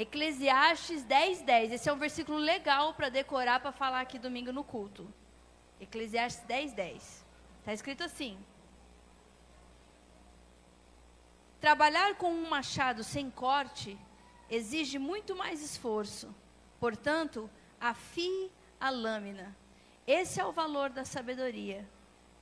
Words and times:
Eclesiastes 0.00 1.02
10, 1.04 1.42
10. 1.42 1.72
Esse 1.72 1.90
é 1.90 1.92
um 1.92 1.98
versículo 1.98 2.38
legal 2.38 2.94
para 2.94 3.10
decorar, 3.10 3.60
para 3.60 3.70
falar 3.70 4.00
aqui 4.00 4.18
domingo 4.18 4.50
no 4.50 4.64
culto. 4.64 5.06
Eclesiastes 5.78 6.42
10, 6.46 6.72
10. 6.72 7.26
Está 7.58 7.74
escrito 7.74 8.02
assim: 8.02 8.38
Trabalhar 11.60 12.14
com 12.14 12.32
um 12.32 12.48
machado 12.48 13.04
sem 13.04 13.30
corte 13.30 13.98
exige 14.48 14.98
muito 14.98 15.36
mais 15.36 15.62
esforço. 15.62 16.34
Portanto, 16.78 17.50
afie 17.78 18.50
a 18.80 18.88
lâmina. 18.88 19.54
Esse 20.06 20.40
é 20.40 20.44
o 20.46 20.50
valor 20.50 20.88
da 20.88 21.04
sabedoria. 21.04 21.86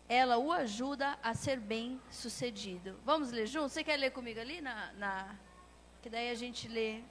Ela 0.08 0.38
o 0.38 0.52
ajuda 0.52 1.18
a 1.20 1.34
ser 1.34 1.58
bem 1.58 2.00
sucedido. 2.08 3.00
Vamos 3.04 3.32
ler 3.32 3.48
juntos? 3.48 3.72
Você 3.72 3.82
quer 3.82 3.96
ler 3.96 4.12
comigo 4.12 4.38
ali 4.38 4.60
na, 4.60 4.92
na 4.92 5.36
que 6.00 6.08
daí 6.08 6.30
a 6.30 6.36
gente 6.36 6.68
lê 6.68 7.02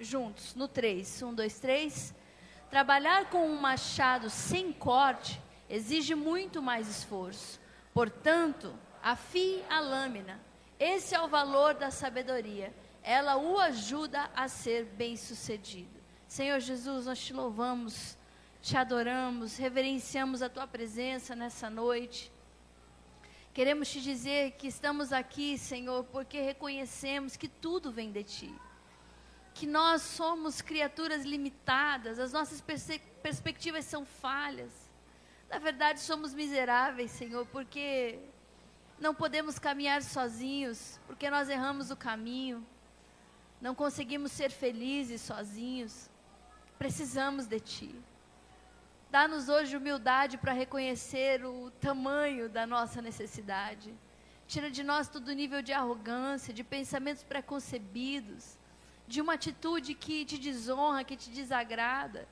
juntos, 0.00 0.54
no 0.54 0.66
3. 0.66 1.22
1, 1.22 1.34
2, 1.34 1.58
3. 1.58 2.14
Trabalhar 2.70 3.28
com 3.28 3.46
um 3.46 3.60
machado 3.60 4.30
sem 4.30 4.72
corte 4.72 5.40
exige 5.68 6.14
muito 6.14 6.62
mais 6.62 6.88
esforço. 6.88 7.60
Portanto, 7.92 8.74
afie 9.02 9.62
a 9.68 9.80
lâmina. 9.80 10.40
Esse 10.78 11.14
é 11.14 11.20
o 11.20 11.28
valor 11.28 11.74
da 11.74 11.90
sabedoria. 11.90 12.74
Ela 13.02 13.36
o 13.36 13.58
ajuda 13.58 14.30
a 14.34 14.48
ser 14.48 14.84
bem-sucedido. 14.84 16.00
Senhor 16.26 16.60
Jesus, 16.60 17.06
nós 17.06 17.18
te 17.18 17.32
louvamos, 17.32 18.16
te 18.62 18.76
adoramos, 18.76 19.56
reverenciamos 19.56 20.42
a 20.42 20.48
tua 20.48 20.66
presença 20.66 21.34
nessa 21.34 21.68
noite. 21.68 22.32
Queremos 23.52 23.90
te 23.90 24.00
dizer 24.00 24.52
que 24.52 24.68
estamos 24.68 25.12
aqui, 25.12 25.58
Senhor, 25.58 26.04
porque 26.04 26.40
reconhecemos 26.40 27.36
que 27.36 27.48
tudo 27.48 27.90
vem 27.90 28.12
de 28.12 28.22
ti. 28.22 28.54
Que 29.60 29.66
nós 29.66 30.00
somos 30.00 30.62
criaturas 30.62 31.22
limitadas, 31.22 32.18
as 32.18 32.32
nossas 32.32 32.62
perspectivas 33.22 33.84
são 33.84 34.06
falhas. 34.06 34.72
Na 35.50 35.58
verdade, 35.58 36.00
somos 36.00 36.32
miseráveis, 36.32 37.10
Senhor, 37.10 37.44
porque 37.48 38.18
não 38.98 39.14
podemos 39.14 39.58
caminhar 39.58 40.00
sozinhos, 40.00 40.98
porque 41.06 41.28
nós 41.28 41.50
erramos 41.50 41.90
o 41.90 41.96
caminho. 41.96 42.66
Não 43.60 43.74
conseguimos 43.74 44.32
ser 44.32 44.50
felizes 44.50 45.20
sozinhos. 45.20 46.08
Precisamos 46.78 47.46
de 47.46 47.60
Ti. 47.60 47.94
Dá-nos 49.10 49.50
hoje 49.50 49.76
humildade 49.76 50.38
para 50.38 50.54
reconhecer 50.54 51.44
o 51.44 51.70
tamanho 51.72 52.48
da 52.48 52.66
nossa 52.66 53.02
necessidade. 53.02 53.92
Tira 54.46 54.70
de 54.70 54.82
nós 54.82 55.06
todo 55.06 55.34
nível 55.34 55.60
de 55.60 55.74
arrogância, 55.74 56.54
de 56.54 56.64
pensamentos 56.64 57.22
preconcebidos, 57.22 58.58
de 59.10 59.20
uma 59.20 59.34
atitude 59.34 59.92
que 60.02 60.24
te 60.24 60.38
desonra, 60.38 61.02
que 61.08 61.16
te 61.22 61.30
desagrada. 61.30 62.28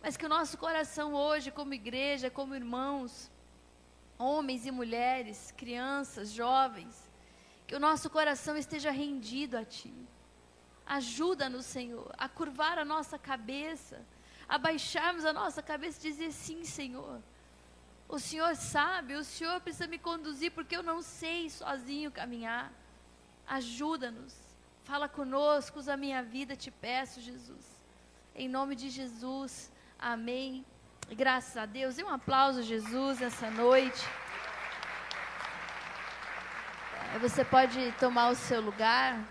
Mas 0.00 0.16
que 0.16 0.26
o 0.26 0.34
nosso 0.36 0.56
coração 0.56 1.08
hoje, 1.12 1.50
como 1.50 1.74
igreja, 1.82 2.30
como 2.38 2.54
irmãos, 2.54 3.12
homens 4.16 4.64
e 4.64 4.70
mulheres, 4.70 5.52
crianças, 5.62 6.30
jovens, 6.30 6.94
que 7.66 7.74
o 7.74 7.80
nosso 7.80 8.08
coração 8.08 8.56
esteja 8.56 8.92
rendido 8.92 9.56
a 9.58 9.64
Ti. 9.64 9.92
Ajuda-nos, 10.86 11.66
Senhor, 11.66 12.08
a 12.16 12.28
curvar 12.28 12.78
a 12.78 12.84
nossa 12.84 13.18
cabeça, 13.18 14.00
a 14.48 14.56
baixarmos 14.56 15.24
a 15.24 15.32
nossa 15.32 15.62
cabeça 15.62 15.98
e 15.98 16.10
dizer: 16.10 16.30
Sim, 16.30 16.64
Senhor. 16.64 17.20
O 18.06 18.18
Senhor 18.20 18.54
sabe, 18.54 19.14
o 19.14 19.24
Senhor 19.24 19.60
precisa 19.62 19.88
me 19.88 19.98
conduzir 19.98 20.52
porque 20.52 20.76
eu 20.76 20.82
não 20.82 21.00
sei 21.02 21.50
sozinho 21.50 22.12
caminhar. 22.12 22.70
Ajuda-nos, 23.46 24.43
fala 24.84 25.08
conosco, 25.08 25.78
usa 25.78 25.94
a 25.94 25.96
minha 25.96 26.22
vida, 26.22 26.54
te 26.54 26.70
peço, 26.70 27.20
Jesus. 27.20 27.64
Em 28.34 28.48
nome 28.48 28.76
de 28.76 28.90
Jesus, 28.90 29.72
amém. 29.98 30.64
Graças 31.10 31.56
a 31.56 31.66
Deus. 31.66 31.98
E 31.98 32.04
um 32.04 32.08
aplauso, 32.08 32.62
Jesus, 32.62 33.22
essa 33.22 33.50
noite. 33.50 34.02
Você 37.20 37.44
pode 37.44 37.92
tomar 37.92 38.30
o 38.30 38.34
seu 38.34 38.60
lugar. 38.60 39.24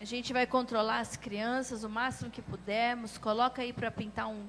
A 0.00 0.04
gente 0.04 0.32
vai 0.32 0.46
controlar 0.46 1.00
as 1.00 1.16
crianças 1.16 1.82
o 1.84 1.88
máximo 1.88 2.30
que 2.30 2.42
pudermos. 2.42 3.18
Coloca 3.18 3.62
aí 3.62 3.72
para 3.72 3.90
pintar 3.90 4.28
um, 4.28 4.48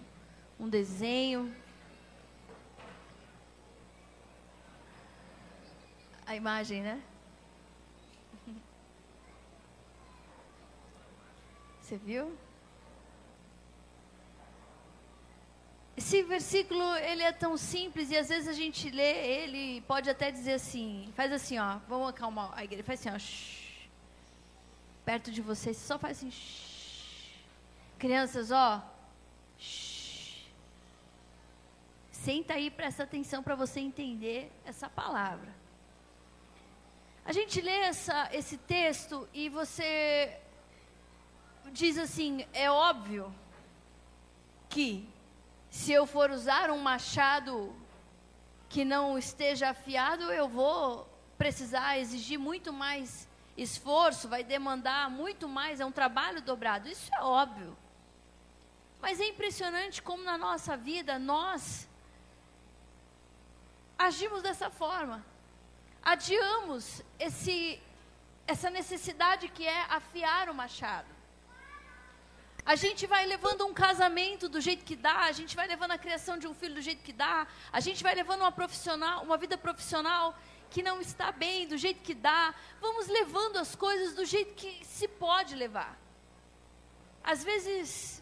um 0.59 0.69
desenho. 0.69 1.53
A 6.25 6.35
imagem, 6.35 6.81
né? 6.81 7.01
Você 11.91 11.97
viu? 11.97 12.37
Esse 15.97 16.23
versículo, 16.23 16.81
ele 16.95 17.21
é 17.21 17.33
tão 17.33 17.57
simples 17.57 18.09
e 18.11 18.15
às 18.15 18.29
vezes 18.29 18.47
a 18.47 18.53
gente 18.53 18.89
lê 18.89 19.43
ele 19.43 19.81
pode 19.81 20.09
até 20.09 20.31
dizer 20.31 20.53
assim, 20.53 21.11
faz 21.17 21.33
assim, 21.33 21.59
ó, 21.59 21.79
vamos 21.89 22.07
acalmar 22.07 22.53
a 22.55 22.63
igreja, 22.63 22.81
faz 22.81 23.01
assim, 23.01 23.13
ó, 23.13 23.19
shh, 23.19 23.89
perto 25.03 25.29
de 25.33 25.41
vocês, 25.41 25.75
só 25.75 25.99
faz 25.99 26.19
assim, 26.19 26.31
shh. 26.31 27.35
crianças, 27.99 28.51
ó, 28.51 28.81
shh. 29.59 30.45
senta 32.09 32.53
aí, 32.53 32.71
presta 32.71 33.03
atenção 33.03 33.43
para 33.43 33.55
você 33.55 33.81
entender 33.81 34.49
essa 34.63 34.89
palavra. 34.89 35.53
A 37.25 37.33
gente 37.33 37.59
lê 37.59 37.79
essa, 37.79 38.29
esse 38.31 38.55
texto 38.55 39.27
e 39.33 39.49
você 39.49 40.39
diz 41.71 41.97
assim, 41.97 42.45
é 42.53 42.69
óbvio 42.69 43.33
que 44.69 45.07
se 45.69 45.91
eu 45.91 46.05
for 46.05 46.31
usar 46.31 46.69
um 46.71 46.79
machado 46.79 47.75
que 48.69 48.83
não 48.85 49.17
esteja 49.17 49.69
afiado, 49.69 50.31
eu 50.31 50.47
vou 50.47 51.07
precisar 51.37 51.97
exigir 51.97 52.39
muito 52.39 52.71
mais 52.71 53.27
esforço, 53.57 54.27
vai 54.27 54.43
demandar 54.43 55.09
muito 55.09 55.47
mais, 55.47 55.79
é 55.79 55.85
um 55.85 55.91
trabalho 55.91 56.41
dobrado. 56.41 56.87
Isso 56.87 57.13
é 57.13 57.21
óbvio. 57.21 57.77
Mas 59.01 59.19
é 59.19 59.27
impressionante 59.27 60.01
como 60.01 60.23
na 60.23 60.37
nossa 60.37 60.77
vida 60.77 61.17
nós 61.17 61.87
agimos 63.97 64.41
dessa 64.41 64.69
forma. 64.69 65.25
Adiamos 66.03 67.03
esse, 67.19 67.81
essa 68.47 68.69
necessidade 68.69 69.47
que 69.49 69.65
é 69.65 69.81
afiar 69.83 70.49
o 70.49 70.53
machado. 70.53 71.20
A 72.65 72.75
gente 72.75 73.07
vai 73.07 73.25
levando 73.25 73.65
um 73.65 73.73
casamento 73.73 74.47
do 74.47 74.61
jeito 74.61 74.85
que 74.85 74.95
dá, 74.95 75.21
a 75.21 75.31
gente 75.31 75.55
vai 75.55 75.67
levando 75.67 75.91
a 75.91 75.97
criação 75.97 76.37
de 76.37 76.47
um 76.47 76.53
filho 76.53 76.75
do 76.75 76.81
jeito 76.81 77.03
que 77.03 77.13
dá, 77.13 77.47
a 77.71 77.79
gente 77.79 78.03
vai 78.03 78.13
levando 78.13 78.41
uma 78.41 78.51
profissional, 78.51 79.23
uma 79.23 79.37
vida 79.37 79.57
profissional 79.57 80.37
que 80.69 80.81
não 80.81 81.01
está 81.01 81.31
bem, 81.31 81.67
do 81.67 81.77
jeito 81.77 82.01
que 82.01 82.13
dá. 82.13 82.53
Vamos 82.79 83.07
levando 83.07 83.57
as 83.57 83.75
coisas 83.75 84.13
do 84.13 84.25
jeito 84.25 84.53
que 84.53 84.85
se 84.85 85.07
pode 85.07 85.55
levar. 85.55 85.99
Às 87.23 87.43
vezes 87.43 88.21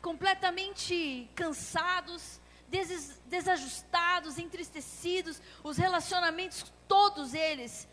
completamente 0.00 1.30
cansados, 1.34 2.38
des 2.68 3.18
desajustados, 3.24 4.38
entristecidos, 4.38 5.40
os 5.62 5.78
relacionamentos 5.78 6.70
todos 6.86 7.32
eles 7.32 7.88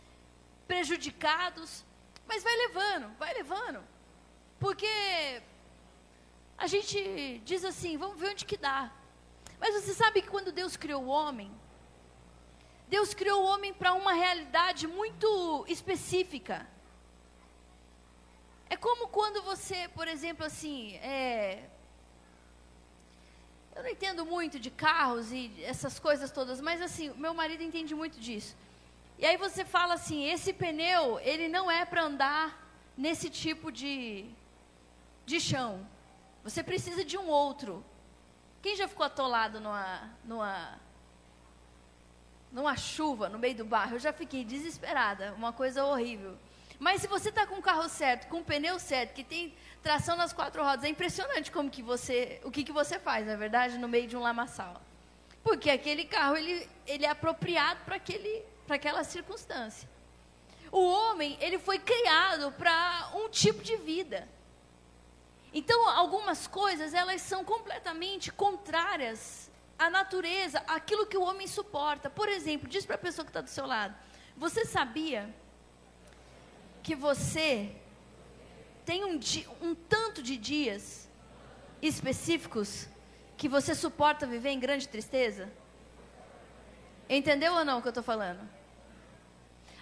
prejudicados, 0.67 1.85
mas 2.27 2.43
vai 2.43 2.55
levando, 2.55 3.17
vai 3.17 3.33
levando. 3.33 3.81
Porque 4.59 5.41
a 6.61 6.67
gente 6.67 7.41
diz 7.43 7.65
assim, 7.65 7.97
vamos 7.97 8.19
ver 8.19 8.29
onde 8.29 8.45
que 8.45 8.55
dá. 8.55 8.91
Mas 9.59 9.73
você 9.73 9.93
sabe 9.95 10.21
que 10.21 10.29
quando 10.29 10.51
Deus 10.51 10.77
criou 10.77 11.03
o 11.03 11.07
homem, 11.07 11.51
Deus 12.87 13.15
criou 13.15 13.41
o 13.41 13.47
homem 13.51 13.73
para 13.73 13.93
uma 13.93 14.13
realidade 14.13 14.85
muito 14.85 15.65
específica. 15.67 16.67
É 18.69 18.77
como 18.77 19.07
quando 19.07 19.41
você, 19.41 19.87
por 19.95 20.07
exemplo, 20.07 20.45
assim, 20.45 20.97
é... 20.97 21.63
eu 23.75 23.81
não 23.81 23.89
entendo 23.89 24.23
muito 24.23 24.59
de 24.59 24.69
carros 24.69 25.31
e 25.31 25.51
essas 25.63 25.97
coisas 25.97 26.29
todas, 26.31 26.61
mas 26.61 26.79
assim, 26.79 27.09
meu 27.25 27.33
marido 27.33 27.63
entende 27.63 27.95
muito 27.95 28.19
disso. 28.19 28.55
E 29.17 29.25
aí 29.25 29.35
você 29.35 29.65
fala 29.65 29.95
assim, 29.95 30.25
esse 30.25 30.53
pneu, 30.53 31.19
ele 31.21 31.47
não 31.47 31.71
é 31.71 31.85
para 31.85 32.03
andar 32.03 32.45
nesse 32.95 33.31
tipo 33.31 33.71
de, 33.71 34.25
de 35.25 35.39
chão. 35.39 35.71
Você 36.43 36.63
precisa 36.63 37.03
de 37.03 37.17
um 37.17 37.27
outro. 37.27 37.83
Quem 38.61 38.75
já 38.75 38.87
ficou 38.87 39.05
atolado 39.05 39.59
numa, 39.59 40.09
numa, 40.23 40.79
numa 42.51 42.75
chuva 42.75 43.29
no 43.29 43.39
meio 43.39 43.55
do 43.55 43.65
barro? 43.65 43.95
Eu 43.95 43.99
já 43.99 44.11
fiquei 44.11 44.43
desesperada, 44.43 45.33
uma 45.33 45.53
coisa 45.53 45.85
horrível. 45.85 46.37
Mas 46.79 47.01
se 47.01 47.07
você 47.07 47.29
está 47.29 47.45
com 47.45 47.55
o 47.55 47.61
carro 47.61 47.87
certo, 47.87 48.27
com 48.27 48.39
o 48.39 48.43
pneu 48.43 48.79
certo, 48.79 49.13
que 49.13 49.23
tem 49.23 49.53
tração 49.83 50.15
nas 50.15 50.33
quatro 50.33 50.63
rodas, 50.63 50.83
é 50.83 50.89
impressionante 50.89 51.51
como 51.51 51.69
que 51.69 51.83
você, 51.83 52.41
o 52.43 52.49
que, 52.49 52.63
que 52.63 52.71
você 52.71 52.97
faz, 52.97 53.25
na 53.25 53.33
é 53.33 53.37
verdade, 53.37 53.77
no 53.77 53.87
meio 53.87 54.07
de 54.07 54.17
um 54.17 54.19
lamaçal. 54.19 54.81
Porque 55.43 55.69
aquele 55.69 56.05
carro 56.05 56.37
ele, 56.37 56.67
ele 56.87 57.05
é 57.05 57.09
apropriado 57.09 57.81
para 57.85 58.75
aquela 58.75 59.03
circunstância. 59.03 59.87
o 60.71 60.83
homem, 60.83 61.37
ele 61.39 61.59
foi 61.59 61.77
criado 61.77 62.51
para 62.53 63.11
um 63.13 63.29
tipo 63.29 63.61
de 63.63 63.75
vida. 63.77 64.27
Então, 65.53 65.89
algumas 65.89 66.47
coisas, 66.47 66.93
elas 66.93 67.21
são 67.21 67.43
completamente 67.43 68.31
contrárias 68.31 69.51
à 69.77 69.89
natureza, 69.89 70.63
aquilo 70.67 71.05
que 71.05 71.17
o 71.17 71.23
homem 71.23 71.47
suporta. 71.47 72.09
Por 72.09 72.29
exemplo, 72.29 72.69
diz 72.69 72.85
para 72.85 72.95
a 72.95 72.99
pessoa 72.99 73.25
que 73.25 73.31
está 73.31 73.41
do 73.41 73.49
seu 73.49 73.65
lado: 73.65 73.93
Você 74.37 74.65
sabia 74.65 75.33
que 76.81 76.95
você 76.95 77.75
tem 78.85 79.03
um, 79.03 79.19
um 79.61 79.75
tanto 79.75 80.23
de 80.23 80.37
dias 80.37 81.09
específicos 81.81 82.87
que 83.35 83.49
você 83.49 83.75
suporta 83.75 84.25
viver 84.25 84.51
em 84.51 84.59
grande 84.59 84.87
tristeza? 84.87 85.51
Entendeu 87.09 87.53
ou 87.55 87.65
não 87.65 87.79
o 87.79 87.81
que 87.81 87.89
eu 87.89 87.91
estou 87.91 88.03
falando? 88.03 88.39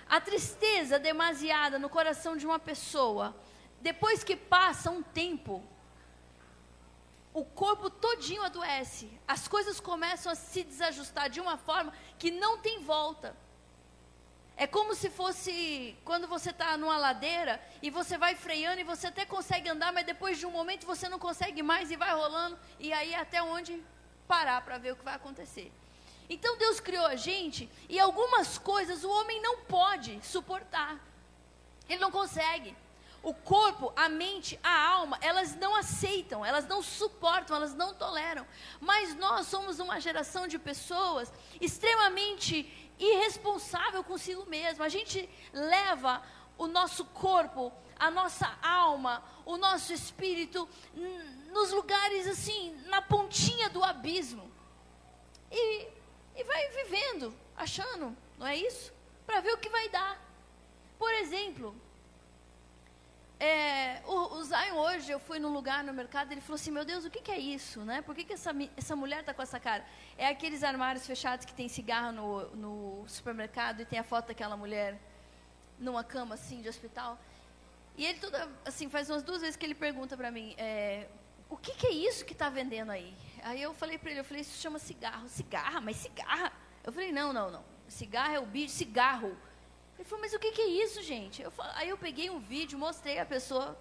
A 0.10 0.20
tristeza 0.20 0.98
demasiada 0.98 1.78
no 1.78 1.88
coração 1.88 2.36
de 2.36 2.44
uma 2.44 2.58
pessoa, 2.58 3.36
depois 3.82 4.24
que 4.24 4.36
passa 4.36 4.92
um 4.92 5.02
tempo, 5.02 5.64
o 7.34 7.46
corpo 7.46 7.90
todinho 7.90 8.44
adoece. 8.44 9.10
As 9.28 9.48
coisas 9.48 9.80
começam 9.80 10.32
a 10.32 10.36
se 10.36 10.64
desajustar 10.64 11.30
de 11.30 11.40
uma 11.40 11.58
forma 11.58 11.94
que 12.18 12.32
não 12.32 12.58
tem 12.58 12.84
volta. 12.84 13.36
É 14.58 14.68
como 14.68 14.94
se 14.94 15.10
fosse 15.10 15.98
quando 16.04 16.28
você 16.28 16.50
está 16.50 16.76
numa 16.76 16.98
ladeira 16.98 17.62
e 17.82 17.90
você 17.90 18.18
vai 18.18 18.36
freando 18.36 18.82
e 18.82 18.84
você 18.84 19.08
até 19.08 19.26
consegue 19.26 19.70
andar, 19.70 19.94
mas 19.94 20.06
depois 20.06 20.38
de 20.38 20.46
um 20.46 20.52
momento 20.52 20.86
você 20.86 21.08
não 21.08 21.18
consegue 21.18 21.64
mais 21.64 21.90
e 21.90 21.96
vai 21.96 22.14
rolando, 22.14 22.60
e 22.78 22.92
aí 22.92 23.16
até 23.16 23.42
onde 23.42 23.82
parar 24.28 24.62
para 24.62 24.78
ver 24.78 24.92
o 24.92 24.98
que 24.98 25.06
vai 25.06 25.16
acontecer. 25.16 25.72
Então 26.30 26.58
Deus 26.58 26.82
criou 26.82 27.06
a 27.06 27.16
gente 27.16 27.70
e 27.88 27.98
algumas 28.00 28.58
coisas 28.58 29.06
o 29.06 29.10
homem 29.10 29.42
não 29.42 29.62
pode 29.62 30.20
suportar. 30.22 31.00
Ele 31.88 32.02
não 32.02 32.12
consegue. 32.12 32.76
O 33.22 33.34
corpo, 33.34 33.92
a 33.96 34.08
mente, 34.08 34.58
a 34.64 34.88
alma, 34.88 35.18
elas 35.22 35.56
não 35.56 35.76
aceitam, 35.76 36.46
elas 36.46 36.66
não 36.68 36.82
suportam, 36.82 37.56
elas 37.56 37.74
não 37.74 37.94
toleram. 37.94 38.48
Mas 38.80 39.14
nós 39.16 39.48
somos 39.48 39.80
uma 39.80 40.00
geração 40.00 40.48
de 40.48 40.58
pessoas 40.58 41.32
extremamente 41.60 42.92
irresponsável 42.98 44.04
consigo 44.04 44.46
mesmo. 44.46 44.84
A 44.84 44.90
gente 44.90 45.30
leva 45.52 46.24
o 46.58 46.68
nosso 46.68 47.04
corpo, 47.06 47.74
a 47.98 48.10
nossa 48.10 48.58
alma, 48.62 49.24
o 49.46 49.58
nosso 49.58 49.92
espírito 49.92 50.68
nos 51.52 51.72
lugares 51.72 52.28
assim, 52.28 52.76
na 52.86 53.02
pontinha 53.02 53.70
do 53.70 53.84
abismo. 53.84 54.50
E, 55.52 55.88
e 56.36 56.44
vai 56.44 56.70
vivendo, 56.70 57.34
achando, 57.56 58.16
não 58.38 58.48
é 58.48 58.56
isso? 58.56 58.94
Para 59.26 59.42
ver 59.42 59.54
o 59.54 59.58
que 59.58 59.70
vai 59.70 59.90
dar. 59.90 60.22
Por 60.98 61.12
exemplo, 61.16 61.76
é, 63.40 64.02
o, 64.06 64.36
o 64.36 64.44
Zion 64.44 64.76
hoje, 64.76 65.10
eu 65.12 65.20
fui 65.20 65.40
num 65.40 65.54
lugar 65.54 65.82
no 65.82 65.94
mercado, 65.94 66.32
ele 66.32 66.42
falou 66.42 66.56
assim, 66.56 66.72
meu 66.72 66.84
Deus, 66.84 67.06
o 67.06 67.10
que, 67.10 67.22
que 67.22 67.32
é 67.32 67.40
isso, 67.40 67.80
né? 67.82 68.02
Por 68.02 68.14
que, 68.14 68.26
que 68.26 68.34
essa, 68.34 68.52
essa 68.76 68.96
mulher 68.98 69.22
está 69.22 69.34
com 69.34 69.42
essa 69.42 69.58
cara? 69.60 69.86
É 70.18 70.28
aqueles 70.28 70.62
armários 70.62 71.08
fechados 71.08 71.46
que 71.46 71.54
tem 71.54 71.70
cigarro 71.70 72.12
no, 72.12 72.56
no 72.56 73.08
supermercado 73.08 73.82
e 73.82 73.86
tem 73.86 73.98
a 73.98 74.04
foto 74.04 74.28
daquela 74.28 74.58
mulher 74.58 75.00
numa 75.80 76.04
cama, 76.04 76.36
assim, 76.36 76.62
de 76.62 76.68
hospital. 76.68 77.18
E 77.96 78.06
ele, 78.06 78.20
toda, 78.20 78.50
assim, 78.66 78.90
faz 78.90 79.10
umas 79.10 79.24
duas 79.24 79.40
vezes 79.40 79.56
que 79.56 79.66
ele 79.66 79.76
pergunta 79.76 80.18
para 80.18 80.30
mim, 80.30 80.54
é, 80.58 81.08
o 81.50 81.56
que, 81.56 81.74
que 81.76 81.88
é 81.88 81.92
isso 81.92 82.26
que 82.26 82.34
está 82.34 82.50
vendendo 82.50 82.92
aí? 82.92 83.16
Aí 83.42 83.62
eu 83.62 83.74
falei 83.74 83.98
para 83.98 84.12
ele, 84.12 84.20
eu 84.20 84.26
falei, 84.26 84.42
isso 84.42 84.62
chama 84.62 84.80
cigarro. 84.80 85.30
Cigarra? 85.30 85.80
Mas 85.80 85.96
cigarra? 85.96 86.52
Eu 86.84 86.92
falei, 86.92 87.14
não, 87.14 87.32
não, 87.32 87.50
não. 87.50 87.64
Cigarro 87.88 88.36
é 88.36 88.40
o 88.40 88.46
bicho, 88.46 88.74
cigarro 88.74 89.36
ele 90.00 90.08
falou, 90.08 90.22
mas 90.22 90.34
o 90.34 90.40
que, 90.40 90.54
que 90.54 90.62
é 90.62 90.68
isso, 90.68 91.04
gente? 91.04 91.42
Eu 91.42 91.52
aí 91.76 91.90
eu 91.90 91.98
peguei 91.98 92.30
um 92.30 92.40
vídeo, 92.40 92.80
mostrei 92.80 93.20
a 93.20 93.26
pessoa. 93.26 93.78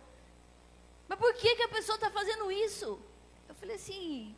Mas 1.06 1.16
por 1.16 1.32
que, 1.34 1.54
que 1.54 1.62
a 1.62 1.68
pessoa 1.68 1.94
está 1.94 2.10
fazendo 2.10 2.50
isso? 2.50 3.00
Eu 3.48 3.54
falei 3.54 3.76
assim, 3.76 4.34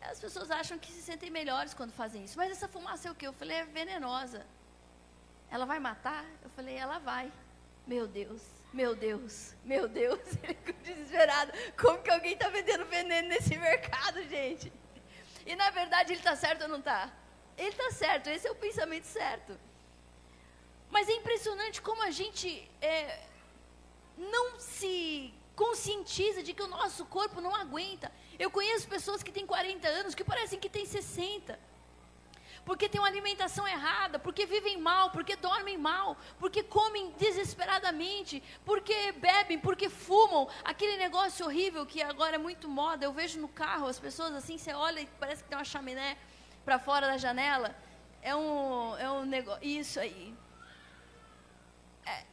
as 0.00 0.20
pessoas 0.20 0.48
acham 0.52 0.78
que 0.78 0.92
se 0.92 1.02
sentem 1.02 1.28
melhores 1.28 1.74
quando 1.74 1.92
fazem 1.92 2.22
isso. 2.22 2.38
Mas 2.38 2.52
essa 2.52 2.68
fumaça 2.68 3.08
é 3.08 3.10
o 3.10 3.16
quê? 3.16 3.26
Eu 3.26 3.32
falei, 3.32 3.56
é 3.56 3.64
venenosa. 3.64 4.46
Ela 5.50 5.66
vai 5.66 5.80
matar? 5.80 6.24
Eu 6.40 6.50
falei, 6.50 6.76
ela 6.76 7.00
vai. 7.00 7.32
Meu 7.84 8.06
Deus, 8.06 8.42
meu 8.72 8.94
Deus, 8.94 9.56
meu 9.64 9.88
Deus. 9.88 10.20
Ele 10.44 10.54
ficou 10.54 10.82
desesperado. 10.84 11.50
Como 11.76 12.00
que 12.00 12.10
alguém 12.12 12.34
está 12.34 12.48
vendendo 12.48 12.84
veneno 12.84 13.26
nesse 13.26 13.56
mercado, 13.56 14.22
gente? 14.28 14.72
E 15.44 15.56
na 15.56 15.70
verdade 15.70 16.12
ele 16.12 16.20
está 16.20 16.36
certo 16.36 16.62
ou 16.62 16.68
não 16.68 16.78
está? 16.78 17.10
Ele 17.56 17.70
está 17.70 17.90
certo, 17.90 18.28
esse 18.28 18.46
é 18.46 18.50
o 18.50 18.54
pensamento 18.54 19.06
certo. 19.06 19.58
Mas 20.90 21.08
é 21.08 21.12
impressionante 21.12 21.82
como 21.82 22.02
a 22.02 22.10
gente 22.10 22.68
é, 22.80 23.20
não 24.16 24.58
se 24.58 25.32
conscientiza 25.54 26.42
de 26.42 26.52
que 26.54 26.62
o 26.62 26.68
nosso 26.68 27.04
corpo 27.04 27.40
não 27.40 27.54
aguenta. 27.54 28.10
Eu 28.38 28.50
conheço 28.50 28.88
pessoas 28.88 29.22
que 29.22 29.32
têm 29.32 29.46
40 29.46 29.88
anos 29.88 30.14
que 30.14 30.24
parecem 30.24 30.58
que 30.58 30.68
têm 30.68 30.86
60. 30.86 31.58
Porque 32.64 32.88
têm 32.88 33.00
uma 33.00 33.08
alimentação 33.08 33.66
errada, 33.66 34.18
porque 34.18 34.44
vivem 34.44 34.76
mal, 34.78 35.10
porque 35.10 35.34
dormem 35.36 35.78
mal, 35.78 36.16
porque 36.38 36.62
comem 36.62 37.10
desesperadamente, 37.18 38.42
porque 38.64 39.12
bebem, 39.12 39.58
porque 39.58 39.88
fumam. 39.88 40.48
Aquele 40.64 40.96
negócio 40.96 41.46
horrível 41.46 41.86
que 41.86 42.02
agora 42.02 42.36
é 42.36 42.38
muito 42.38 42.68
moda. 42.68 43.04
Eu 43.04 43.12
vejo 43.12 43.40
no 43.40 43.48
carro 43.48 43.86
as 43.86 43.98
pessoas 43.98 44.34
assim, 44.34 44.58
você 44.58 44.72
olha 44.72 45.00
e 45.00 45.06
parece 45.18 45.42
que 45.42 45.48
tem 45.48 45.58
uma 45.58 45.64
chaminé 45.64 46.16
para 46.64 46.78
fora 46.78 47.06
da 47.06 47.16
janela. 47.16 47.74
É 48.22 48.34
um, 48.36 48.96
é 48.98 49.10
um 49.10 49.24
negócio. 49.24 49.64
Isso 49.64 49.98
aí 49.98 50.34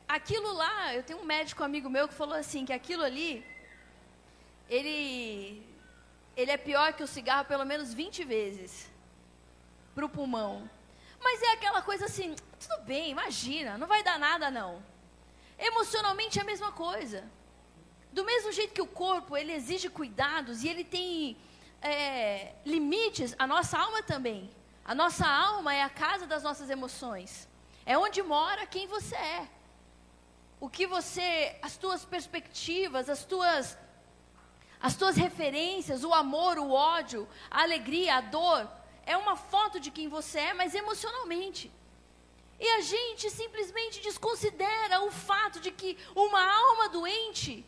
aquilo 0.08 0.54
lá, 0.54 0.94
eu 0.94 1.04
tenho 1.04 1.20
um 1.20 1.26
médico 1.26 1.64
amigo 1.64 1.90
meu 1.90 2.08
que 2.08 2.14
falou 2.14 2.36
assim, 2.36 2.66
que 2.66 2.74
aquilo 2.74 3.04
ali, 3.04 3.46
ele, 4.70 5.64
ele 6.36 6.52
é 6.52 6.58
pior 6.58 6.94
que 6.94 7.04
o 7.04 7.08
cigarro 7.08 7.46
pelo 7.46 7.66
menos 7.66 7.94
20 7.94 8.24
vezes 8.24 8.90
para 9.94 10.06
o 10.06 10.10
pulmão. 10.10 10.70
Mas 11.22 11.42
é 11.42 11.54
aquela 11.54 11.82
coisa 11.82 12.06
assim, 12.06 12.36
tudo 12.60 12.84
bem, 12.84 13.12
imagina, 13.12 13.78
não 13.78 13.88
vai 13.88 14.04
dar 14.04 14.20
nada 14.20 14.52
não. 14.52 14.84
Emocionalmente 15.58 16.38
é 16.38 16.42
a 16.42 16.46
mesma 16.46 16.72
coisa. 16.72 17.30
Do 18.12 18.24
mesmo 18.24 18.52
jeito 18.52 18.74
que 18.74 18.82
o 18.82 18.88
corpo, 18.88 19.36
ele 19.36 19.54
exige 19.54 19.90
cuidados 19.90 20.64
e 20.64 20.68
ele 20.68 20.84
tem 20.84 21.38
é, 21.82 22.54
limites, 22.66 23.36
a 23.38 23.48
nossa 23.48 23.78
alma 23.78 24.04
também. 24.04 24.50
A 24.84 24.94
nossa 24.94 25.28
alma 25.28 25.74
é 25.74 25.82
a 25.82 25.90
casa 25.90 26.28
das 26.28 26.44
nossas 26.44 26.70
emoções. 26.70 27.48
É 27.86 27.98
onde 27.98 28.22
mora 28.22 28.66
quem 28.66 28.88
você 28.88 29.16
é 29.16 29.48
o 30.66 30.70
que 30.70 30.88
você, 30.88 31.56
as 31.62 31.78
tuas 31.78 32.04
perspectivas, 32.04 33.08
as 33.08 33.24
tuas 33.24 33.78
as 34.88 34.96
tuas 34.96 35.16
referências, 35.16 36.04
o 36.04 36.14
amor, 36.14 36.58
o 36.60 36.72
ódio, 36.72 37.28
a 37.50 37.62
alegria, 37.62 38.16
a 38.16 38.22
dor, 38.22 38.68
é 39.06 39.16
uma 39.16 39.36
foto 39.36 39.80
de 39.80 39.90
quem 39.90 40.08
você 40.08 40.40
é, 40.40 40.54
mas 40.54 40.76
emocionalmente. 40.76 41.72
E 42.60 42.68
a 42.78 42.82
gente 42.82 43.30
simplesmente 43.30 44.02
desconsidera 44.02 45.02
o 45.02 45.12
fato 45.12 45.60
de 45.60 45.72
que 45.72 45.98
uma 46.16 46.44
alma 46.64 46.90
doente 46.90 47.66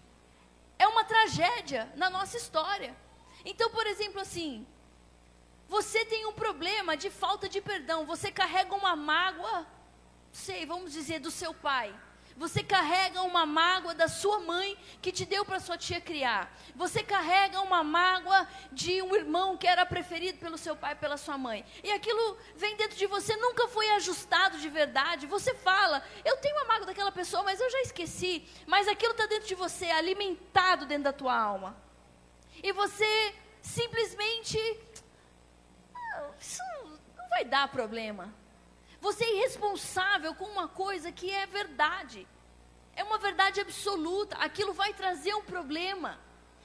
é 0.79 0.87
uma 0.87 1.03
tragédia 1.03 1.91
na 1.95 2.09
nossa 2.09 2.35
história. 2.37 2.95
Então, 3.45 3.69
por 3.69 3.85
exemplo, 3.87 4.19
assim, 4.21 4.65
você 5.67 6.03
tem 6.05 6.25
um 6.25 6.33
problema 6.33 6.97
de 6.97 7.09
falta 7.09 7.47
de 7.47 7.61
perdão, 7.61 8.05
você 8.05 8.31
carrega 8.31 8.75
uma 8.75 8.95
mágoa, 8.95 9.67
sei, 10.31 10.65
vamos 10.65 10.91
dizer, 10.93 11.19
do 11.19 11.31
seu 11.31 11.53
pai. 11.53 11.89
Você 12.37 12.61
carrega 12.61 13.23
uma 13.23 13.47
mágoa 13.47 13.95
da 13.95 14.07
sua 14.07 14.39
mãe 14.39 14.77
que 15.01 15.11
te 15.11 15.25
deu 15.25 15.43
para 15.43 15.59
sua 15.59 15.75
tia 15.75 15.99
criar. 15.99 16.55
Você 16.75 17.01
carrega 17.01 17.59
uma 17.61 17.83
mágoa 17.83 18.47
de 18.71 19.01
um 19.01 19.15
irmão 19.15 19.57
que 19.57 19.67
era 19.67 19.83
preferido 19.87 20.37
pelo 20.37 20.55
seu 20.55 20.75
pai, 20.75 20.93
pela 20.93 21.17
sua 21.17 21.35
mãe. 21.35 21.65
E 21.83 21.91
aquilo 21.91 22.37
vem 22.55 22.77
dentro 22.77 22.95
de 22.95 23.07
você, 23.07 23.35
nunca 23.37 23.67
foi 23.69 23.89
ajustado 23.91 24.59
de 24.59 24.69
verdade. 24.69 25.25
Você 25.25 25.55
fala, 25.55 26.03
eu 26.23 26.37
tenho 26.37 26.55
uma 26.57 26.65
mágoa 26.65 26.85
daquela 26.85 27.11
pessoa, 27.11 27.41
mas 27.41 27.59
eu 27.59 27.71
já 27.71 27.81
esqueci. 27.81 28.47
Mas 28.67 28.87
aquilo 28.87 29.13
está 29.13 29.25
dentro 29.25 29.47
de 29.47 29.55
você, 29.55 29.85
alimentado 29.89 30.85
dentro 30.85 31.05
da 31.05 31.13
tua 31.13 31.35
alma. 31.35 31.75
E 32.61 32.71
você 32.71 33.33
simplesmente. 33.63 34.59
Ah, 35.95 36.29
isso 36.39 36.61
não 37.17 37.27
vai 37.29 37.43
dar 37.43 37.67
problema. 37.67 38.31
Você 38.99 39.23
é 39.23 39.37
irresponsável 39.37 40.33
com 40.35 40.45
uma 40.45 40.67
coisa 40.67 41.11
que 41.11 41.29
é 41.29 41.45
verdade. 41.45 42.27
É 42.95 43.03
uma 43.03 43.17
verdade 43.17 43.59
absoluta. 43.59 44.35
Aquilo 44.37 44.73
vai 44.73 44.93
trazer 44.93 45.33
um 45.35 45.43
problema 45.43 46.19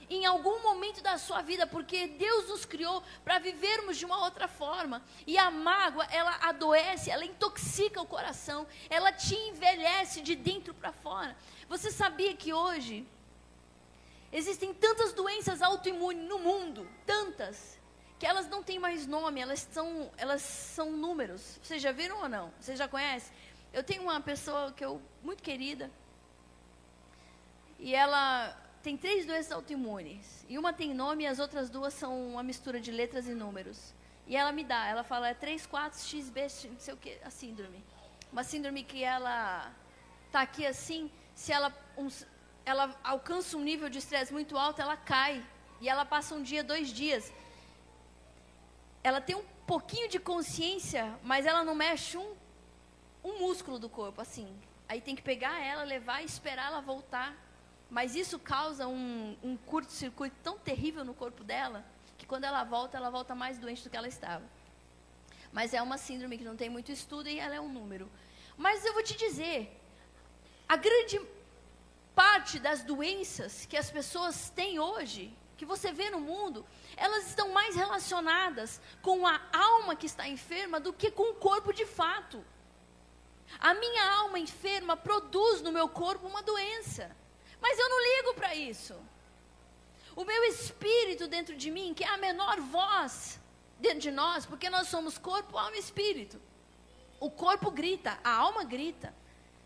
em 0.09 0.27
algum 0.27 0.63
momento 0.63 1.03
da 1.03 1.17
sua 1.17 1.41
vida, 1.43 1.67
porque 1.67 2.07
Deus 2.07 2.49
nos 2.49 2.65
criou 2.65 3.03
para 3.25 3.39
vivermos 3.39 3.97
de 3.97 4.05
uma 4.05 4.23
outra 4.25 4.47
forma. 4.47 5.03
E 5.27 5.39
a 5.39 5.51
mágoa, 5.51 6.05
ela 6.11 6.37
adoece, 6.43 7.11
ela 7.11 7.25
intoxica 7.25 8.01
o 8.01 8.07
coração, 8.07 8.67
ela 8.91 9.13
te 9.13 9.35
envelhece 9.35 10.21
de 10.21 10.35
dentro 10.35 10.75
para 10.75 10.93
fora. 10.93 11.37
Você 11.69 11.91
sabia 11.91 12.35
que 12.35 12.53
hoje 12.53 13.07
existem 14.31 14.73
tantas 14.75 15.13
doenças 15.13 15.63
autoimunes 15.63 16.29
no 16.29 16.39
mundo, 16.39 16.89
tantas, 17.07 17.79
que 18.23 18.27
elas 18.29 18.49
não 18.49 18.63
têm 18.63 18.79
mais 18.79 19.05
nome, 19.05 19.41
elas 19.41 19.67
são, 19.73 20.09
elas 20.17 20.43
são 20.43 20.93
números. 20.93 21.59
Vocês 21.61 21.83
já 21.83 21.91
viram 21.91 22.19
ou 22.23 22.29
não? 22.29 22.53
Vocês 22.61 22.79
já 22.79 22.87
conhecem? 22.87 23.35
Eu 23.73 23.83
tenho 23.83 24.01
uma 24.03 24.21
pessoa 24.21 24.71
que 24.71 24.85
eu 24.85 25.03
muito 25.25 25.43
querida. 25.43 25.91
E 27.81 27.93
ela 27.93 28.57
tem 28.81 28.97
três 28.97 29.27
doenças 29.27 29.51
autoimunes. 29.51 30.47
E 30.49 30.57
uma 30.57 30.73
tem 30.73 30.95
nome 30.95 31.25
e 31.25 31.27
as 31.27 31.41
outras 31.41 31.69
duas 31.69 31.95
são 31.95 32.29
uma 32.29 32.45
mistura 32.45 32.79
de 32.81 32.93
letras 32.93 33.27
e 33.27 33.35
números. 33.35 33.93
E 34.29 34.37
ela 34.37 34.53
me 34.53 34.63
dá, 34.63 34.87
ela 34.87 35.03
fala, 35.03 35.31
é 35.31 35.35
3, 35.35 35.67
4, 35.67 35.99
XB, 35.99 36.43
não 36.43 36.79
sei 36.79 36.95
o 36.95 36.97
que, 36.97 37.19
a 37.25 37.31
síndrome. 37.31 37.85
Uma 38.31 38.45
síndrome 38.45 38.85
que 38.85 39.03
ela 39.03 39.69
tá 40.31 40.43
aqui 40.43 40.65
assim, 40.65 41.11
se 41.35 41.51
ela, 41.51 41.77
um, 41.99 42.07
ela 42.65 42.97
alcança 43.03 43.57
um 43.57 43.63
nível 43.63 43.89
de 43.89 43.99
estresse 43.99 44.33
muito 44.33 44.57
alto, 44.57 44.81
ela 44.81 44.97
cai. 44.97 45.45
E 45.81 45.89
ela 45.89 46.05
passa 46.05 46.37
um 46.37 46.43
dia, 46.45 46.63
dois 46.63 46.91
dias. 46.91 47.33
Ela 49.03 49.21
tem 49.21 49.37
um 49.37 49.45
pouquinho 49.67 50.09
de 50.09 50.19
consciência, 50.19 51.19
mas 51.23 51.47
ela 51.47 51.65
não 51.65 51.75
mexe 51.75 52.17
um, 52.17 52.35
um 53.25 53.39
músculo 53.41 53.79
do 53.79 53.89
corpo, 53.89 54.21
assim. 54.21 54.49
Aí 54.89 55.01
tem 55.01 55.17
que 55.17 55.23
pegar 55.23 55.61
ela, 55.61 55.83
levar 55.85 56.23
e 56.23 56.25
esperar 56.25 56.67
ela 56.67 56.81
voltar. 56.81 57.37
Mas 57.91 58.15
isso 58.15 58.39
causa 58.39 58.87
um, 58.87 59.37
um 59.43 59.57
curto-circuito 59.57 60.37
tão 60.43 60.59
terrível 60.59 61.05
no 61.05 61.15
corpo 61.15 61.45
dela, 61.45 61.85
que 62.17 62.25
quando 62.25 62.45
ela 62.45 62.65
volta, 62.65 62.97
ela 62.97 63.11
volta 63.11 63.35
mais 63.35 63.59
doente 63.59 63.85
do 63.85 63.91
que 63.91 63.97
ela 63.97 64.09
estava. 64.09 64.45
Mas 65.53 65.75
é 65.75 65.83
uma 65.83 65.99
síndrome 65.99 66.39
que 66.39 66.45
não 66.45 66.57
tem 66.57 66.71
muito 66.71 66.91
estudo 66.91 67.29
e 67.29 67.39
ela 67.39 67.55
é 67.55 67.61
um 67.61 67.69
número. 67.69 68.11
Mas 68.57 68.85
eu 68.85 68.95
vou 68.95 69.03
te 69.03 69.15
dizer, 69.15 69.79
a 70.67 70.77
grande 70.77 71.21
parte 72.15 72.59
das 72.59 72.83
doenças 72.83 73.67
que 73.67 73.77
as 73.77 73.91
pessoas 73.91 74.51
têm 74.51 74.79
hoje, 74.79 75.35
que 75.57 75.67
você 75.67 75.93
vê 75.93 76.09
no 76.11 76.21
mundo, 76.21 76.65
elas 77.03 77.27
estão 77.27 77.49
mais 77.49 77.75
relacionadas 77.75 78.81
com 79.03 79.27
a 79.27 79.41
alma 79.53 79.97
que 79.97 80.07
está 80.07 80.29
enferma 80.29 80.79
do 80.79 80.93
que 80.93 81.11
com 81.11 81.31
o 81.31 81.35
corpo 81.35 81.73
de 81.73 81.85
fato. 81.85 82.45
A 83.59 83.75
minha 83.75 84.05
alma 84.21 84.39
enferma 84.39 84.97
produz 84.97 85.61
no 85.61 85.73
meu 85.73 85.89
corpo 85.89 86.29
uma 86.29 86.45
doença, 86.45 87.05
mas 87.61 87.77
eu 87.77 87.89
não 87.89 88.01
ligo 88.11 88.35
para 88.35 88.55
isso. 88.55 88.95
O 90.15 90.25
meu 90.25 90.45
espírito 90.45 91.27
dentro 91.27 91.57
de 91.57 91.73
mim, 91.73 91.93
que 91.93 92.05
é 92.05 92.09
a 92.09 92.17
menor 92.17 92.61
voz 92.61 93.41
dentro 93.81 93.99
de 93.99 94.13
nós, 94.13 94.47
porque 94.47 94.71
nós 94.71 94.87
somos 94.87 95.19
corpo, 95.19 95.59
alma 95.59 95.77
e 95.77 95.81
espírito. 95.81 96.41
O 97.19 97.29
corpo 97.31 97.69
grita, 97.73 98.17
a 98.23 98.33
alma 98.33 98.63
grita. 98.63 99.13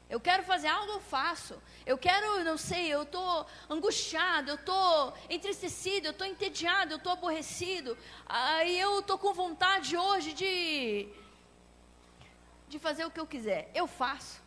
Eu 0.09 0.21
quero 0.21 0.45
fazer 0.45 0.69
algo, 0.69 0.93
eu 0.93 1.01
faço. 1.01 1.61
Eu 1.85 1.99
quero, 1.99 2.45
não 2.45 2.57
sei, 2.57 2.87
eu 2.87 3.03
estou 3.03 3.47
angustiado, 3.69 4.51
eu 4.51 4.55
estou 4.55 5.15
entristecido, 5.29 6.07
eu 6.07 6.13
estou 6.13 6.27
entediado, 6.27 6.93
eu 6.93 6.97
estou 6.97 7.13
aborrecido. 7.13 7.99
Aí 8.25 8.79
eu 8.79 9.01
estou 9.01 9.19
com 9.19 9.35
vontade 9.35 9.97
hoje 9.97 10.33
de, 10.33 11.09
de 12.69 12.79
fazer 12.79 13.05
o 13.05 13.11
que 13.11 13.19
eu 13.19 13.27
quiser. 13.27 13.71
Eu 13.75 13.89
faço. 13.89 14.41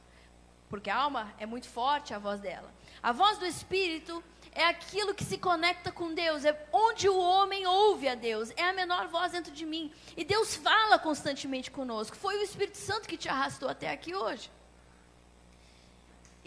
Porque 0.70 0.90
a 0.90 0.96
alma 0.96 1.34
é 1.38 1.46
muito 1.46 1.68
forte, 1.68 2.14
a 2.14 2.20
voz 2.20 2.40
dela. 2.40 2.74
A 3.04 3.12
voz 3.12 3.38
do 3.38 3.46
Espírito 3.46 4.24
é 4.54 4.64
aquilo 4.66 5.14
que 5.14 5.24
se 5.24 5.38
conecta 5.38 5.92
com 5.92 6.14
Deus, 6.14 6.46
é 6.46 6.68
onde 6.72 7.10
o 7.10 7.18
homem 7.18 7.66
ouve 7.66 8.08
a 8.08 8.16
Deus, 8.16 8.52
é 8.56 8.64
a 8.64 8.74
menor 8.74 9.08
voz 9.08 9.32
dentro 9.32 9.52
de 9.52 9.66
mim. 9.66 9.92
E 10.16 10.24
Deus 10.24 10.56
fala 10.56 10.98
constantemente 10.98 11.70
conosco. 11.70 12.16
Foi 12.16 12.38
o 12.38 12.44
Espírito 12.44 12.78
Santo 12.78 13.10
que 13.10 13.18
te 13.18 13.28
arrastou 13.28 13.68
até 13.68 13.90
aqui 13.90 14.16
hoje. 14.16 14.50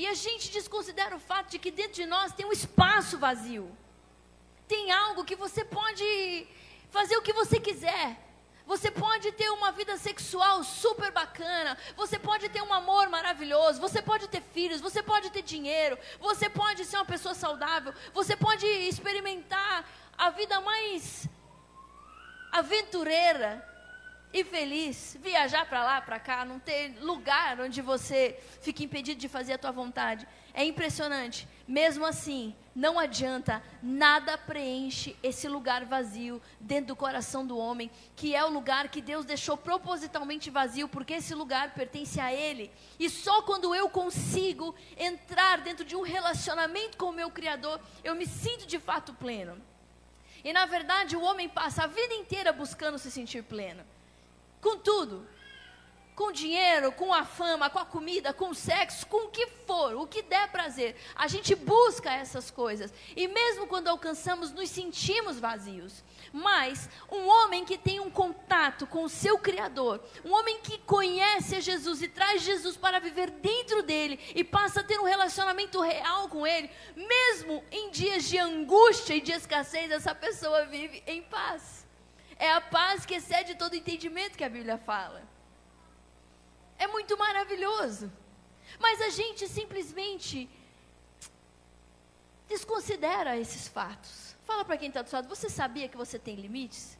E 0.02 0.06
a 0.08 0.14
gente 0.14 0.50
desconsidera 0.50 1.14
o 1.14 1.20
fato 1.20 1.50
de 1.52 1.60
que 1.60 1.70
dentro 1.70 1.92
de 1.92 2.06
nós 2.06 2.32
tem 2.32 2.44
um 2.44 2.50
espaço 2.50 3.16
vazio. 3.18 3.70
Tem 4.66 4.90
algo 4.90 5.24
que 5.24 5.36
você 5.36 5.64
pode 5.64 6.48
fazer 6.90 7.16
o 7.16 7.22
que 7.22 7.32
você 7.32 7.60
quiser. 7.60 8.08
Você 8.66 8.90
pode 8.90 9.30
ter 9.30 9.48
uma 9.50 9.70
vida 9.70 9.96
sexual 9.96 10.64
super 10.64 11.12
bacana, 11.12 11.78
você 11.96 12.18
pode 12.18 12.48
ter 12.48 12.62
um 12.62 12.72
amor 12.72 13.08
maravilhoso, 13.10 13.80
você 13.80 14.02
pode 14.02 14.26
ter 14.28 14.42
filhos, 14.42 14.80
você 14.80 15.04
pode 15.04 15.30
ter 15.30 15.42
dinheiro, 15.42 15.96
você 16.18 16.48
pode 16.50 16.84
ser 16.84 16.96
uma 16.96 17.04
pessoa 17.04 17.34
saudável, 17.34 17.94
você 18.12 18.34
pode 18.34 18.66
experimentar 18.66 19.88
a 20.18 20.30
vida 20.30 20.60
mais 20.60 21.28
aventureira, 22.50 23.50
e 24.32 24.42
feliz, 24.44 25.18
viajar 25.20 25.66
para 25.66 25.84
lá, 25.84 26.00
para 26.00 26.18
cá, 26.18 26.44
não 26.44 26.58
ter 26.58 26.96
lugar 27.00 27.60
onde 27.60 27.82
você 27.82 28.38
fica 28.62 28.82
impedido 28.82 29.20
de 29.20 29.28
fazer 29.28 29.52
a 29.52 29.58
tua 29.58 29.70
vontade. 29.70 30.26
É 30.54 30.64
impressionante. 30.64 31.46
Mesmo 31.68 32.06
assim, 32.06 32.54
não 32.74 32.98
adianta, 32.98 33.62
nada 33.82 34.38
preenche 34.38 35.14
esse 35.22 35.46
lugar 35.48 35.84
vazio 35.84 36.40
dentro 36.58 36.88
do 36.88 36.96
coração 36.96 37.46
do 37.46 37.58
homem, 37.58 37.90
que 38.16 38.34
é 38.34 38.42
o 38.42 38.48
lugar 38.48 38.88
que 38.88 39.02
Deus 39.02 39.26
deixou 39.26 39.56
propositalmente 39.56 40.48
vazio, 40.48 40.88
porque 40.88 41.14
esse 41.14 41.34
lugar 41.34 41.74
pertence 41.74 42.18
a 42.18 42.32
Ele. 42.32 42.70
E 42.98 43.10
só 43.10 43.42
quando 43.42 43.74
eu 43.74 43.90
consigo 43.90 44.74
entrar 44.96 45.60
dentro 45.60 45.84
de 45.84 45.94
um 45.94 46.02
relacionamento 46.02 46.96
com 46.96 47.06
o 47.06 47.12
meu 47.12 47.30
Criador, 47.30 47.78
eu 48.02 48.14
me 48.14 48.26
sinto 48.26 48.66
de 48.66 48.78
fato 48.78 49.12
pleno. 49.12 49.60
E 50.42 50.54
na 50.54 50.64
verdade, 50.64 51.16
o 51.16 51.22
homem 51.22 51.50
passa 51.50 51.84
a 51.84 51.86
vida 51.86 52.14
inteira 52.14 52.50
buscando 52.50 52.98
se 52.98 53.10
sentir 53.10 53.42
pleno 53.42 53.84
com 54.62 54.78
tudo. 54.78 55.28
Com 56.14 56.30
dinheiro, 56.30 56.92
com 56.92 57.12
a 57.12 57.24
fama, 57.24 57.70
com 57.70 57.78
a 57.78 57.86
comida, 57.86 58.34
com 58.34 58.50
o 58.50 58.54
sexo, 58.54 59.06
com 59.06 59.26
o 59.26 59.30
que 59.30 59.46
for, 59.66 59.94
o 59.94 60.06
que 60.06 60.20
der 60.20 60.52
prazer. 60.52 60.94
A 61.14 61.26
gente 61.26 61.54
busca 61.54 62.12
essas 62.12 62.50
coisas. 62.50 62.92
E 63.16 63.26
mesmo 63.26 63.66
quando 63.66 63.88
alcançamos, 63.88 64.52
nos 64.52 64.68
sentimos 64.68 65.40
vazios. 65.40 66.04
Mas 66.30 66.88
um 67.10 67.26
homem 67.26 67.64
que 67.64 67.78
tem 67.78 67.98
um 67.98 68.10
contato 68.10 68.86
com 68.86 69.04
o 69.04 69.08
seu 69.08 69.38
Criador, 69.38 70.04
um 70.22 70.34
homem 70.34 70.60
que 70.60 70.78
conhece 70.78 71.62
Jesus 71.62 72.02
e 72.02 72.08
traz 72.08 72.42
Jesus 72.42 72.76
para 72.76 73.00
viver 73.00 73.30
dentro 73.30 73.82
dele 73.82 74.20
e 74.34 74.44
passa 74.44 74.80
a 74.80 74.84
ter 74.84 75.00
um 75.00 75.04
relacionamento 75.04 75.80
real 75.80 76.28
com 76.28 76.46
ele, 76.46 76.70
mesmo 76.94 77.64
em 77.70 77.90
dias 77.90 78.24
de 78.24 78.38
angústia 78.38 79.14
e 79.14 79.20
de 79.22 79.32
escassez, 79.32 79.90
essa 79.90 80.14
pessoa 80.14 80.66
vive 80.66 81.02
em 81.06 81.22
paz. 81.22 81.81
É 82.46 82.50
a 82.50 82.60
paz 82.60 83.06
que 83.06 83.14
excede 83.14 83.54
todo 83.54 83.76
entendimento 83.80 84.36
que 84.36 84.42
a 84.42 84.48
Bíblia 84.48 84.76
fala. 84.76 85.22
É 86.76 86.88
muito 86.88 87.16
maravilhoso. 87.16 88.10
Mas 88.80 89.00
a 89.00 89.10
gente 89.10 89.46
simplesmente 89.46 90.50
desconsidera 92.48 93.36
esses 93.36 93.68
fatos. 93.68 94.34
Fala 94.44 94.64
para 94.64 94.76
quem 94.76 94.88
está 94.88 95.02
do 95.02 95.08
seu 95.08 95.18
lado, 95.18 95.28
você 95.28 95.48
sabia 95.48 95.88
que 95.88 95.96
você 95.96 96.18
tem 96.18 96.34
limites? 96.34 96.98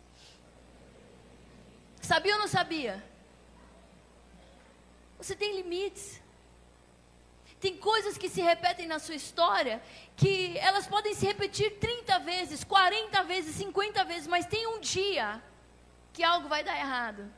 Sabia 2.01 2.35
ou 2.35 2.39
não 2.39 2.47
sabia? 2.47 3.05
Você 5.19 5.35
tem 5.35 5.57
limites. 5.57 6.22
Tem 7.63 7.77
coisas 7.77 8.19
que 8.19 8.29
se 8.29 8.43
repetem 8.43 8.89
na 8.89 8.99
sua 8.99 9.15
história 9.15 9.81
que 10.17 10.59
elas 10.59 10.85
podem 10.85 11.15
se 11.15 11.25
repetir 11.25 11.79
30 11.79 12.19
vezes, 12.19 12.65
40 12.65 13.23
vezes, 13.23 13.55
50 13.55 14.05
vezes, 14.05 14.27
mas 14.27 14.47
tem 14.47 14.67
um 14.67 14.81
dia 14.81 15.41
que 16.13 16.25
algo 16.25 16.49
vai 16.49 16.65
dar 16.65 16.77
errado. 16.77 17.33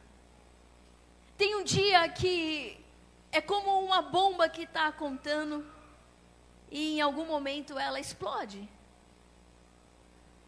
Tem 1.37 1.55
um 1.57 1.63
dia 1.63 2.09
que 2.09 2.83
é 3.31 3.43
como 3.43 3.79
uma 3.85 4.01
bomba 4.01 4.49
que 4.49 4.63
está 4.63 4.91
contando 4.91 5.63
e 6.71 6.97
em 6.97 7.01
algum 7.03 7.27
momento 7.27 7.79
ela 7.79 8.01
explode. 8.01 8.67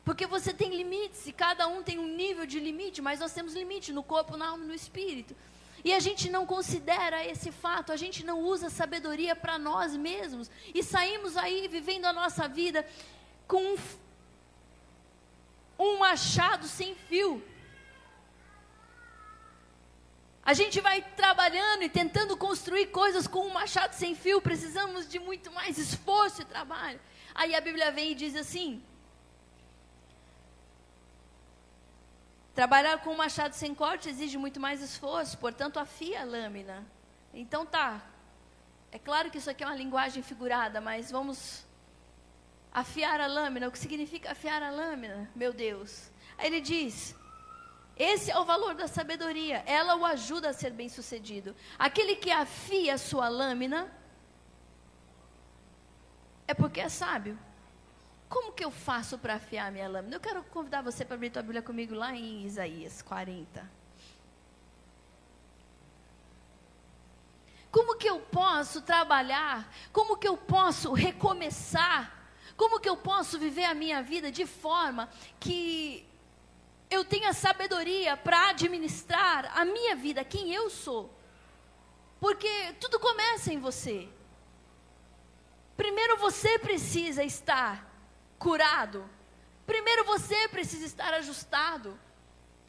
Porque 0.07 0.27
você 0.27 0.55
tem 0.55 0.75
limites 0.75 1.27
e 1.27 1.35
cada 1.35 1.69
um 1.69 1.83
tem 1.83 1.99
um 1.99 2.09
nível 2.09 2.47
de 2.47 2.59
limite, 2.59 3.03
mas 3.03 3.21
nós 3.21 3.35
temos 3.35 3.53
limite 3.53 3.93
no 3.93 4.03
corpo, 4.03 4.39
na 4.39 4.49
alma 4.49 4.65
e 4.65 4.69
no 4.69 4.75
espírito. 4.75 5.37
E 5.87 5.93
a 5.93 6.01
gente 6.01 6.29
não 6.29 6.45
considera 6.45 7.25
esse 7.25 7.53
fato, 7.53 7.93
a 7.93 7.97
gente 7.97 8.25
não 8.25 8.41
usa 8.41 8.69
sabedoria 8.69 9.37
para 9.37 9.57
nós 9.57 9.95
mesmos. 9.95 10.51
E 10.75 10.83
saímos 10.83 11.37
aí 11.37 11.69
vivendo 11.69 12.07
a 12.07 12.13
nossa 12.13 12.49
vida 12.49 12.85
com 13.47 13.63
um, 13.65 13.77
um 15.79 15.99
machado 15.99 16.67
sem 16.67 16.97
fio. 16.97 17.41
A 20.43 20.55
gente 20.55 20.81
vai 20.81 21.01
trabalhando 21.15 21.85
e 21.85 21.89
tentando 21.89 22.37
construir 22.37 22.87
coisas 22.87 23.29
com 23.29 23.47
um 23.47 23.53
machado 23.53 23.95
sem 23.95 24.17
fio, 24.17 24.43
precisamos 24.43 25.09
de 25.09 25.21
muito 25.21 25.53
mais 25.53 25.79
esforço 25.79 26.43
e 26.43 26.45
trabalho. 26.47 26.99
Aí 27.33 27.55
a 27.55 27.61
Bíblia 27.61 27.93
vem 27.93 28.11
e 28.11 28.17
diz 28.17 28.35
assim: 28.35 28.83
Trabalhar 32.57 33.03
com 33.03 33.11
um 33.11 33.17
machado 33.17 33.53
sem 33.53 33.75
corte 33.75 34.09
exige 34.09 34.39
muito 34.39 34.59
mais 34.59 34.81
esforço, 34.81 35.37
portanto, 35.37 35.79
afia 35.79 36.23
a 36.23 36.25
lâmina. 36.25 36.87
Então 37.35 37.67
tá. 37.67 38.01
É 38.91 38.99
claro 38.99 39.31
que 39.31 39.37
isso 39.37 39.51
aqui 39.51 39.63
é 39.63 39.67
uma 39.67 39.77
linguagem 39.77 40.23
figurada, 40.23 40.81
mas 40.81 41.11
vamos 41.11 41.67
afiar 42.73 43.21
a 43.21 43.27
lâmina. 43.27 43.69
O 43.69 43.71
que 43.71 43.79
significa 43.79 44.33
afiar 44.33 44.63
a 44.63 44.71
lâmina? 44.71 45.31
Meu 45.37 45.53
Deus. 45.53 46.11
Aí 46.39 46.47
ele 46.47 46.63
diz: 46.63 47.15
esse 47.95 48.31
é 48.31 48.39
o 48.39 48.45
valor 48.47 48.75
da 48.75 48.89
sabedoria. 48.89 49.63
Ela 49.67 49.95
o 49.95 50.07
ajuda 50.07 50.49
a 50.49 50.55
ser 50.55 50.71
bem-sucedido. 50.71 51.55
Aquele 51.79 52.17
que 52.17 52.31
afia 52.31 52.95
a 52.95 52.99
sua 52.99 53.29
lâmina 53.29 53.93
é 56.49 56.55
porque 56.55 56.81
é 56.81 56.89
sábio. 56.89 57.39
Como 58.29 58.53
que 58.53 58.65
eu 58.65 58.71
faço 58.71 59.19
para 59.19 59.35
afiar 59.35 59.71
minha 59.71 59.89
lâmina? 59.89 60.17
Eu 60.17 60.21
quero 60.21 60.43
convidar 60.45 60.83
você 60.83 61.05
para 61.05 61.15
abrir 61.15 61.31
tua 61.31 61.43
Bíblia 61.43 61.63
comigo 61.63 61.95
lá 61.95 62.15
em 62.15 62.45
Isaías 62.45 63.03
40. 63.03 63.71
Como 67.71 67.97
que 67.97 68.09
eu 68.09 68.21
posso 68.21 68.81
trabalhar? 68.83 69.71
Como 69.93 70.17
que 70.17 70.27
eu 70.27 70.37
posso 70.37 70.93
recomeçar? 70.93 72.13
Como 72.57 72.81
que 72.81 72.89
eu 72.89 72.97
posso 72.97 73.39
viver 73.39 73.65
a 73.65 73.75
minha 73.75 74.03
vida 74.03 74.33
de 74.33 74.47
forma 74.47 75.09
que 75.39 76.09
eu 76.89 77.05
tenha 77.05 77.33
sabedoria 77.33 78.17
para 78.17 78.49
administrar 78.49 79.53
a 79.55 79.65
minha 79.65 79.95
vida, 79.95 80.25
quem 80.25 80.55
eu 80.55 80.71
sou? 80.71 81.15
Porque 82.19 82.73
tudo 82.81 82.99
começa 82.99 83.53
em 83.53 83.59
você. 83.59 84.09
Primeiro 85.77 86.17
você 86.17 86.59
precisa 86.59 87.23
estar 87.23 87.96
curado. 88.39 89.09
Primeiro 89.67 90.05
você 90.05 90.49
precisa 90.49 90.85
estar 90.87 91.13
ajustado. 91.15 91.99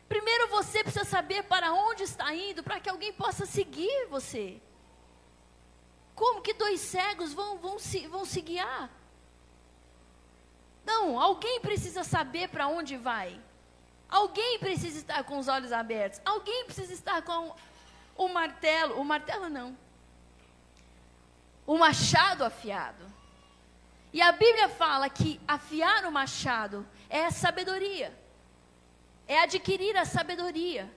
Primeiro 0.07 0.47
você 0.47 0.83
precisa 0.83 1.05
saber 1.05 1.43
para 1.43 1.73
onde 1.73 2.03
está 2.03 2.33
indo, 2.33 2.63
para 2.63 2.79
que 2.79 2.89
alguém 2.89 3.13
possa 3.13 3.45
seguir 3.45 4.07
você. 4.07 4.61
Como 6.15 6.41
que 6.41 6.53
dois 6.53 6.79
cegos 6.79 7.33
vão, 7.33 7.57
vão, 7.57 7.77
se, 7.77 8.07
vão 8.07 8.25
se 8.25 8.41
guiar? 8.41 8.89
Não, 10.85 11.19
alguém 11.19 11.59
precisa 11.59 12.03
saber 12.03 12.47
para 12.49 12.67
onde 12.67 12.95
vai. 12.95 13.39
Alguém 14.09 14.57
precisa 14.57 14.97
estar 14.97 15.23
com 15.25 15.37
os 15.37 15.49
olhos 15.49 15.71
abertos. 15.71 16.21
Alguém 16.23 16.63
precisa 16.65 16.93
estar 16.93 17.21
com 17.21 17.53
o 18.15 18.27
martelo. 18.29 18.99
O 18.99 19.03
martelo 19.03 19.49
não. 19.49 19.77
O 21.65 21.77
machado 21.77 22.45
afiado. 22.45 23.16
E 24.17 24.21
a 24.21 24.31
Bíblia 24.31 24.67
fala 24.83 25.07
que 25.17 25.39
afiar 25.47 26.01
o 26.05 26.11
machado 26.11 26.77
é 27.07 27.29
sabedoria 27.29 28.09
é 29.27 29.41
adquirir 29.41 29.95
a 29.97 30.05
sabedoria. 30.05 30.89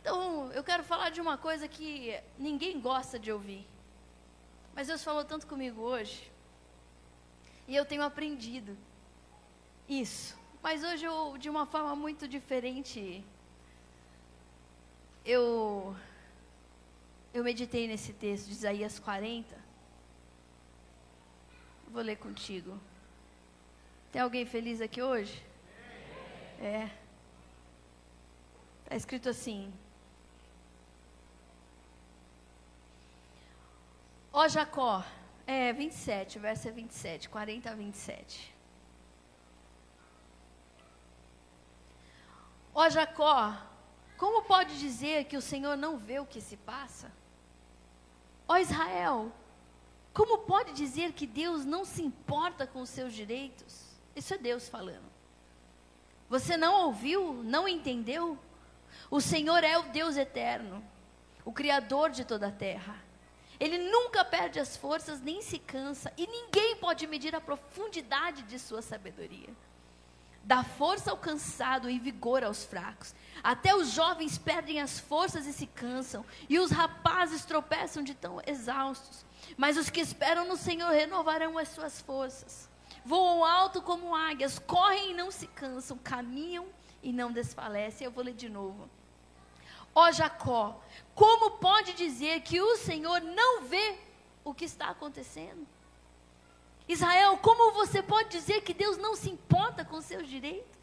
Então, 0.00 0.50
eu 0.52 0.62
quero 0.62 0.84
falar 0.84 1.10
de 1.10 1.20
uma 1.20 1.36
coisa 1.36 1.66
que 1.68 2.18
ninguém 2.38 2.80
gosta 2.80 3.18
de 3.18 3.30
ouvir. 3.32 3.66
Mas 4.74 4.86
Deus 4.86 5.02
falou 5.02 5.24
tanto 5.24 5.46
comigo 5.46 5.82
hoje. 5.82 6.30
E 7.66 7.74
eu 7.74 7.84
tenho 7.84 8.02
aprendido 8.02 8.78
isso. 9.88 10.38
Mas 10.62 10.84
hoje 10.84 11.04
eu, 11.04 11.36
de 11.36 11.50
uma 11.50 11.66
forma 11.66 11.94
muito 11.96 12.28
diferente, 12.28 13.24
eu 15.24 15.94
eu 17.32 17.44
meditei 17.44 17.86
nesse 17.86 18.12
texto 18.12 18.46
de 18.46 18.52
Isaías 18.52 18.98
40. 18.98 19.59
Vou 21.92 22.02
ler 22.02 22.16
contigo. 22.16 22.78
Tem 24.12 24.22
alguém 24.22 24.46
feliz 24.46 24.80
aqui 24.80 25.02
hoje? 25.02 25.42
É. 26.60 26.88
Está 28.84 28.96
escrito 28.96 29.28
assim. 29.28 29.72
Ó 34.32 34.46
Jacó, 34.46 35.04
é 35.46 35.72
27, 35.72 36.38
o 36.38 36.40
verso 36.40 36.68
é 36.68 36.70
27, 36.70 37.28
40 37.28 37.70
a 37.70 37.74
27. 37.74 38.54
Ó 42.72 42.88
Jacó, 42.88 43.56
como 44.16 44.42
pode 44.42 44.78
dizer 44.78 45.24
que 45.24 45.36
o 45.36 45.42
Senhor 45.42 45.76
não 45.76 45.98
vê 45.98 46.20
o 46.20 46.26
que 46.26 46.40
se 46.40 46.56
passa? 46.56 47.10
Ó 48.46 48.56
Israel, 48.56 49.32
como 50.12 50.38
pode 50.38 50.72
dizer 50.72 51.12
que 51.12 51.26
Deus 51.26 51.64
não 51.64 51.84
se 51.84 52.02
importa 52.02 52.66
com 52.66 52.80
os 52.80 52.90
seus 52.90 53.12
direitos? 53.12 53.86
Isso 54.14 54.34
é 54.34 54.38
Deus 54.38 54.68
falando. 54.68 55.10
Você 56.28 56.56
não 56.56 56.86
ouviu? 56.86 57.42
Não 57.44 57.68
entendeu? 57.68 58.38
O 59.10 59.20
Senhor 59.20 59.64
é 59.64 59.78
o 59.78 59.84
Deus 59.84 60.16
eterno, 60.16 60.84
o 61.44 61.52
Criador 61.52 62.10
de 62.10 62.24
toda 62.24 62.48
a 62.48 62.52
terra. 62.52 62.96
Ele 63.58 63.78
nunca 63.78 64.24
perde 64.24 64.58
as 64.58 64.76
forças 64.76 65.20
nem 65.20 65.42
se 65.42 65.58
cansa, 65.58 66.12
e 66.16 66.26
ninguém 66.26 66.76
pode 66.76 67.06
medir 67.06 67.34
a 67.34 67.40
profundidade 67.40 68.42
de 68.44 68.58
sua 68.58 68.80
sabedoria. 68.80 69.50
Dá 70.42 70.64
força 70.64 71.10
ao 71.10 71.16
cansado 71.16 71.90
e 71.90 71.98
vigor 71.98 72.42
aos 72.42 72.64
fracos. 72.64 73.14
Até 73.42 73.74
os 73.74 73.90
jovens 73.90 74.38
perdem 74.38 74.80
as 74.80 74.98
forças 74.98 75.46
e 75.46 75.52
se 75.52 75.66
cansam, 75.66 76.24
e 76.48 76.58
os 76.58 76.70
rapazes 76.70 77.44
tropeçam 77.44 78.02
de 78.02 78.14
tão 78.14 78.40
exaustos. 78.46 79.24
Mas 79.56 79.76
os 79.76 79.90
que 79.90 80.00
esperam 80.00 80.46
no 80.46 80.56
Senhor 80.56 80.90
renovarão 80.90 81.58
as 81.58 81.68
suas 81.68 82.00
forças 82.00 82.70
voam 83.04 83.44
alto 83.44 83.80
como 83.82 84.14
águias, 84.14 84.58
correm 84.58 85.10
e 85.10 85.14
não 85.14 85.30
se 85.30 85.46
cansam, 85.46 85.98
caminham 85.98 86.66
e 87.02 87.12
não 87.12 87.32
desfalecem. 87.32 88.04
Eu 88.04 88.10
vou 88.10 88.24
ler 88.24 88.34
de 88.34 88.48
novo. 88.48 88.88
Ó 89.94 90.10
Jacó, 90.12 90.80
como 91.14 91.52
pode 91.52 91.94
dizer 91.94 92.42
que 92.42 92.60
o 92.60 92.76
Senhor 92.76 93.20
não 93.20 93.62
vê 93.62 93.98
o 94.44 94.54
que 94.54 94.64
está 94.64 94.88
acontecendo? 94.88 95.66
Israel, 96.88 97.38
como 97.38 97.72
você 97.72 98.02
pode 98.02 98.30
dizer 98.30 98.62
que 98.62 98.74
Deus 98.74 98.96
não 98.96 99.14
se 99.14 99.30
importa 99.30 99.84
com 99.84 100.00
seus 100.00 100.28
direitos? 100.28 100.78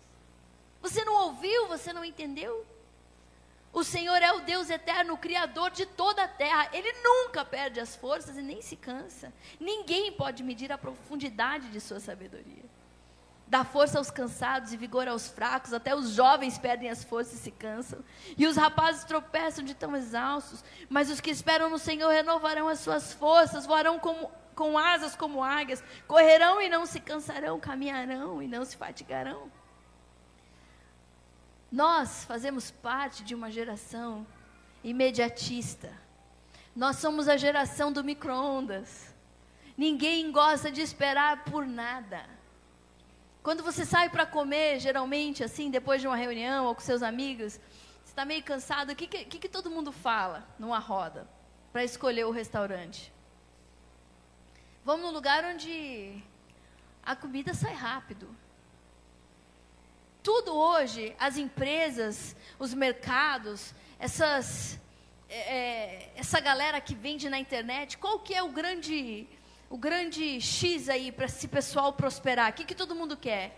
Você 0.82 1.04
não 1.04 1.14
ouviu, 1.26 1.68
você 1.68 1.92
não 1.92 2.04
entendeu? 2.04 2.66
O 3.78 3.84
Senhor 3.84 4.24
é 4.24 4.34
o 4.34 4.40
Deus 4.40 4.72
eterno, 4.72 5.14
o 5.14 5.18
Criador 5.20 5.70
de 5.70 5.86
toda 5.86 6.24
a 6.24 6.28
terra. 6.28 6.68
Ele 6.74 6.92
nunca 7.04 7.46
perde 7.46 7.80
as 7.80 7.96
forças 7.96 8.36
e 8.36 8.42
nem 8.42 8.60
se 8.60 8.76
cansa. 8.76 9.32
Ninguém 9.60 10.12
pode 10.12 10.42
medir 10.42 10.72
a 10.72 10.80
profundidade 10.80 11.70
de 11.70 11.80
sua 11.80 12.00
sabedoria. 12.00 12.66
Dá 13.46 13.64
força 13.64 14.00
aos 14.00 14.10
cansados 14.10 14.74
e 14.74 14.78
vigor 14.78 15.08
aos 15.08 15.28
fracos, 15.28 15.74
até 15.74 15.96
os 15.96 16.10
jovens 16.10 16.58
perdem 16.58 16.90
as 16.90 17.04
forças 17.04 17.36
e 17.36 17.38
se 17.38 17.52
cansam. 17.52 18.04
E 18.36 18.48
os 18.48 18.58
rapazes 18.58 19.04
tropeçam 19.04 19.64
de 19.64 19.76
tão 19.76 19.96
exaustos. 19.96 20.64
Mas 20.90 21.12
os 21.12 21.22
que 21.22 21.30
esperam 21.30 21.70
no 21.70 21.78
Senhor 21.78 22.10
renovarão 22.10 22.68
as 22.68 22.80
suas 22.80 23.14
forças, 23.14 23.68
voarão 23.68 24.00
como, 24.00 24.32
com 24.56 24.76
asas 24.76 25.16
como 25.16 25.44
águias, 25.44 25.84
correrão 26.08 26.60
e 26.60 26.68
não 26.68 26.88
se 26.88 27.00
cansarão, 27.00 27.60
caminharão 27.60 28.42
e 28.42 28.48
não 28.48 28.66
se 28.66 28.76
fatigarão. 28.76 29.52
Nós 31.72 32.24
fazemos 32.24 32.72
parte 32.72 33.24
de 33.24 33.36
uma 33.36 33.52
geração 33.52 34.26
imediatista. 34.84 35.92
Nós 36.76 36.98
somos 36.98 37.28
a 37.28 37.36
geração 37.36 37.92
do 37.92 38.04
micro-ondas. 38.04 39.14
Ninguém 39.78 40.32
gosta 40.32 40.72
de 40.72 40.82
esperar 40.82 41.44
por 41.44 41.66
nada. 41.66 42.26
Quando 43.44 43.64
você 43.64 43.86
sai 43.86 44.10
para 44.10 44.26
comer, 44.26 44.80
geralmente, 44.80 45.44
assim, 45.44 45.70
depois 45.70 46.02
de 46.02 46.08
uma 46.08 46.16
reunião 46.16 46.66
ou 46.66 46.76
com 46.76 46.82
seus 46.82 47.04
amigos, 47.04 47.54
você 47.54 48.12
está 48.12 48.24
meio 48.24 48.44
cansado, 48.44 48.92
o 48.92 48.96
que, 48.96 49.08
que, 49.08 49.40
que 49.40 49.50
todo 49.50 49.70
mundo 49.70 49.92
fala 49.92 50.48
numa 50.58 50.80
roda 50.80 51.28
para 51.72 51.84
escolher 51.84 52.26
o 52.26 52.32
restaurante? 52.32 53.12
Vamos 54.86 55.06
num 55.06 55.12
lugar 55.12 55.44
onde 55.44 56.24
a 57.04 57.16
comida 57.16 57.54
sai 57.54 57.74
rápido 57.74 58.28
tudo 60.28 60.54
hoje, 60.54 61.16
as 61.18 61.38
empresas, 61.38 62.36
os 62.60 62.74
mercados, 62.74 63.74
essas, 63.98 64.78
é, 65.30 65.38
é, 65.58 66.14
essa 66.18 66.42
galera 66.42 66.82
que 66.82 66.94
vende 66.94 67.30
na 67.30 67.40
internet, 67.40 67.98
qual 67.98 68.20
que 68.20 68.34
é 68.34 68.44
o 68.44 68.50
grande, 68.50 69.26
o 69.70 69.78
grande 69.78 70.42
X 70.42 70.90
aí 70.90 71.14
para 71.14 71.28
esse 71.28 71.48
pessoal 71.48 71.94
prosperar? 71.94 72.52
O 72.52 72.54
que, 72.54 72.66
que 72.66 72.76
todo 72.76 72.94
mundo 72.94 73.16
quer? 73.16 73.58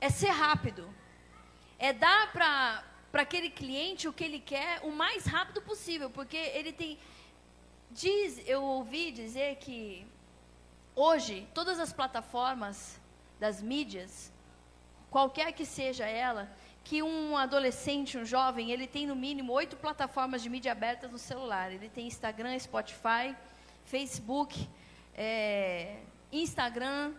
É 0.00 0.08
ser 0.08 0.30
rápido. 0.30 0.88
É 1.78 1.92
dar 1.92 2.32
para 2.32 3.20
aquele 3.20 3.50
cliente 3.50 4.08
o 4.08 4.14
que 4.14 4.24
ele 4.24 4.40
quer 4.40 4.80
o 4.84 4.90
mais 4.90 5.26
rápido 5.26 5.60
possível, 5.60 6.08
porque 6.08 6.38
ele 6.38 6.72
tem. 6.72 6.98
Diz, 7.90 8.40
eu 8.46 8.62
ouvi 8.62 9.12
dizer 9.12 9.56
que 9.56 10.06
hoje 10.94 11.46
todas 11.52 11.78
as 11.78 11.92
plataformas 11.92 12.98
das 13.38 13.60
mídias 13.60 14.32
qualquer 15.16 15.50
que 15.50 15.64
seja 15.64 16.04
ela, 16.06 16.46
que 16.84 17.02
um 17.02 17.38
adolescente, 17.38 18.18
um 18.18 18.26
jovem, 18.26 18.70
ele 18.70 18.86
tem 18.86 19.06
no 19.06 19.16
mínimo 19.16 19.50
oito 19.54 19.74
plataformas 19.74 20.42
de 20.42 20.50
mídia 20.50 20.72
abertas 20.72 21.10
no 21.10 21.16
celular. 21.16 21.72
Ele 21.72 21.88
tem 21.88 22.06
Instagram, 22.06 22.58
Spotify, 22.58 23.34
Facebook, 23.86 24.68
é, 25.14 26.00
Instagram. 26.30 27.14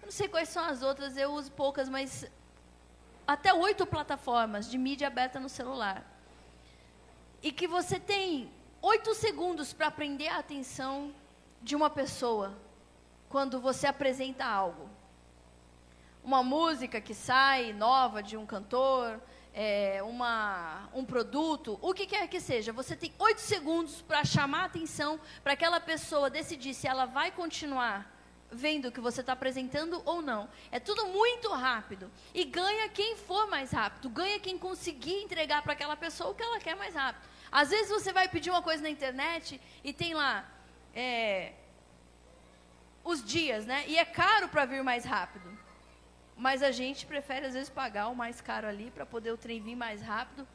Eu 0.00 0.04
não 0.04 0.12
sei 0.12 0.28
quais 0.28 0.50
são 0.50 0.64
as 0.64 0.84
outras, 0.84 1.16
eu 1.16 1.32
uso 1.32 1.50
poucas, 1.50 1.88
mas 1.88 2.30
até 3.26 3.52
oito 3.52 3.84
plataformas 3.84 4.70
de 4.70 4.78
mídia 4.78 5.08
aberta 5.08 5.40
no 5.40 5.48
celular. 5.48 6.06
E 7.42 7.50
que 7.50 7.66
você 7.66 7.98
tem 7.98 8.48
oito 8.80 9.12
segundos 9.16 9.72
para 9.72 9.90
prender 9.90 10.32
a 10.32 10.38
atenção 10.38 11.12
de 11.60 11.74
uma 11.74 11.90
pessoa 11.90 12.56
quando 13.28 13.60
você 13.60 13.88
apresenta 13.88 14.44
algo 14.44 14.88
uma 16.26 16.42
música 16.42 17.00
que 17.00 17.14
sai 17.14 17.72
nova 17.72 18.20
de 18.20 18.36
um 18.36 18.44
cantor, 18.44 19.20
é, 19.54 20.02
uma, 20.02 20.88
um 20.92 21.04
produto, 21.04 21.78
o 21.80 21.94
que 21.94 22.04
quer 22.04 22.26
que 22.26 22.40
seja, 22.40 22.72
você 22.72 22.96
tem 22.96 23.14
oito 23.20 23.40
segundos 23.40 24.02
para 24.02 24.24
chamar 24.24 24.62
a 24.62 24.64
atenção 24.64 25.20
para 25.44 25.52
aquela 25.52 25.78
pessoa 25.78 26.28
decidir 26.28 26.74
se 26.74 26.88
ela 26.88 27.06
vai 27.06 27.30
continuar 27.30 28.12
vendo 28.50 28.88
o 28.88 28.92
que 28.92 29.00
você 29.00 29.20
está 29.20 29.34
apresentando 29.34 30.02
ou 30.04 30.20
não. 30.20 30.48
É 30.72 30.80
tudo 30.80 31.06
muito 31.06 31.48
rápido. 31.50 32.10
E 32.34 32.44
ganha 32.44 32.88
quem 32.88 33.16
for 33.16 33.46
mais 33.48 33.70
rápido, 33.70 34.10
ganha 34.10 34.40
quem 34.40 34.58
conseguir 34.58 35.22
entregar 35.22 35.62
para 35.62 35.74
aquela 35.74 35.96
pessoa 35.96 36.30
o 36.30 36.34
que 36.34 36.42
ela 36.42 36.58
quer 36.58 36.74
mais 36.74 36.96
rápido. 36.96 37.22
Às 37.52 37.70
vezes 37.70 37.88
você 37.88 38.12
vai 38.12 38.28
pedir 38.28 38.50
uma 38.50 38.62
coisa 38.62 38.82
na 38.82 38.90
internet 38.90 39.60
e 39.84 39.92
tem 39.92 40.12
lá 40.12 40.44
é, 40.92 41.52
os 43.04 43.24
dias, 43.24 43.64
né? 43.64 43.84
E 43.86 43.96
é 43.96 44.04
caro 44.04 44.48
para 44.48 44.64
vir 44.64 44.82
mais 44.82 45.04
rápido. 45.04 45.45
Mas 46.36 46.62
a 46.62 46.70
gente 46.70 47.06
prefere, 47.06 47.46
às 47.46 47.54
vezes, 47.54 47.70
pagar 47.70 48.08
o 48.08 48.14
mais 48.14 48.40
caro 48.40 48.66
ali 48.66 48.90
para 48.90 49.06
poder 49.06 49.32
o 49.32 49.38
trem 49.38 49.60
vir 49.60 49.74
mais 49.74 50.02
rápido. 50.02 50.46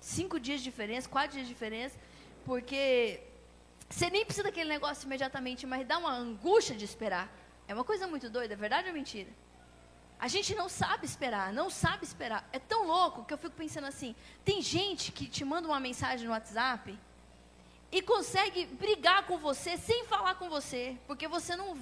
Cinco 0.00 0.38
dias 0.38 0.60
de 0.60 0.64
diferença, 0.64 1.08
quatro 1.08 1.32
dias 1.32 1.46
de 1.46 1.52
diferença. 1.52 1.98
Porque 2.44 3.20
você 3.88 4.08
nem 4.08 4.24
precisa 4.24 4.44
daquele 4.44 4.68
negócio 4.68 5.04
imediatamente, 5.06 5.66
mas 5.66 5.86
dá 5.86 5.98
uma 5.98 6.12
angústia 6.12 6.76
de 6.76 6.84
esperar. 6.84 7.28
É 7.66 7.74
uma 7.74 7.84
coisa 7.84 8.06
muito 8.06 8.30
doida, 8.30 8.54
é 8.54 8.56
verdade 8.56 8.88
ou 8.88 8.94
mentira? 8.94 9.30
A 10.18 10.28
gente 10.28 10.54
não 10.54 10.68
sabe 10.68 11.06
esperar, 11.06 11.52
não 11.52 11.70
sabe 11.70 12.04
esperar. 12.04 12.48
É 12.52 12.58
tão 12.58 12.86
louco 12.86 13.24
que 13.24 13.34
eu 13.34 13.38
fico 13.38 13.56
pensando 13.56 13.86
assim: 13.86 14.14
tem 14.44 14.62
gente 14.62 15.10
que 15.10 15.26
te 15.26 15.44
manda 15.44 15.66
uma 15.66 15.80
mensagem 15.80 16.26
no 16.26 16.32
WhatsApp 16.32 16.96
e 17.90 18.02
consegue 18.02 18.66
brigar 18.66 19.26
com 19.26 19.38
você 19.38 19.76
sem 19.76 20.04
falar 20.04 20.34
com 20.34 20.48
você, 20.48 20.96
porque 21.06 21.26
você 21.26 21.56
não 21.56 21.76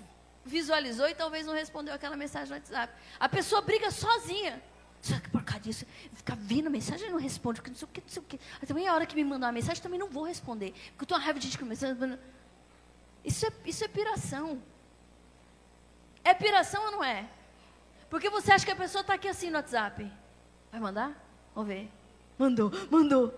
visualizou 0.49 1.09
e 1.09 1.15
talvez 1.15 1.47
não 1.47 1.55
respondeu 1.55 1.95
aquela 1.95 2.17
mensagem 2.17 2.49
no 2.49 2.55
WhatsApp. 2.55 2.93
A 3.21 3.29
pessoa 3.29 3.61
briga 3.61 3.91
sozinha. 3.91 4.61
Só 5.01 5.19
que 5.21 5.29
porcaria, 5.31 5.71
isso, 5.71 5.87
fica 6.13 6.35
vendo 6.35 6.69
mensagem 6.69 7.09
e 7.09 7.11
não 7.11 7.21
responde, 7.21 7.61
porque 7.61 7.71
não 7.71 7.77
sei 7.77 7.87
o 7.87 7.91
que, 7.93 8.01
não 8.01 8.09
sei 8.09 8.23
o 8.23 8.25
que. 8.25 8.41
Também 8.67 8.89
a 8.89 8.95
hora 8.95 9.07
que 9.07 9.15
me 9.15 9.23
mandar 9.23 9.47
uma 9.47 9.53
mensagem, 9.53 9.81
também 9.81 9.99
não 9.99 10.09
vou 10.09 10.25
responder. 10.25 10.73
Porque 10.73 11.03
eu 11.03 11.05
estou 11.05 11.19
raiva 11.19 11.39
de 11.39 11.47
gente 11.47 11.59
começando. 11.59 12.19
Isso 13.25 13.47
é, 13.47 13.53
isso 13.65 13.85
é 13.85 13.89
piração. 13.89 14.61
É 16.25 16.35
piração 16.35 16.85
ou 16.87 16.91
não 16.91 17.05
é? 17.05 17.29
Porque 18.11 18.29
você 18.29 18.53
acha 18.53 18.65
que 18.65 18.73
a 18.73 18.77
pessoa 18.77 19.03
está 19.03 19.15
aqui 19.15 19.29
assim 19.29 19.51
no 19.51 19.57
WhatsApp. 19.57 20.11
Vai 20.73 20.81
mandar? 20.81 21.15
Vamos 21.55 21.69
ver. 21.69 21.91
Mandou, 22.39 22.73
mandou. 22.91 23.33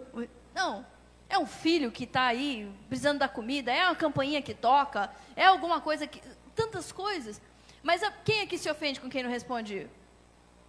Não. 0.55 0.87
É 1.29 1.39
um 1.39 1.47
filho 1.47 1.93
que 1.93 2.05
está 2.05 2.25
aí 2.25 2.69
precisando 2.89 3.21
da 3.21 3.29
comida, 3.29 3.71
é 3.71 3.85
uma 3.87 3.95
campainha 3.95 4.43
que 4.43 4.53
toca, 4.53 5.09
é 5.37 5.45
alguma 5.45 5.81
coisa 5.81 6.05
que. 6.05 6.21
Tantas 6.55 6.93
coisas. 6.93 7.41
Mas 7.83 8.03
a, 8.03 8.11
quem 8.11 8.43
aqui 8.43 8.59
se 8.59 8.71
ofende 8.71 9.01
com 9.01 9.09
quem 9.09 9.23
não 9.23 9.31
responde 9.31 9.89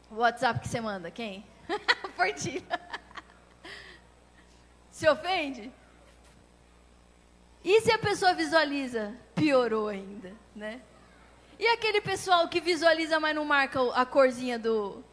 o 0.09 0.17
WhatsApp 0.17 0.59
que 0.59 0.67
você 0.67 0.81
manda? 0.81 1.11
Quem? 1.11 1.45
Portilha. 2.15 2.79
se 4.91 5.07
ofende? 5.09 5.71
E 7.63 7.81
se 7.81 7.91
a 7.91 7.97
pessoa 7.97 8.33
visualiza? 8.33 9.15
Piorou 9.35 9.87
ainda, 9.87 10.33
né? 10.55 10.81
E 11.59 11.67
aquele 11.67 12.01
pessoal 12.01 12.47
que 12.47 12.59
visualiza, 12.59 13.19
mas 13.19 13.35
não 13.35 13.45
marca 13.45 13.79
a 13.93 14.03
corzinha 14.03 14.57
do. 14.57 15.03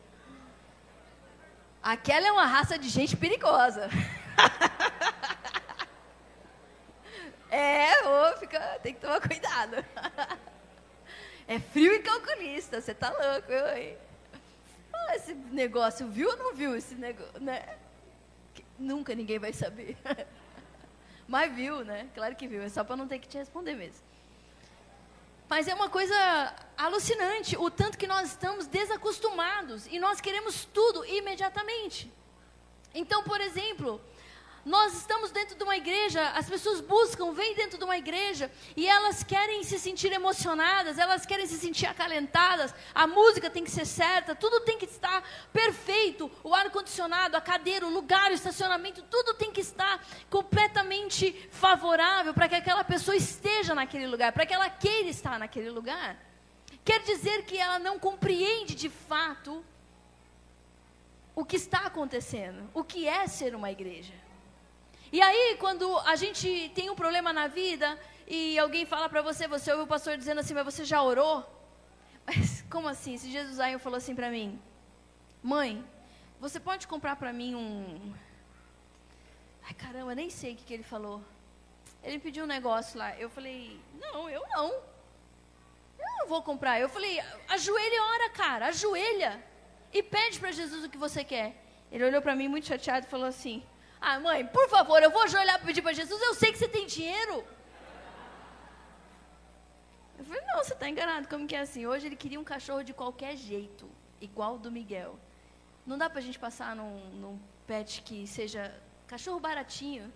Aquela 1.82 2.26
é 2.26 2.32
uma 2.32 2.46
raça 2.46 2.78
de 2.78 2.88
gente 2.88 3.16
perigosa. 3.16 3.88
é, 7.50 8.06
ô, 8.06 8.38
fica, 8.38 8.58
tem 8.82 8.94
que 8.94 9.00
tomar 9.00 9.20
cuidado. 9.20 9.84
É 11.48 11.58
frio 11.58 11.94
e 11.94 12.00
calculista, 12.00 12.78
você 12.78 12.94
tá 12.94 13.08
louco, 13.08 13.52
hein? 13.74 13.96
Ah, 14.92 15.16
esse 15.16 15.32
negócio, 15.34 16.06
viu 16.06 16.28
ou 16.28 16.36
não 16.36 16.54
viu 16.54 16.76
esse 16.76 16.94
negócio, 16.94 17.40
né? 17.40 17.78
Nunca 18.78 19.14
ninguém 19.14 19.38
vai 19.38 19.54
saber. 19.54 19.96
Mas 21.26 21.50
viu, 21.54 21.82
né? 21.84 22.06
Claro 22.14 22.36
que 22.36 22.46
viu, 22.46 22.62
é 22.62 22.68
só 22.68 22.84
para 22.84 22.96
não 22.96 23.08
ter 23.08 23.18
que 23.18 23.26
te 23.26 23.38
responder 23.38 23.74
mesmo. 23.74 24.06
Mas 25.48 25.66
é 25.66 25.74
uma 25.74 25.88
coisa 25.88 26.54
alucinante 26.76 27.56
o 27.56 27.70
tanto 27.70 27.96
que 27.96 28.06
nós 28.06 28.28
estamos 28.28 28.66
desacostumados 28.66 29.86
e 29.86 29.98
nós 29.98 30.20
queremos 30.20 30.66
tudo 30.66 31.02
imediatamente. 31.06 32.12
Então, 32.94 33.22
por 33.22 33.40
exemplo, 33.40 33.98
nós 34.68 34.92
estamos 34.92 35.30
dentro 35.30 35.56
de 35.56 35.64
uma 35.64 35.78
igreja, 35.78 36.28
as 36.32 36.46
pessoas 36.46 36.82
buscam, 36.82 37.32
vêm 37.32 37.54
dentro 37.54 37.78
de 37.78 37.84
uma 37.84 37.96
igreja 37.96 38.52
e 38.76 38.86
elas 38.86 39.24
querem 39.24 39.64
se 39.64 39.78
sentir 39.78 40.12
emocionadas, 40.12 40.98
elas 40.98 41.24
querem 41.24 41.46
se 41.46 41.58
sentir 41.58 41.86
acalentadas, 41.86 42.74
a 42.94 43.06
música 43.06 43.48
tem 43.48 43.64
que 43.64 43.70
ser 43.70 43.86
certa, 43.86 44.34
tudo 44.34 44.60
tem 44.60 44.76
que 44.76 44.84
estar 44.84 45.24
perfeito, 45.54 46.30
o 46.44 46.54
ar-condicionado, 46.54 47.34
a 47.34 47.40
cadeira, 47.40 47.86
o 47.86 47.90
lugar, 47.90 48.30
o 48.30 48.34
estacionamento, 48.34 49.02
tudo 49.04 49.32
tem 49.32 49.50
que 49.50 49.62
estar 49.62 50.06
completamente 50.28 51.48
favorável 51.50 52.34
para 52.34 52.46
que 52.46 52.56
aquela 52.56 52.84
pessoa 52.84 53.16
esteja 53.16 53.74
naquele 53.74 54.06
lugar, 54.06 54.32
para 54.32 54.44
que 54.44 54.52
ela 54.52 54.68
queira 54.68 55.08
estar 55.08 55.38
naquele 55.38 55.70
lugar. 55.70 56.18
Quer 56.84 57.00
dizer 57.04 57.46
que 57.46 57.56
ela 57.56 57.78
não 57.78 57.98
compreende 57.98 58.74
de 58.74 58.90
fato 58.90 59.64
o 61.34 61.42
que 61.42 61.56
está 61.56 61.86
acontecendo, 61.86 62.68
o 62.74 62.84
que 62.84 63.08
é 63.08 63.26
ser 63.26 63.54
uma 63.54 63.70
igreja. 63.70 64.27
E 65.10 65.22
aí, 65.22 65.56
quando 65.58 65.98
a 66.00 66.16
gente 66.16 66.70
tem 66.74 66.90
um 66.90 66.94
problema 66.94 67.32
na 67.32 67.46
vida 67.46 67.98
e 68.26 68.58
alguém 68.58 68.84
fala 68.84 69.08
para 69.08 69.22
você, 69.22 69.48
você 69.48 69.72
ouve 69.72 69.84
o 69.84 69.86
pastor 69.86 70.18
dizendo 70.18 70.40
assim, 70.40 70.52
mas 70.52 70.64
você 70.64 70.84
já 70.84 71.02
orou? 71.02 71.46
Mas 72.26 72.62
como 72.70 72.88
assim? 72.88 73.14
Esse 73.14 73.30
Jesus 73.30 73.58
aí 73.58 73.78
falou 73.78 73.96
assim 73.96 74.14
para 74.14 74.30
mim, 74.30 74.60
mãe, 75.42 75.82
você 76.38 76.60
pode 76.60 76.86
comprar 76.86 77.16
para 77.16 77.32
mim 77.32 77.54
um... 77.54 78.14
Ai, 79.66 79.72
caramba, 79.74 80.14
nem 80.14 80.28
sei 80.28 80.52
o 80.52 80.56
que, 80.56 80.64
que 80.64 80.74
ele 80.74 80.82
falou. 80.82 81.22
Ele 82.02 82.18
pediu 82.18 82.44
um 82.44 82.46
negócio 82.46 82.98
lá. 82.98 83.16
Eu 83.18 83.30
falei, 83.30 83.80
não, 83.98 84.28
eu 84.28 84.42
não. 84.50 84.66
Eu 85.98 86.18
não 86.18 86.26
vou 86.28 86.42
comprar. 86.42 86.78
Eu 86.78 86.88
falei, 86.88 87.18
ajoelha 87.48 87.94
e 87.94 88.00
ora, 88.00 88.30
cara, 88.30 88.66
ajoelha. 88.66 89.42
E 89.92 90.02
pede 90.02 90.38
para 90.38 90.52
Jesus 90.52 90.84
o 90.84 90.88
que 90.90 90.98
você 90.98 91.24
quer. 91.24 91.56
Ele 91.90 92.04
olhou 92.04 92.20
para 92.20 92.36
mim 92.36 92.46
muito 92.46 92.66
chateado 92.66 93.06
e 93.06 93.10
falou 93.10 93.26
assim, 93.26 93.62
ah, 94.00 94.20
mãe, 94.20 94.46
por 94.46 94.68
favor, 94.68 95.02
eu 95.02 95.10
vou 95.10 95.22
ajoelhar 95.22 95.56
para 95.58 95.66
pedir 95.66 95.82
para 95.82 95.92
Jesus, 95.92 96.20
eu 96.22 96.34
sei 96.34 96.52
que 96.52 96.58
você 96.58 96.68
tem 96.68 96.86
dinheiro. 96.86 97.44
Eu 100.18 100.24
falei, 100.24 100.42
não, 100.46 100.58
você 100.58 100.72
está 100.72 100.88
enganado, 100.88 101.28
como 101.28 101.46
que 101.46 101.54
é 101.54 101.60
assim? 101.60 101.86
Hoje 101.86 102.06
ele 102.06 102.16
queria 102.16 102.40
um 102.40 102.44
cachorro 102.44 102.82
de 102.82 102.92
qualquer 102.92 103.36
jeito, 103.36 103.88
igual 104.20 104.54
o 104.56 104.58
do 104.58 104.70
Miguel. 104.70 105.18
Não 105.86 105.96
dá 105.96 106.08
para 106.10 106.18
a 106.18 106.22
gente 106.22 106.38
passar 106.38 106.74
num, 106.76 106.98
num 107.10 107.40
pet 107.66 108.02
que 108.02 108.26
seja 108.26 108.74
cachorro 109.06 109.40
baratinho. 109.40 110.12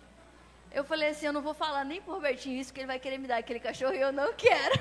Eu 0.70 0.84
falei 0.84 1.10
assim, 1.10 1.26
eu 1.26 1.32
não 1.32 1.42
vou 1.42 1.54
falar 1.54 1.84
nem 1.84 2.00
pro 2.00 2.14
Robertinho 2.14 2.58
isso, 2.60 2.72
que 2.72 2.80
ele 2.80 2.86
vai 2.86 2.98
querer 2.98 3.18
me 3.18 3.28
dar 3.28 3.36
aquele 3.38 3.60
cachorro 3.60 3.94
e 3.94 4.00
eu 4.00 4.12
não 4.12 4.32
quero. 4.32 4.74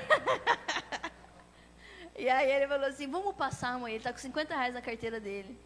e 2.16 2.28
aí 2.28 2.50
ele 2.50 2.66
falou 2.66 2.86
assim, 2.86 3.10
vamos 3.10 3.34
passar, 3.34 3.78
mãe, 3.78 3.92
ele 3.92 4.00
está 4.00 4.12
com 4.12 4.18
50 4.18 4.54
reais 4.54 4.74
na 4.74 4.80
carteira 4.80 5.20
dele. 5.20 5.58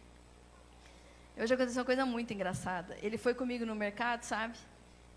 Hoje 1.39 1.53
aconteceu 1.53 1.81
uma 1.81 1.85
coisa 1.85 2.03
muito 2.03 2.33
engraçada. 2.33 2.97
Ele 2.99 3.15
foi 3.15 3.35
comigo 3.35 3.63
no 3.63 3.75
mercado, 3.75 4.23
sabe? 4.23 4.57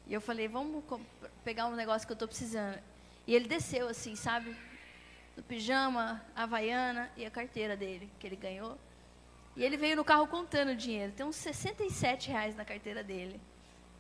E 0.07 0.13
eu 0.13 0.21
falei, 0.21 0.49
vamos 0.49 0.85
pegar 1.43 1.67
um 1.67 1.75
negócio 1.75 2.07
que 2.07 2.13
eu 2.13 2.15
estou 2.15 2.29
precisando. 2.29 2.79
E 3.27 3.35
ele 3.35 3.49
desceu 3.49 3.89
assim, 3.89 4.15
sabe? 4.15 4.55
No 5.35 5.43
pijama, 5.43 6.23
havaiana 6.37 7.11
e 7.17 7.25
a 7.25 7.31
carteira 7.31 7.75
dele, 7.75 8.11
que 8.19 8.27
ele 8.27 8.37
ganhou. 8.37 8.77
E 9.57 9.65
ele 9.65 9.79
veio 9.79 9.97
no 9.97 10.05
carro 10.05 10.27
contando 10.27 10.73
o 10.73 10.77
dinheiro. 10.77 11.11
Tem 11.13 11.25
uns 11.25 11.37
67 11.37 12.29
reais 12.29 12.55
na 12.55 12.67
carteira 12.67 13.03
dele. 13.03 13.41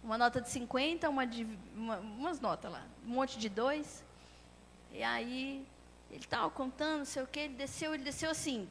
Uma 0.04 0.18
nota 0.18 0.42
de 0.42 0.50
50, 0.50 1.08
uma 1.08 1.26
de, 1.26 1.46
uma, 1.74 2.00
umas 2.00 2.38
notas 2.38 2.70
lá. 2.70 2.84
Um 3.06 3.12
monte 3.12 3.38
de 3.38 3.48
dois. 3.48 4.04
E 4.92 5.02
aí, 5.02 5.66
ele 6.10 6.20
estava 6.20 6.50
contando, 6.50 6.98
não 6.98 7.04
sei 7.06 7.22
o 7.22 7.26
quê. 7.26 7.40
Ele 7.40 7.54
desceu, 7.54 7.94
ele 7.94 8.04
desceu 8.04 8.30
assim, 8.30 8.68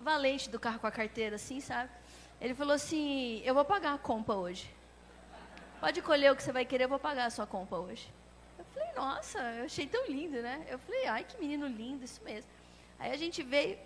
valente 0.00 0.50
do 0.50 0.58
carro 0.58 0.80
com 0.80 0.86
a 0.88 0.90
carteira, 0.90 1.36
assim, 1.36 1.60
sabe? 1.60 2.01
Ele 2.42 2.54
falou 2.54 2.74
assim: 2.74 3.40
Eu 3.44 3.54
vou 3.54 3.64
pagar 3.64 3.94
a 3.94 3.98
compra 3.98 4.34
hoje. 4.34 4.68
Pode 5.80 6.02
colher 6.02 6.32
o 6.32 6.36
que 6.36 6.42
você 6.42 6.50
vai 6.50 6.64
querer, 6.64 6.84
eu 6.84 6.88
vou 6.88 6.98
pagar 6.98 7.26
a 7.26 7.30
sua 7.30 7.46
compra 7.46 7.78
hoje. 7.78 8.12
Eu 8.58 8.64
falei: 8.64 8.92
Nossa, 8.94 9.38
eu 9.38 9.64
achei 9.66 9.86
tão 9.86 10.04
lindo, 10.08 10.42
né? 10.42 10.66
Eu 10.68 10.76
falei: 10.80 11.06
Ai, 11.06 11.22
que 11.22 11.38
menino 11.38 11.68
lindo, 11.68 12.04
isso 12.04 12.20
mesmo. 12.24 12.50
Aí 12.98 13.12
a 13.12 13.16
gente 13.16 13.44
veio 13.44 13.78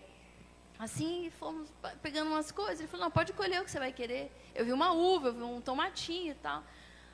assim, 0.79 1.31
fomos 1.38 1.71
pegando 2.01 2.31
umas 2.31 2.51
coisas. 2.51 2.81
Ele 2.81 2.88
falou: 2.88 3.05
Não, 3.05 3.11
pode 3.11 3.35
colher 3.35 3.61
o 3.61 3.64
que 3.64 3.71
você 3.71 3.79
vai 3.79 3.92
querer. 3.92 4.33
Eu 4.55 4.64
vi 4.64 4.73
uma 4.73 4.90
uva, 4.90 5.29
eu 5.29 5.35
vi 5.35 5.42
um 5.42 5.61
tomatinho 5.61 6.33
e 6.33 6.37
tal. 6.37 6.64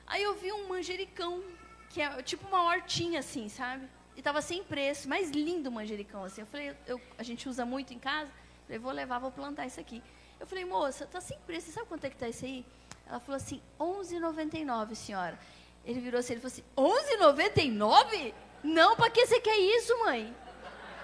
Aí 0.07 0.23
eu 0.23 0.33
vi 0.35 0.49
um 0.53 0.69
manjericão, 0.69 1.43
que 1.89 2.01
é 2.01 2.21
tipo 2.21 2.47
uma 2.47 2.63
hortinha 2.63 3.19
assim, 3.19 3.49
sabe? 3.49 3.85
E 4.15 4.19
estava 4.19 4.41
sem 4.41 4.63
preço, 4.63 5.09
mais 5.09 5.29
lindo 5.29 5.67
o 5.67 5.71
manjericão 5.73 6.23
assim. 6.23 6.39
Eu 6.39 6.47
falei: 6.47 6.73
eu, 6.87 7.01
A 7.17 7.23
gente 7.23 7.49
usa 7.49 7.65
muito 7.65 7.93
em 7.93 7.99
casa. 7.99 8.29
Eu 8.29 8.65
falei: 8.65 8.79
Vou 8.79 8.93
levar, 8.93 9.19
vou 9.19 9.31
plantar 9.31 9.65
isso 9.65 9.81
aqui. 9.81 10.01
Eu 10.43 10.47
falei, 10.47 10.65
moça, 10.65 11.07
tá 11.07 11.21
sem 11.21 11.39
preço, 11.47 11.67
você 11.67 11.71
sabe 11.71 11.87
quanto 11.87 12.03
é 12.03 12.09
que 12.09 12.17
tá 12.17 12.27
isso 12.27 12.43
aí? 12.43 12.65
Ela 13.07 13.21
falou 13.21 13.37
assim, 13.37 13.61
11,99, 13.79 14.93
senhora. 14.93 15.39
Ele 15.85 16.01
virou 16.01 16.19
assim, 16.19 16.33
ele 16.33 16.41
falou 16.41 16.51
assim, 16.51 16.65
11,99? 16.75 18.33
Não, 18.61 18.93
para 18.97 19.09
que 19.09 19.25
você 19.25 19.39
quer 19.39 19.57
isso, 19.57 19.97
mãe? 19.99 20.35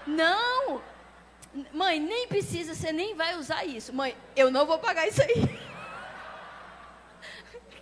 Não. 0.06 0.84
Mãe, 1.72 2.02
nem 2.02 2.28
precisa, 2.28 2.76
você 2.76 2.92
nem 2.92 3.16
vai 3.16 3.38
usar 3.38 3.64
isso. 3.64 3.94
Mãe, 3.94 4.14
eu 4.36 4.52
não 4.52 4.66
vou 4.66 4.78
pagar 4.78 5.08
isso 5.08 5.22
aí. 5.22 5.36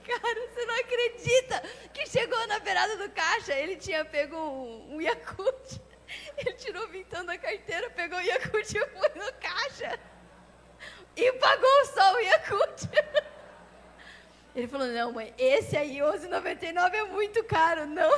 Cara, 0.05 0.47
você 0.53 0.63
não 0.63 0.75
acredita 0.75 1.63
que 1.91 2.05
chegou 2.05 2.45
na 2.45 2.59
beirada 2.59 2.97
do 2.97 3.09
caixa, 3.09 3.55
ele 3.55 3.77
tinha 3.77 4.05
pego 4.05 4.37
um, 4.37 4.97
um 4.97 5.01
Yakult. 5.01 5.81
Ele 6.37 6.53
tirou 6.53 6.87
vintando 6.87 7.31
a 7.31 7.37
carteira, 7.37 7.89
pegou 7.89 8.17
o 8.17 8.21
Yakult 8.21 8.73
e 8.73 8.79
foi 8.79 9.09
no 9.15 9.29
caixa 9.41 9.99
e 11.17 11.33
pagou 11.33 11.85
só 11.93 12.13
o 12.13 12.19
Yakult. 12.19 12.83
Ele 14.55 14.67
falou: 14.67 14.87
Não, 14.87 15.11
mãe, 15.11 15.33
esse 15.37 15.75
aí, 15.75 15.97
11,99 15.97 16.93
é 16.93 17.03
muito 17.05 17.43
caro. 17.43 17.87
Não. 17.87 18.09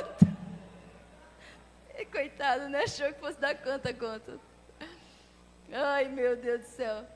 Coitado, 2.12 2.68
né? 2.68 2.84
Achou 2.84 3.12
que 3.12 3.20
fosse 3.20 3.38
dar 3.38 3.54
conta, 3.56 3.92
conta. 3.92 4.38
Ai, 5.72 6.08
meu 6.08 6.36
Deus 6.36 6.60
do 6.62 6.66
céu. 6.66 7.06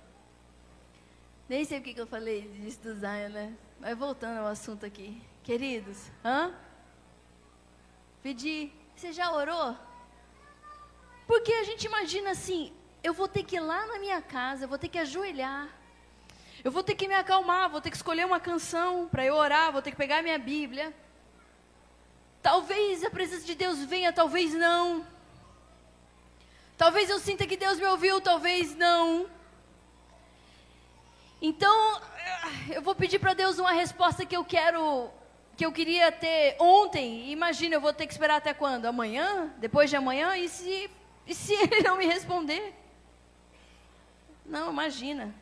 Nem 1.49 1.65
sei 1.65 1.79
o 1.79 1.83
que 1.83 1.99
eu 1.99 2.07
falei 2.07 2.43
disso 2.43 2.81
do 2.81 2.95
Zion, 2.95 3.31
né? 3.31 3.55
Mas 3.81 3.97
voltando 3.97 4.39
ao 4.39 4.47
assunto 4.47 4.87
aqui. 4.87 5.21
Queridos, 5.43 6.11
hã? 6.25 6.55
Pedi. 8.23 8.73
Você 8.95 9.13
já 9.13 9.33
orou? 9.33 9.77
Porque 11.27 11.53
a 11.53 11.65
gente 11.65 11.85
imagina 11.85 12.31
assim, 12.31 12.73
eu 13.05 13.13
vou 13.13 13.29
ter 13.29 13.45
que 13.45 13.57
ir 13.57 13.61
lá 13.61 13.87
na 13.87 13.99
minha 13.99 14.23
casa, 14.23 14.65
eu 14.65 14.69
vou 14.69 14.79
ter 14.79 14.89
que 14.89 14.99
ajoelhar. 14.99 15.69
Eu 16.65 16.73
vou 16.73 16.83
ter 16.83 16.95
que 16.95 17.07
me 17.07 17.15
acalmar, 17.15 17.69
vou 17.69 17.79
ter 17.79 17.91
que 17.91 17.97
escolher 17.97 18.25
uma 18.25 18.41
canção 18.41 19.07
para 19.07 19.23
eu 19.23 19.35
orar, 19.35 19.71
vou 19.71 19.83
ter 19.83 19.91
que 19.91 19.97
pegar 19.99 20.23
minha 20.23 20.39
Bíblia. 20.39 20.91
Talvez 22.43 23.05
a 23.05 23.11
presença 23.11 23.45
de 23.45 23.55
Deus 23.55 23.79
venha, 23.85 24.11
talvez 24.11 24.55
não. 24.55 25.07
Talvez 26.79 27.11
eu 27.11 27.21
sinta 27.21 27.47
que 27.47 27.59
Deus 27.59 27.79
me 27.79 27.85
ouviu, 27.85 28.23
talvez 28.23 28.75
não. 28.75 29.29
Então, 31.43 32.01
eu 32.73 32.81
vou 32.81 32.95
pedir 32.95 33.19
para 33.19 33.35
Deus 33.35 33.59
uma 33.59 33.73
resposta 33.73 34.25
que 34.25 34.35
eu 34.35 34.47
quero, 34.47 35.11
que 35.59 35.67
eu 35.67 35.73
queria 35.73 36.11
ter 36.11 36.57
ontem. 36.59 37.31
Imagina, 37.31 37.75
eu 37.75 37.83
vou 37.83 37.93
ter 37.93 38.07
que 38.07 38.15
esperar 38.15 38.37
até 38.37 38.55
quando? 38.55 38.87
Amanhã? 38.87 39.53
Depois 39.59 39.91
de 39.91 39.97
amanhã? 39.97 40.39
E 40.39 40.49
se, 40.49 40.91
e 41.27 41.35
se 41.35 41.53
ele 41.65 41.83
não 41.83 41.99
me 41.99 42.07
responder? 42.07 42.84
Não, 44.45 44.71
imagina. 44.71 45.35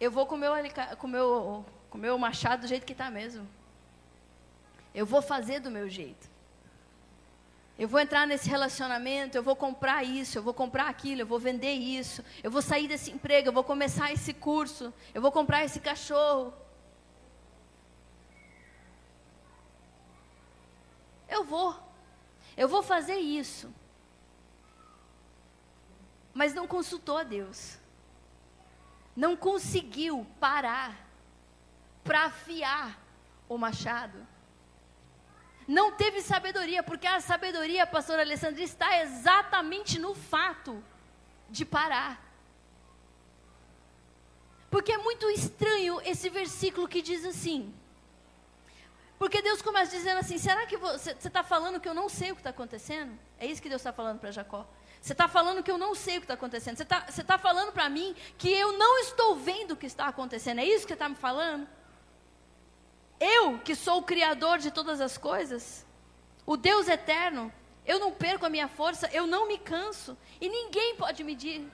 Eu 0.00 0.10
vou 0.10 0.26
com 0.26 0.36
meu, 0.36 0.52
com 0.98 1.06
meu, 1.06 1.64
com 1.90 1.98
meu 1.98 2.18
machado 2.18 2.62
do 2.62 2.66
jeito 2.66 2.86
que 2.86 2.92
está 2.92 3.10
mesmo. 3.10 3.48
Eu 4.94 5.06
vou 5.06 5.22
fazer 5.22 5.60
do 5.60 5.70
meu 5.70 5.88
jeito. 5.88 6.30
Eu 7.78 7.88
vou 7.88 7.98
entrar 7.98 8.26
nesse 8.26 8.48
relacionamento, 8.48 9.36
eu 9.36 9.42
vou 9.42 9.56
comprar 9.56 10.04
isso, 10.04 10.38
eu 10.38 10.42
vou 10.42 10.52
comprar 10.52 10.88
aquilo, 10.88 11.22
eu 11.22 11.26
vou 11.26 11.38
vender 11.38 11.72
isso, 11.72 12.22
eu 12.42 12.50
vou 12.50 12.60
sair 12.60 12.86
desse 12.86 13.10
emprego, 13.10 13.48
eu 13.48 13.52
vou 13.52 13.64
começar 13.64 14.12
esse 14.12 14.34
curso, 14.34 14.92
eu 15.14 15.22
vou 15.22 15.32
comprar 15.32 15.64
esse 15.64 15.80
cachorro. 15.80 16.52
Eu 21.28 21.44
vou. 21.44 21.74
Eu 22.56 22.68
vou 22.68 22.82
fazer 22.82 23.16
isso. 23.16 23.72
Mas 26.34 26.54
não 26.54 26.66
consultou 26.66 27.18
a 27.18 27.22
Deus. 27.22 27.78
Não 29.14 29.36
conseguiu 29.36 30.26
parar 30.40 30.96
para 32.02 32.24
afiar 32.24 32.98
o 33.48 33.58
machado 33.58 34.26
não 35.66 35.92
teve 35.92 36.20
sabedoria, 36.20 36.82
porque 36.82 37.06
a 37.06 37.20
sabedoria, 37.20 37.86
pastor 37.86 38.18
Alessandro, 38.18 38.60
está 38.60 39.00
exatamente 39.00 39.98
no 39.98 40.14
fato 40.14 40.82
de 41.48 41.64
parar. 41.64 42.20
Porque 44.70 44.92
é 44.92 44.98
muito 44.98 45.28
estranho 45.30 46.00
esse 46.04 46.28
versículo 46.28 46.88
que 46.88 47.02
diz 47.02 47.24
assim. 47.24 47.72
Porque 49.18 49.40
Deus 49.40 49.62
começa 49.62 49.96
dizendo 49.96 50.18
assim: 50.18 50.38
será 50.38 50.66
que 50.66 50.76
você 50.76 51.12
está 51.12 51.42
falando 51.42 51.78
que 51.80 51.88
eu 51.88 51.94
não 51.94 52.08
sei 52.08 52.32
o 52.32 52.34
que 52.34 52.40
está 52.40 52.50
acontecendo? 52.50 53.16
É 53.38 53.46
isso 53.46 53.62
que 53.62 53.68
Deus 53.68 53.80
está 53.80 53.92
falando 53.92 54.18
para 54.18 54.30
Jacó. 54.30 54.66
Você 55.02 55.12
está 55.12 55.26
falando 55.26 55.64
que 55.64 55.70
eu 55.70 55.76
não 55.76 55.96
sei 55.96 56.18
o 56.18 56.20
que 56.20 56.26
está 56.26 56.34
acontecendo. 56.34 56.76
Você 56.76 56.84
está 56.84 57.02
tá 57.02 57.36
falando 57.36 57.72
para 57.72 57.88
mim 57.88 58.14
que 58.38 58.48
eu 58.48 58.78
não 58.78 59.00
estou 59.00 59.34
vendo 59.34 59.72
o 59.72 59.76
que 59.76 59.86
está 59.86 60.06
acontecendo. 60.06 60.60
É 60.60 60.64
isso 60.64 60.86
que 60.86 60.92
está 60.92 61.08
me 61.08 61.16
falando? 61.16 61.68
Eu, 63.18 63.58
que 63.58 63.74
sou 63.74 63.98
o 63.98 64.02
Criador 64.04 64.58
de 64.58 64.70
todas 64.70 65.00
as 65.00 65.18
coisas, 65.18 65.84
o 66.46 66.56
Deus 66.56 66.86
eterno, 66.86 67.52
eu 67.84 67.98
não 67.98 68.12
perco 68.12 68.46
a 68.46 68.48
minha 68.48 68.68
força, 68.68 69.08
eu 69.12 69.26
não 69.26 69.48
me 69.48 69.58
canso, 69.58 70.16
e 70.40 70.48
ninguém 70.48 70.94
pode 70.94 71.24
medir 71.24 71.68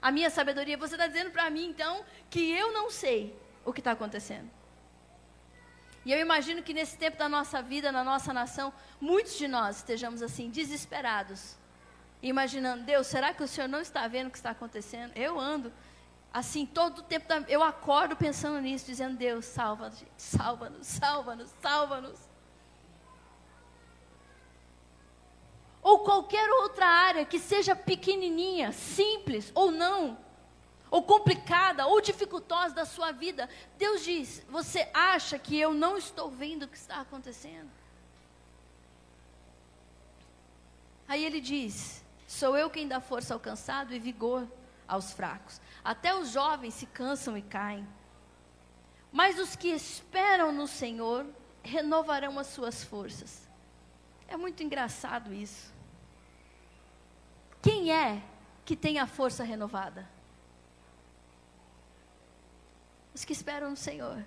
a 0.00 0.10
minha 0.10 0.28
sabedoria. 0.28 0.76
Você 0.76 0.94
está 0.94 1.06
dizendo 1.06 1.30
para 1.30 1.48
mim, 1.48 1.66
então, 1.68 2.04
que 2.28 2.50
eu 2.50 2.72
não 2.72 2.90
sei 2.90 3.38
o 3.64 3.72
que 3.72 3.80
está 3.80 3.92
acontecendo. 3.92 4.50
E 6.04 6.12
eu 6.12 6.18
imagino 6.18 6.60
que 6.60 6.74
nesse 6.74 6.98
tempo 6.98 7.16
da 7.16 7.28
nossa 7.28 7.62
vida, 7.62 7.92
na 7.92 8.02
nossa 8.02 8.32
nação, 8.32 8.74
muitos 9.00 9.38
de 9.38 9.46
nós 9.46 9.76
estejamos 9.76 10.22
assim, 10.22 10.50
desesperados, 10.50 11.56
imaginando: 12.22 12.84
Deus, 12.84 13.06
será 13.06 13.34
que 13.34 13.42
o 13.42 13.48
Senhor 13.48 13.68
não 13.68 13.80
está 13.80 14.06
vendo 14.08 14.28
o 14.28 14.30
que 14.30 14.38
está 14.38 14.50
acontecendo? 14.50 15.12
Eu 15.16 15.38
ando 15.38 15.72
Assim, 16.32 16.64
todo 16.64 17.00
o 17.00 17.02
tempo 17.02 17.26
eu 17.46 17.62
acordo 17.62 18.16
pensando 18.16 18.58
nisso, 18.60 18.86
dizendo: 18.86 19.16
Deus, 19.16 19.44
salva-nos, 19.44 20.02
salva-nos, 20.16 20.86
salva-nos, 20.86 21.50
salva-nos. 21.60 22.18
Ou 25.82 25.98
qualquer 25.98 26.48
outra 26.48 26.86
área 26.86 27.26
que 27.26 27.38
seja 27.38 27.76
pequenininha, 27.76 28.72
simples 28.72 29.52
ou 29.54 29.70
não, 29.70 30.16
ou 30.90 31.02
complicada, 31.02 31.86
ou 31.86 32.00
dificultosa 32.00 32.74
da 32.74 32.86
sua 32.86 33.12
vida, 33.12 33.46
Deus 33.76 34.02
diz: 34.02 34.42
Você 34.48 34.88
acha 34.94 35.38
que 35.38 35.58
eu 35.58 35.74
não 35.74 35.98
estou 35.98 36.30
vendo 36.30 36.62
o 36.62 36.68
que 36.68 36.78
está 36.78 37.02
acontecendo? 37.02 37.70
Aí 41.06 41.22
ele 41.22 41.42
diz: 41.42 42.01
Sou 42.32 42.56
eu 42.56 42.70
quem 42.70 42.88
dá 42.88 42.98
força 42.98 43.34
ao 43.34 43.38
cansado 43.38 43.92
e 43.92 43.98
vigor 43.98 44.48
aos 44.88 45.12
fracos. 45.12 45.60
Até 45.84 46.14
os 46.14 46.30
jovens 46.30 46.72
se 46.72 46.86
cansam 46.86 47.36
e 47.36 47.42
caem. 47.42 47.86
Mas 49.12 49.38
os 49.38 49.54
que 49.54 49.68
esperam 49.68 50.50
no 50.50 50.66
Senhor 50.66 51.26
renovarão 51.62 52.38
as 52.38 52.46
suas 52.46 52.82
forças. 52.82 53.46
É 54.26 54.34
muito 54.34 54.62
engraçado 54.62 55.34
isso. 55.34 55.70
Quem 57.60 57.92
é 57.92 58.22
que 58.64 58.74
tem 58.74 58.98
a 58.98 59.06
força 59.06 59.44
renovada? 59.44 60.08
Os 63.14 63.26
que 63.26 63.34
esperam 63.34 63.68
no 63.68 63.76
Senhor. 63.76 64.24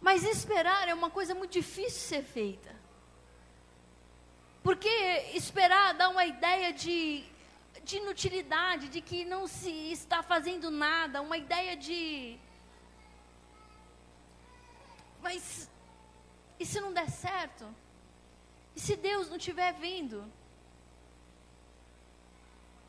Mas 0.00 0.24
esperar 0.24 0.88
é 0.88 0.94
uma 0.94 1.10
coisa 1.10 1.32
muito 1.32 1.52
difícil 1.52 2.00
de 2.00 2.06
ser 2.08 2.22
feita. 2.24 2.79
Porque 4.62 4.88
esperar 5.34 5.94
dá 5.94 6.08
uma 6.08 6.24
ideia 6.24 6.72
de 6.72 7.24
de 7.82 7.96
inutilidade, 7.96 8.88
de 8.88 9.00
que 9.00 9.24
não 9.24 9.46
se 9.46 9.70
está 9.90 10.22
fazendo 10.22 10.70
nada, 10.70 11.22
uma 11.22 11.36
ideia 11.36 11.76
de. 11.76 12.38
Mas 15.22 15.68
e 16.58 16.66
se 16.66 16.78
não 16.80 16.92
der 16.92 17.10
certo? 17.10 17.64
E 18.76 18.80
se 18.80 18.94
Deus 18.94 19.28
não 19.30 19.38
estiver 19.38 19.72
vindo? 19.72 20.30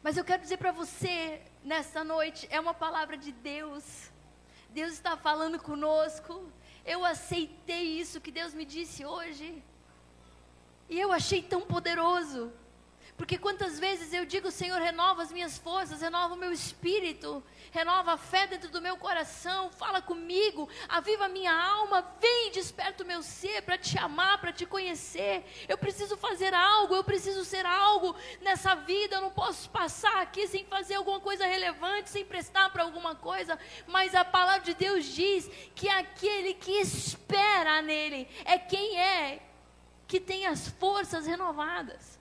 Mas 0.03 0.17
eu 0.17 0.25
quero 0.25 0.41
dizer 0.41 0.57
para 0.57 0.71
você, 0.71 1.41
nesta 1.63 2.03
noite, 2.03 2.47
é 2.51 2.59
uma 2.59 2.73
palavra 2.73 3.17
de 3.17 3.31
Deus. 3.31 4.11
Deus 4.69 4.91
está 4.93 5.15
falando 5.15 5.57
conosco. 5.59 6.51
Eu 6.85 7.05
aceitei 7.05 7.83
isso 8.01 8.19
que 8.19 8.31
Deus 8.31 8.53
me 8.53 8.65
disse 8.65 9.05
hoje. 9.05 9.63
E 10.91 10.99
eu 10.99 11.13
achei 11.13 11.41
tão 11.41 11.61
poderoso. 11.61 12.51
Porque 13.15 13.37
quantas 13.37 13.79
vezes 13.79 14.11
eu 14.13 14.25
digo, 14.25 14.51
Senhor, 14.51 14.81
renova 14.81 15.21
as 15.21 15.31
minhas 15.31 15.57
forças, 15.57 16.01
renova 16.01 16.33
o 16.33 16.37
meu 16.37 16.51
espírito, 16.51 17.41
renova 17.71 18.13
a 18.13 18.17
fé 18.17 18.45
dentro 18.47 18.69
do 18.69 18.81
meu 18.81 18.97
coração, 18.97 19.71
fala 19.71 20.01
comigo, 20.01 20.67
aviva 20.89 21.25
a 21.25 21.29
minha 21.29 21.53
alma, 21.53 22.01
vem, 22.19 22.51
desperta 22.51 23.03
o 23.03 23.07
meu 23.07 23.21
ser 23.21 23.61
para 23.61 23.77
te 23.77 23.97
amar, 23.97 24.41
para 24.41 24.51
te 24.51 24.65
conhecer. 24.65 25.45
Eu 25.69 25.77
preciso 25.77 26.17
fazer 26.17 26.53
algo, 26.53 26.95
eu 26.95 27.03
preciso 27.05 27.45
ser 27.45 27.65
algo 27.65 28.13
nessa 28.41 28.75
vida, 28.75 29.15
eu 29.15 29.21
não 29.21 29.31
posso 29.31 29.69
passar 29.69 30.21
aqui 30.21 30.45
sem 30.47 30.65
fazer 30.65 30.95
alguma 30.95 31.21
coisa 31.21 31.45
relevante, 31.45 32.09
sem 32.09 32.25
prestar 32.25 32.69
para 32.71 32.83
alguma 32.83 33.15
coisa, 33.15 33.57
mas 33.87 34.13
a 34.13 34.25
palavra 34.25 34.61
de 34.61 34.73
Deus 34.73 35.05
diz 35.05 35.47
que 35.73 35.87
aquele 35.87 36.55
que 36.55 36.71
espera 36.71 37.81
nele 37.81 38.27
é 38.43 38.57
quem 38.57 38.99
é 38.99 39.50
que 40.11 40.19
tem 40.19 40.45
as 40.45 40.67
forças 40.67 41.25
renovadas. 41.25 42.19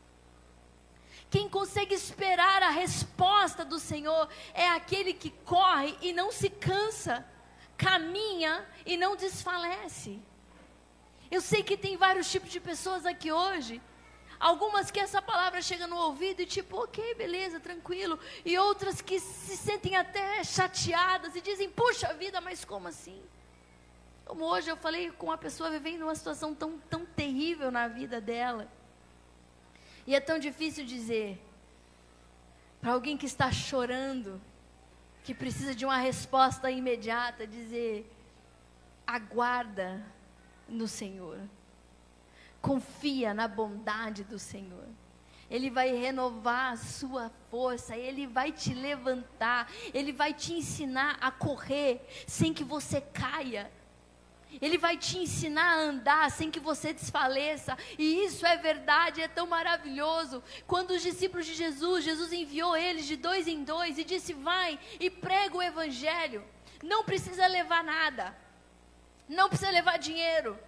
Quem 1.29 1.49
consegue 1.49 1.93
esperar 1.93 2.63
a 2.63 2.71
resposta 2.71 3.65
do 3.65 3.81
Senhor 3.81 4.29
é 4.55 4.69
aquele 4.69 5.13
que 5.13 5.31
corre 5.45 5.99
e 6.01 6.13
não 6.13 6.31
se 6.31 6.49
cansa, 6.49 7.27
caminha 7.77 8.65
e 8.87 8.97
não 8.97 9.17
desfalece. 9.17 10.21
Eu 11.29 11.41
sei 11.41 11.65
que 11.65 11.77
tem 11.77 11.97
vários 11.97 12.31
tipos 12.31 12.53
de 12.53 12.61
pessoas 12.61 13.05
aqui 13.05 13.33
hoje. 13.33 13.83
Algumas 14.39 14.93
que 14.93 15.01
essa 15.01 15.21
palavra 15.21 15.61
chega 15.61 15.89
no 15.89 15.97
ouvido 15.97 16.43
e 16.43 16.47
tipo, 16.47 16.85
ok, 16.85 17.17
beleza, 17.17 17.59
tranquilo. 17.59 18.21
E 18.45 18.57
outras 18.57 19.01
que 19.01 19.19
se 19.19 19.57
sentem 19.57 19.97
até 19.97 20.45
chateadas 20.45 21.35
e 21.35 21.41
dizem, 21.41 21.69
puxa 21.69 22.15
vida, 22.15 22.41
mas 22.41 22.65
como 22.65 22.87
assim? 22.87 23.21
Como 24.31 24.45
hoje 24.45 24.71
eu 24.71 24.77
falei 24.77 25.11
com 25.11 25.27
uma 25.27 25.37
pessoa 25.37 25.71
vivendo 25.71 26.03
uma 26.03 26.15
situação 26.15 26.55
tão, 26.55 26.79
tão 26.89 27.05
terrível 27.05 27.69
na 27.69 27.89
vida 27.89 28.21
dela. 28.21 28.69
E 30.07 30.15
é 30.15 30.21
tão 30.21 30.39
difícil 30.39 30.87
dizer 30.87 31.37
para 32.81 32.93
alguém 32.93 33.17
que 33.17 33.27
está 33.27 33.51
chorando, 33.51 34.41
que 35.25 35.35
precisa 35.35 35.75
de 35.75 35.85
uma 35.85 35.97
resposta 35.97 36.71
imediata, 36.71 37.45
dizer: 37.45 38.09
aguarda 39.05 40.01
no 40.69 40.87
Senhor. 40.87 41.41
Confia 42.63 43.35
na 43.35 43.49
bondade 43.49 44.23
do 44.23 44.39
Senhor. 44.39 44.87
Ele 45.51 45.71
vai 45.71 45.91
renovar 45.91 46.75
a 46.75 46.77
sua 46.77 47.33
força, 47.51 47.97
ele 47.97 48.29
vai 48.29 48.53
te 48.53 48.73
levantar, 48.75 49.69
ele 49.93 50.13
vai 50.13 50.33
te 50.33 50.53
ensinar 50.53 51.19
a 51.21 51.33
correr 51.33 52.01
sem 52.29 52.55
que 52.55 52.63
você 52.63 53.01
caia. 53.01 53.69
Ele 54.61 54.79
vai 54.79 54.97
te 54.97 55.19
ensinar 55.19 55.73
a 55.73 55.81
andar 55.81 56.31
sem 56.31 56.51
que 56.51 56.61
você 56.61 56.93
desfaleça. 56.93 57.77
E 57.99 58.25
isso 58.25 58.47
é 58.47 58.57
verdade, 58.57 59.21
é 59.21 59.29
tão 59.29 59.47
maravilhoso. 59.47 60.43
Quando 60.67 60.93
os 60.93 61.03
discípulos 61.03 61.47
de 61.47 61.55
Jesus, 61.55 62.05
Jesus 62.05 62.33
enviou 62.33 62.77
eles 62.77 63.07
de 63.07 63.17
dois 63.17 63.47
em 63.47 63.63
dois 63.63 63.99
e 63.99 64.05
disse: 64.05 64.33
Vai 64.33 64.79
e 64.99 65.11
prega 65.11 65.57
o 65.57 65.63
evangelho. 65.63 66.45
Não 66.83 67.05
precisa 67.05 67.47
levar 67.47 67.85
nada. 67.85 68.37
Não 69.29 69.49
precisa 69.49 69.71
levar 69.71 69.99
dinheiro 69.99 70.59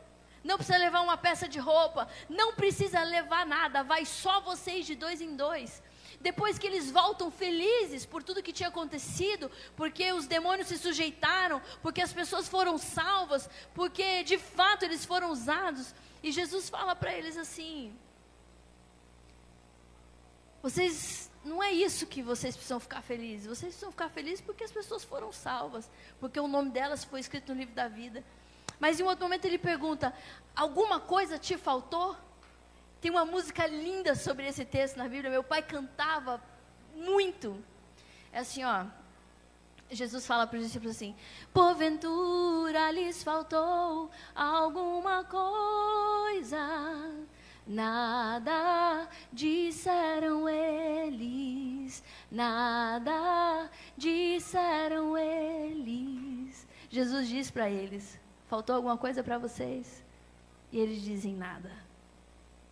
não 0.45 0.57
precisa 0.57 0.79
levar 0.79 1.01
uma 1.01 1.17
peça 1.17 1.49
de 1.49 1.59
roupa, 1.59 2.09
não 2.29 2.55
precisa 2.55 3.03
levar 3.03 3.47
nada, 3.47 3.83
vai 3.83 4.05
só 4.05 4.41
vocês 4.41 4.85
de 4.85 4.95
dois 4.95 5.21
em 5.21 5.37
dois. 5.37 5.83
Depois 6.23 6.57
que 6.57 6.67
eles 6.69 6.89
voltam 6.89 7.33
felizes 7.33 8.07
por 8.07 8.23
tudo 8.23 8.43
que 8.43 8.53
tinha 8.53 8.69
acontecido, 8.69 9.51
porque 9.77 10.13
os 10.13 10.27
demônios 10.27 10.69
se 10.69 10.79
sujeitaram, 10.79 11.61
porque 11.83 12.01
as 12.01 12.13
pessoas 12.13 12.49
foram 12.49 12.79
salvas, 12.79 13.51
porque 13.75 14.23
de 14.23 14.39
fato 14.39 14.85
eles 14.85 15.05
foram 15.05 15.33
usados, 15.33 15.93
e 16.23 16.31
Jesus 16.31 16.71
fala 16.71 16.95
para 16.95 17.13
eles 17.13 17.37
assim: 17.37 17.93
Vocês 20.63 21.29
não 21.45 21.61
é 21.61 21.73
isso 21.73 22.07
que 22.07 22.23
vocês 22.23 22.55
precisam 22.55 22.79
ficar 22.79 23.03
felizes. 23.03 23.47
Vocês 23.47 23.73
precisam 23.73 23.91
ficar 23.91 24.09
felizes 24.09 24.41
porque 24.41 24.63
as 24.63 24.71
pessoas 24.71 25.03
foram 25.03 25.33
salvas, 25.33 25.91
porque 26.21 26.39
o 26.39 26.47
nome 26.47 26.71
delas 26.71 27.03
foi 27.03 27.19
escrito 27.19 27.53
no 27.53 27.59
livro 27.59 27.75
da 27.75 27.89
vida. 27.89 28.23
Mas 28.79 29.01
em 29.01 29.03
um 29.03 29.07
outro 29.07 29.25
momento 29.25 29.45
ele 29.45 29.59
pergunta: 29.59 30.15
alguma 30.55 31.01
coisa 31.01 31.37
te 31.37 31.57
faltou? 31.59 32.17
Tem 33.03 33.11
uma 33.11 33.25
música 33.25 33.67
linda 33.67 34.15
sobre 34.15 34.47
esse 34.47 34.65
texto 34.65 34.97
na 34.97 35.09
Bíblia. 35.09 35.29
Meu 35.29 35.43
pai 35.43 35.61
cantava 35.61 36.41
muito. 36.95 37.61
É 38.33 38.39
assim, 38.39 38.63
ó. 38.63 38.87
Jesus 39.91 40.25
fala 40.25 40.47
para 40.47 40.57
os 40.61 40.67
discípulos 40.67 40.95
assim: 40.95 41.13
Porventura 41.53 42.93
lhes 42.93 43.25
faltou 43.25 44.09
alguma 44.33 45.25
coisa. 45.25 46.61
Nada 47.67 49.09
disseram 49.33 50.49
eles, 50.49 52.05
nada 52.31 53.69
disseram 53.97 55.19
eles. 55.19 56.69
Jesus 56.89 57.29
diz 57.29 57.51
para 57.51 57.69
eles: 57.69 58.21
Faltou 58.47 58.77
alguma 58.77 58.97
coisa 58.97 59.25
para 59.25 59.39
vocês? 59.39 60.05
E 60.71 60.79
eles 60.79 61.03
dizem 61.03 61.35
nada. 61.35 61.82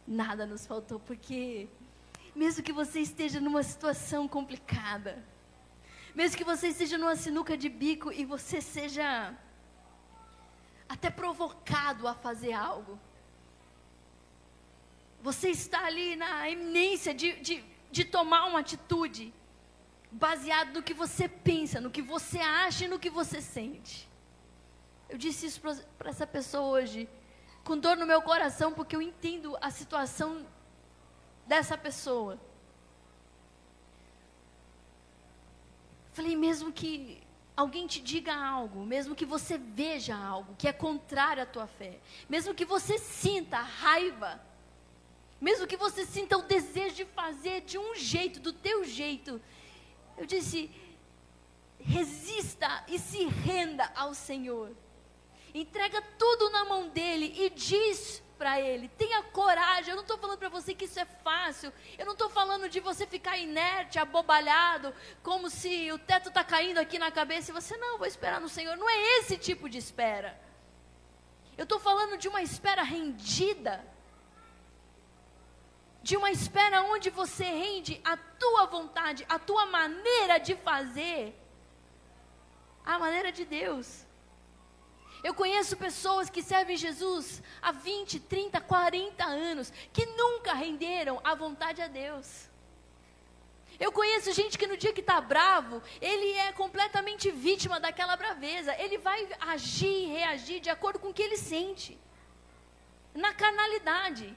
Nada 0.07 0.47
nos 0.47 0.67
faltou, 0.67 0.99
porque 1.01 1.69
mesmo 2.35 2.63
que 2.63 2.73
você 2.73 3.01
esteja 3.01 3.41
numa 3.41 3.63
situação 3.63 4.27
complicada, 4.27 5.23
mesmo 6.15 6.37
que 6.37 6.45
você 6.45 6.69
esteja 6.69 6.99
numa 6.99 7.17
sinuca 7.17 7.57
de 7.57 7.69
bico 7.69 8.13
e 8.13 8.25
você 8.25 8.61
seja 8.61 9.35
até 10.89 11.09
provocado 11.11 12.09
a 12.09 12.15
fazer 12.15 12.53
algo, 12.53 12.99
você 15.23 15.51
está 15.51 15.85
ali 15.85 16.17
na 16.17 16.49
iminência 16.49 17.15
de, 17.15 17.39
de, 17.41 17.65
de 17.91 18.05
tomar 18.05 18.47
uma 18.47 18.61
atitude 18.61 19.33
baseado 20.11 20.73
no 20.73 20.83
que 20.83 20.95
você 20.95 21.29
pensa, 21.29 21.81
no 21.81 21.91
que 21.91 22.03
você 22.03 22.39
acha 22.39 22.85
e 22.85 22.89
no 22.89 22.99
que 22.99 23.11
você 23.11 23.41
sente. 23.41 24.09
Eu 25.09 25.19
disse 25.19 25.47
isso 25.47 25.61
para 25.99 26.11
essa 26.11 26.27
pessoa 26.27 26.63
hoje, 26.63 27.09
com 27.71 27.79
dor 27.79 27.97
no 27.97 28.05
meu 28.05 28.21
coração, 28.21 28.73
porque 28.73 28.97
eu 28.97 29.01
entendo 29.01 29.57
a 29.61 29.71
situação 29.71 30.45
dessa 31.47 31.79
pessoa. 31.79 32.37
Falei, 36.13 36.35
mesmo 36.35 36.73
que 36.73 37.23
alguém 37.57 37.87
te 37.87 38.01
diga 38.01 38.35
algo, 38.35 38.85
mesmo 38.85 39.15
que 39.15 39.25
você 39.25 39.57
veja 39.57 40.17
algo 40.17 40.57
que 40.59 40.67
é 40.67 40.73
contrário 40.73 41.45
à 41.45 41.47
tua 41.47 41.69
fé, 41.69 42.01
mesmo 42.29 42.53
que 42.53 42.65
você 42.65 42.99
sinta 42.99 43.59
raiva, 43.59 44.43
mesmo 45.41 45.65
que 45.65 45.77
você 45.77 46.05
sinta 46.05 46.37
o 46.37 46.43
desejo 46.43 46.97
de 46.97 47.05
fazer 47.05 47.61
de 47.61 47.79
um 47.79 47.95
jeito, 47.95 48.41
do 48.41 48.53
teu 48.53 48.83
jeito, 48.83 49.41
eu 50.19 50.27
disse, 50.27 50.69
resista 51.79 52.85
e 52.89 52.99
se 52.99 53.27
renda 53.27 53.93
ao 53.95 54.13
Senhor. 54.13 54.75
Entrega 55.53 56.01
tudo 56.19 56.51
na 56.51 56.65
mão 56.65 56.89
dele 56.89 57.35
e 57.37 57.51
diz 57.51 58.23
para 58.41 58.59
ele: 58.59 58.89
tenha 58.89 59.23
coragem. 59.23 59.91
Eu 59.91 59.97
não 59.97 60.03
estou 60.03 60.17
falando 60.17 60.39
para 60.39 60.49
você 60.49 60.75
que 60.75 60.87
isso 60.87 60.99
é 60.99 61.05
fácil. 61.05 61.71
Eu 61.99 62.07
não 62.07 62.15
estou 62.15 62.31
falando 62.31 62.69
de 62.69 62.81
você 62.81 63.07
ficar 63.07 63.37
inerte, 63.37 63.99
abobalhado, 63.99 64.95
como 65.23 65.51
se 65.51 65.93
o 65.93 65.99
teto 65.99 66.31
está 66.31 66.43
caindo 66.43 66.79
aqui 66.79 66.99
na 66.99 67.11
cabeça 67.11 67.51
e 67.51 67.55
você, 67.55 67.77
não, 67.77 67.99
vou 67.99 68.07
esperar 68.07 68.41
no 68.41 68.49
Senhor. 68.49 68.77
Não 68.77 68.89
é 68.89 69.19
esse 69.19 69.37
tipo 69.37 69.69
de 69.69 69.77
espera. 69.77 70.41
Eu 71.59 71.65
estou 71.65 71.79
falando 71.79 72.17
de 72.17 72.29
uma 72.29 72.41
espera 72.41 72.83
rendida. 72.83 73.85
De 76.03 76.17
uma 76.17 76.31
espera 76.31 76.81
onde 76.81 77.11
você 77.11 77.45
rende 77.45 78.01
a 78.03 78.17
tua 78.17 78.65
vontade, 78.65 79.27
a 79.29 79.39
tua 79.39 79.67
maneira 79.67 80.39
de 80.39 80.55
fazer, 80.57 81.39
a 82.83 82.99
maneira 82.99 83.31
de 83.31 83.45
Deus. 83.45 84.07
Eu 85.23 85.35
conheço 85.35 85.77
pessoas 85.77 86.31
que 86.31 86.43
servem 86.43 86.77
Jesus 86.77 87.43
há 87.61 87.73
20, 87.73 88.21
30, 88.21 88.61
40 88.61 89.25
anos, 89.25 89.73
que 89.93 90.07
nunca 90.07 90.53
renderam 90.55 91.21
a 91.23 91.35
vontade 91.35 91.83
a 91.83 91.89
Deus. 91.89 92.49
Eu 93.79 93.91
conheço 93.91 94.33
gente 94.33 94.59
que 94.59 94.67
no 94.67 94.77
dia 94.77 94.93
que 94.93 95.01
está 95.01 95.21
bravo, 95.21 95.83
ele 96.01 96.33
é 96.33 96.53
completamente 96.53 97.31
vítima 97.31 97.81
daquela 97.81 98.15
braveza. 98.15 98.75
Ele 98.79 98.99
vai 98.99 99.27
agir 99.41 99.87
e 99.87 100.07
reagir 100.07 100.61
de 100.61 100.69
acordo 100.69 100.99
com 100.99 101.09
o 101.09 101.15
que 101.15 101.23
ele 101.23 101.39
sente. 101.39 101.99
Na 103.15 103.33
carnalidade. 103.33 104.37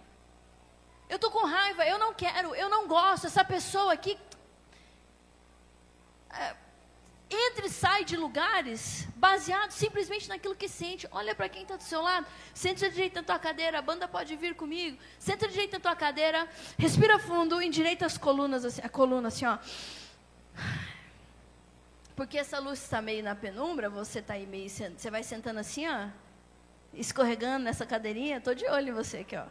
Eu 1.10 1.18
estou 1.18 1.30
com 1.30 1.46
raiva, 1.46 1.86
eu 1.86 1.98
não 1.98 2.14
quero, 2.14 2.56
eu 2.56 2.70
não 2.70 2.88
gosto. 2.88 3.28
Essa 3.28 3.44
pessoa 3.44 3.92
aqui. 3.92 4.18
É, 6.30 6.56
entra 7.34 7.66
e 7.66 7.70
sai 7.70 8.04
de 8.06 8.16
lugares 8.16 9.08
baseado 9.16 9.72
simplesmente 9.72 10.28
naquilo 10.30 10.56
que 10.56 10.68
sente. 10.68 11.08
Olha 11.12 11.34
para 11.34 11.50
quem 11.50 11.64
está 11.64 11.76
do 11.76 11.84
seu 11.84 12.02
lado, 12.02 12.28
senta 12.54 12.90
direito 12.90 13.16
na 13.16 13.24
tua 13.24 13.40
cadeira, 13.40 13.80
a 13.80 13.82
banda 13.82 14.08
pode 14.08 14.36
vir 14.36 14.56
comigo. 14.56 14.98
Senta 15.20 15.48
direito 15.48 15.74
na 15.74 15.80
tua 15.80 15.96
cadeira, 15.96 16.48
respira 16.78 17.20
fundo, 17.20 17.62
endireita 17.62 18.06
as 18.06 18.18
colunas, 18.18 18.66
assim, 18.66 18.82
a 18.84 18.90
coluna 18.90 19.28
assim, 19.28 19.46
ó. 19.46 19.58
Porque 22.16 22.38
essa 22.38 22.60
luz 22.60 22.82
está 22.84 23.02
meio 23.02 23.24
na 23.24 23.36
penumbra, 23.36 23.90
você 23.90 24.20
está 24.20 24.36
aí 24.36 24.46
meio, 24.46 24.70
você 24.70 25.10
vai 25.10 25.24
sentando 25.24 25.60
assim, 25.60 25.88
ó, 25.88 26.08
escorregando 26.94 27.64
nessa 27.66 27.86
cadeirinha, 27.86 28.38
estou 28.38 28.54
de 28.54 28.68
olho 28.68 28.90
em 28.90 28.94
você 28.94 29.18
aqui, 29.18 29.36
ó. 29.36 29.46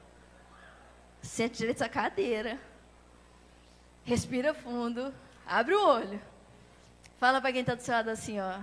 Senta 1.20 1.56
direito 1.56 1.80
na 1.80 1.88
cadeira, 1.88 2.60
respira 4.04 4.54
fundo, 4.54 5.14
abre 5.46 5.74
o 5.74 5.86
olho. 5.86 6.31
Fala 7.22 7.40
para 7.40 7.52
quem 7.52 7.60
está 7.60 7.76
do 7.76 7.80
seu 7.80 7.94
lado 7.94 8.08
assim, 8.10 8.40
ó. 8.40 8.58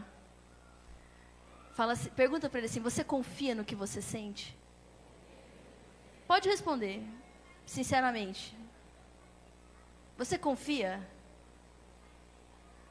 Fala, 1.71 1.95
pergunta 2.13 2.49
para 2.49 2.59
ele 2.59 2.67
assim: 2.67 2.81
você 2.81 3.05
confia 3.05 3.55
no 3.55 3.63
que 3.63 3.73
você 3.73 4.01
sente? 4.01 4.53
Pode 6.27 6.49
responder, 6.49 7.01
sinceramente. 7.65 8.53
Você 10.17 10.37
confia? 10.37 11.01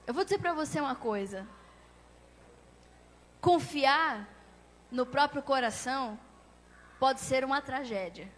Eu 0.07 0.14
vou 0.14 0.24
dizer 0.24 0.38
para 0.38 0.54
você 0.54 0.81
uma 0.81 0.94
coisa. 0.94 1.46
Confiar 3.38 4.27
no 4.90 5.04
próprio 5.04 5.42
coração 5.42 6.19
pode 6.98 7.21
ser 7.21 7.44
uma 7.44 7.60
tragédia. 7.60 8.33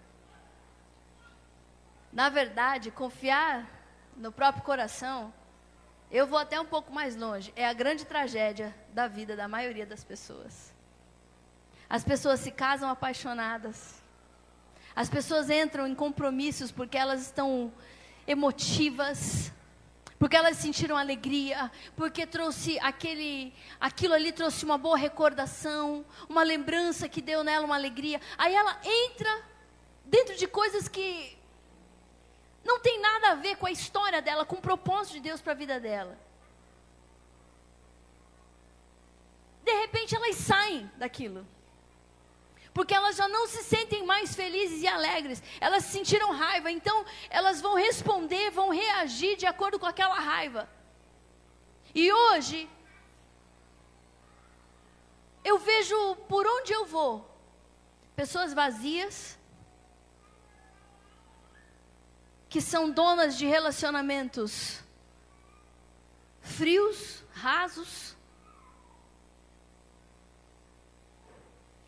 Na 2.12 2.28
verdade, 2.28 2.90
confiar 2.90 3.70
no 4.16 4.32
próprio 4.32 4.64
coração 4.64 5.32
eu 6.10 6.26
vou 6.26 6.38
até 6.38 6.60
um 6.60 6.64
pouco 6.64 6.92
mais 6.92 7.14
longe. 7.14 7.52
É 7.54 7.66
a 7.66 7.72
grande 7.72 8.04
tragédia 8.04 8.74
da 8.92 9.06
vida 9.06 9.36
da 9.36 9.46
maioria 9.46 9.86
das 9.86 10.02
pessoas. 10.02 10.74
As 11.88 12.04
pessoas 12.04 12.40
se 12.40 12.50
casam 12.50 12.90
apaixonadas. 12.90 14.02
As 14.94 15.08
pessoas 15.08 15.48
entram 15.48 15.86
em 15.86 15.94
compromissos 15.94 16.72
porque 16.72 16.98
elas 16.98 17.22
estão 17.22 17.72
emotivas, 18.26 19.52
porque 20.18 20.36
elas 20.36 20.56
sentiram 20.56 20.96
alegria, 20.96 21.70
porque 21.96 22.26
trouxe 22.26 22.78
aquele, 22.80 23.54
aquilo 23.80 24.14
ali 24.14 24.32
trouxe 24.32 24.64
uma 24.64 24.76
boa 24.76 24.96
recordação, 24.96 26.04
uma 26.28 26.42
lembrança 26.42 27.08
que 27.08 27.22
deu 27.22 27.42
nela 27.42 27.64
uma 27.64 27.76
alegria. 27.76 28.20
Aí 28.36 28.54
ela 28.54 28.78
entra 28.84 29.42
dentro 30.04 30.36
de 30.36 30.46
coisas 30.46 30.88
que 30.88 31.39
não 32.64 32.78
tem 32.80 33.00
nada 33.00 33.30
a 33.30 33.34
ver 33.34 33.56
com 33.56 33.66
a 33.66 33.70
história 33.70 34.20
dela, 34.20 34.44
com 34.44 34.56
o 34.56 34.60
propósito 34.60 35.14
de 35.14 35.20
Deus 35.20 35.40
para 35.40 35.52
a 35.52 35.56
vida 35.56 35.80
dela. 35.80 36.18
De 39.62 39.72
repente 39.72 40.14
elas 40.14 40.36
saem 40.36 40.90
daquilo. 40.96 41.46
Porque 42.72 42.94
elas 42.94 43.16
já 43.16 43.26
não 43.28 43.46
se 43.48 43.64
sentem 43.64 44.04
mais 44.04 44.34
felizes 44.34 44.82
e 44.82 44.86
alegres. 44.86 45.42
Elas 45.60 45.84
sentiram 45.84 46.32
raiva, 46.32 46.70
então 46.70 47.04
elas 47.28 47.60
vão 47.60 47.74
responder, 47.74 48.50
vão 48.50 48.70
reagir 48.70 49.36
de 49.36 49.46
acordo 49.46 49.78
com 49.78 49.86
aquela 49.86 50.18
raiva. 50.18 50.68
E 51.94 52.12
hoje, 52.12 52.68
eu 55.42 55.58
vejo 55.58 56.16
por 56.28 56.46
onde 56.46 56.72
eu 56.72 56.86
vou 56.86 57.28
pessoas 58.14 58.52
vazias, 58.52 59.38
que 62.50 62.60
são 62.60 62.90
donas 62.90 63.38
de 63.38 63.46
relacionamentos 63.46 64.82
frios, 66.42 67.22
rasos. 67.32 68.16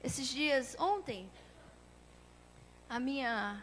Esses 0.04 0.28
dias, 0.28 0.76
ontem, 0.78 1.28
a 2.88 3.00
minha 3.00 3.62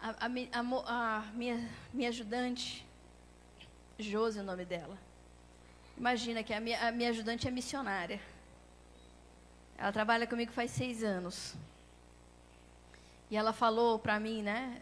a, 0.00 0.10
a, 0.10 0.26
a, 0.26 1.22
minha, 1.34 1.70
minha 1.92 2.08
ajudante, 2.08 2.86
Josi 3.98 4.38
é 4.38 4.42
o 4.42 4.44
nome 4.44 4.64
dela. 4.64 4.96
Imagina 5.96 6.42
que 6.42 6.54
a 6.54 6.60
minha, 6.60 6.88
a 6.88 6.90
minha 6.90 7.10
ajudante 7.10 7.46
é 7.46 7.50
missionária. 7.50 8.18
Ela 9.76 9.92
trabalha 9.92 10.26
comigo 10.26 10.52
faz 10.52 10.70
seis 10.70 11.04
anos. 11.04 11.54
E 13.30 13.36
ela 13.36 13.52
falou 13.52 13.98
para 13.98 14.18
mim, 14.18 14.42
né? 14.42 14.80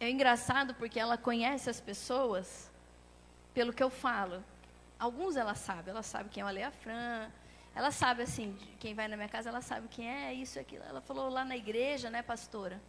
É 0.00 0.08
engraçado 0.08 0.74
porque 0.74 0.98
ela 0.98 1.18
conhece 1.18 1.68
as 1.68 1.80
pessoas 1.80 2.70
pelo 3.52 3.72
que 3.72 3.82
eu 3.82 3.90
falo. 3.90 4.44
Alguns 4.98 5.36
ela 5.36 5.54
sabe, 5.54 5.90
ela 5.90 6.02
sabe 6.02 6.28
quem 6.28 6.40
é 6.40 6.44
o 6.44 6.48
Alea 6.48 6.70
Fran, 6.70 7.30
ela 7.74 7.90
sabe 7.90 8.22
assim, 8.22 8.56
quem 8.80 8.94
vai 8.94 9.06
na 9.06 9.16
minha 9.16 9.28
casa, 9.28 9.48
ela 9.48 9.60
sabe 9.60 9.86
quem 9.88 10.08
é 10.08 10.34
isso, 10.34 10.58
aquilo. 10.58 10.84
Ela 10.84 11.00
falou 11.00 11.28
lá 11.28 11.44
na 11.44 11.56
igreja, 11.56 12.10
né, 12.10 12.22
pastora? 12.22 12.80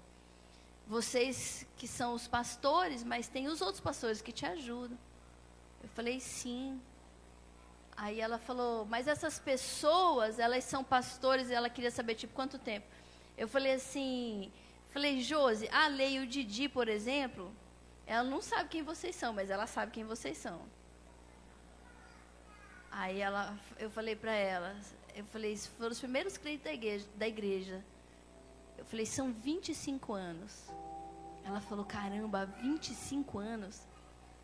Vocês 0.88 1.68
que 1.78 1.88
são 1.88 2.14
os 2.14 2.28
pastores, 2.28 3.04
mas 3.04 3.28
tem 3.28 3.48
os 3.48 3.62
outros 3.62 3.80
pastores 3.80 4.22
que 4.22 4.32
te 4.32 4.46
ajudam. 4.46 4.98
Eu 5.84 5.90
falei, 5.90 6.20
sim. 6.20 6.82
Aí 7.96 8.20
ela 8.20 8.40
falou, 8.40 8.86
mas 8.86 9.08
essas 9.08 9.38
pessoas, 9.38 10.40
elas 10.40 10.64
são 10.64 10.84
pastores, 10.84 11.50
e 11.50 11.54
ela 11.54 11.70
queria 11.70 11.92
saber, 11.92 12.16
tipo, 12.16 12.34
quanto 12.34 12.58
tempo? 12.58 12.88
Eu 13.38 13.48
falei 13.48 13.74
assim, 13.74 14.52
Falei, 14.92 15.22
Josi, 15.22 15.70
a 15.70 15.88
Lei 15.88 16.18
e 16.18 16.20
o 16.20 16.28
Didi, 16.28 16.68
por 16.68 16.88
exemplo, 16.88 17.54
ela 18.08 18.24
não 18.24 18.42
sabe 18.42 18.70
quem 18.70 18.82
vocês 18.82 19.16
são, 19.16 19.34
mas 19.34 19.50
ela 19.50 19.68
sabe 19.68 19.92
quem 19.92 20.04
vocês 20.04 20.38
são. 20.38 20.62
Aí 22.92 23.20
ela, 23.20 23.58
eu 23.78 23.90
falei 23.92 24.16
para 24.16 24.34
ela, 24.34 24.76
eu 25.16 25.24
falei, 25.26 25.56
foram 25.56 25.92
os 25.92 26.00
primeiros 26.00 26.38
crentes 26.38 26.64
da 26.64 26.74
igreja, 26.74 27.08
da 27.16 27.28
igreja. 27.28 27.86
Eu 28.78 28.86
falei, 28.86 29.06
são 29.06 29.32
25 29.32 30.14
anos. 30.14 30.68
Ela 31.46 31.62
falou, 31.62 31.86
caramba, 31.86 32.46
25 32.46 33.38
anos. 33.38 33.88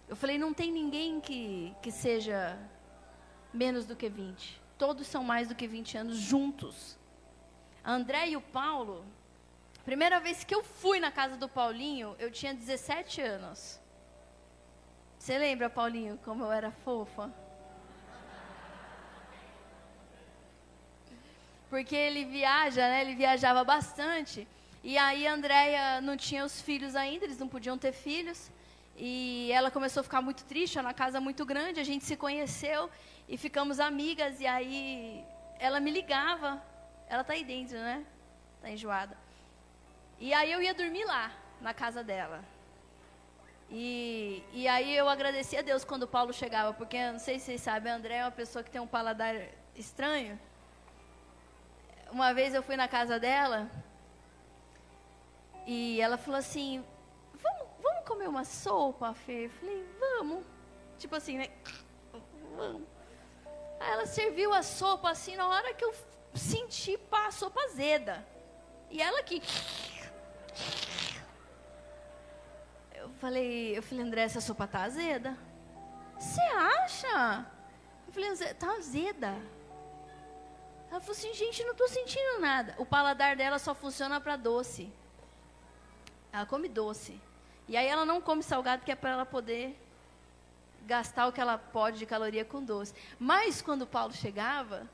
Eu 0.08 0.16
falei, 0.16 0.38
não 0.38 0.54
tem 0.54 0.72
ninguém 0.72 1.20
que, 1.20 1.76
que 1.82 1.92
seja 1.92 2.58
menos 3.52 3.86
do 3.86 3.96
que 3.96 4.10
20. 4.10 4.62
Todos 4.78 5.08
são 5.08 5.24
mais 5.24 5.48
do 5.48 5.56
que 5.56 5.68
20 5.68 5.98
anos 5.98 6.18
juntos. 6.18 6.98
A 7.84 7.94
André 7.94 8.30
e 8.30 8.38
o 8.38 8.42
Paulo, 8.42 9.04
Primeira 9.86 10.20
vez 10.20 10.44
que 10.44 10.56
eu 10.56 10.64
fui 10.64 11.00
na 11.00 11.12
casa 11.12 11.38
do 11.38 11.48
Paulinho, 11.48 12.16
eu 12.18 12.32
tinha 12.32 12.56
17 12.56 13.22
anos. 13.22 13.80
Você 15.20 15.38
lembra, 15.38 15.70
Paulinho, 15.70 16.20
como 16.26 16.44
eu 16.44 16.52
era 16.52 16.72
fofa? 16.72 17.32
Porque 21.70 21.96
ele 21.96 22.26
viaja, 22.26 22.82
né? 22.82 23.02
Ele 23.02 23.14
viajava 23.14 23.64
bastante. 23.64 24.48
E 24.84 24.98
aí 24.98 25.28
a 25.28 25.34
Andrea 25.34 26.02
não 26.02 26.18
tinha 26.18 26.44
os 26.44 26.60
filhos 26.60 26.96
ainda, 26.96 27.26
eles 27.26 27.38
não 27.38 27.48
podiam 27.48 27.78
ter 27.78 27.92
filhos. 27.92 28.52
E 28.98 29.52
ela 29.52 29.70
começou 29.70 30.02
a 30.02 30.04
ficar 30.04 30.22
muito 30.22 30.46
triste, 30.46 30.82
na 30.82 30.96
casa 30.96 31.22
muito 31.22 31.46
grande, 31.46 31.80
a 31.80 31.84
gente 31.84 32.06
se 32.06 32.18
conheceu 32.18 32.90
e 33.30 33.38
ficamos 33.38 33.80
amigas. 33.80 34.42
E 34.42 34.48
aí 34.48 35.24
ela 35.60 35.80
me 35.80 35.92
ligava. 35.92 36.60
Ela 37.08 37.24
tá 37.24 37.34
aí 37.34 37.44
dentro, 37.44 37.78
né? 37.78 38.04
Tá 38.62 38.72
enjoada. 38.72 39.25
E 40.20 40.34
aí 40.34 40.52
eu 40.52 40.62
ia 40.62 40.74
dormir 40.74 41.06
lá, 41.06 41.32
na 41.60 41.74
casa 41.74 42.04
dela. 42.04 42.44
E, 43.70 44.44
e 44.54 44.68
aí 44.68 44.96
eu 44.96 45.10
agradeci 45.10 45.58
a 45.58 45.62
Deus 45.62 45.84
quando 45.84 46.04
o 46.04 46.08
Paulo 46.08 46.32
chegava, 46.32 46.74
porque 46.74 47.12
não 47.12 47.20
sei 47.20 47.40
se 47.40 47.46
vocês 47.46 47.62
sabem, 47.62 47.92
André 47.92 48.18
é 48.18 48.24
uma 48.24 48.32
pessoa 48.32 48.64
que 48.64 48.72
tem 48.72 48.80
um 48.80 48.88
paladar 48.88 49.36
estranho. 49.76 50.40
Uma 52.12 52.34
vez 52.34 52.54
eu 52.54 52.64
fui 52.64 52.78
na 52.78 52.88
casa 52.88 53.20
dela 53.20 53.70
e 55.66 56.00
ela 56.00 56.18
falou 56.18 56.40
assim: 56.40 56.86
Vamos, 57.34 57.68
vamos 57.82 58.08
comer 58.08 58.30
uma 58.30 58.46
sopa, 58.46 59.14
Fê? 59.14 59.46
Eu 59.46 59.50
falei: 59.50 59.86
Vamos. 60.00 60.46
Tipo 60.98 61.16
assim, 61.16 61.38
né? 61.38 61.50
Vamos. 62.56 62.84
Aí 63.80 63.92
ela 63.92 64.06
serviu 64.06 64.54
a 64.54 64.64
sopa 64.64 65.10
assim, 65.10 65.36
na 65.36 65.48
hora 65.48 65.74
que 65.74 65.84
eu 65.84 65.94
senti 66.34 66.98
a 67.12 67.32
sopa 67.32 67.60
azeda. 67.64 68.26
E 68.90 69.02
ela 69.02 69.24
que 69.24 69.42
falei, 73.26 73.76
eu 73.76 73.82
falei, 73.82 74.06
André, 74.06 74.22
essa 74.22 74.40
sopa 74.40 74.68
tá 74.68 74.84
azeda. 74.84 75.36
Você 76.16 76.42
acha? 76.42 77.44
Eu 78.06 78.14
falei, 78.14 78.54
tá 78.54 78.72
azeda. 78.74 79.36
Ela 80.92 81.00
falou 81.00 81.12
assim, 81.18 81.34
gente, 81.34 81.64
não 81.64 81.72
estou 81.72 81.88
sentindo 81.88 82.40
nada. 82.40 82.76
O 82.78 82.86
paladar 82.86 83.36
dela 83.36 83.58
só 83.58 83.74
funciona 83.74 84.22
para 84.22 84.36
doce. 84.36 84.92
Ela 86.32 86.46
come 86.46 86.70
doce. 86.70 87.20
E 87.68 87.76
aí 87.76 87.88
ela 87.88 88.06
não 88.06 88.22
come 88.22 88.44
salgado, 88.44 88.86
que 88.86 88.92
é 88.92 88.96
para 88.96 89.10
ela 89.10 89.26
poder 89.26 89.76
gastar 90.86 91.26
o 91.26 91.32
que 91.32 91.42
ela 91.42 91.58
pode 91.58 91.98
de 91.98 92.06
caloria 92.06 92.46
com 92.46 92.64
doce. 92.64 92.94
Mas 93.18 93.60
quando 93.60 93.88
Paulo 93.88 94.14
chegava, 94.14 94.88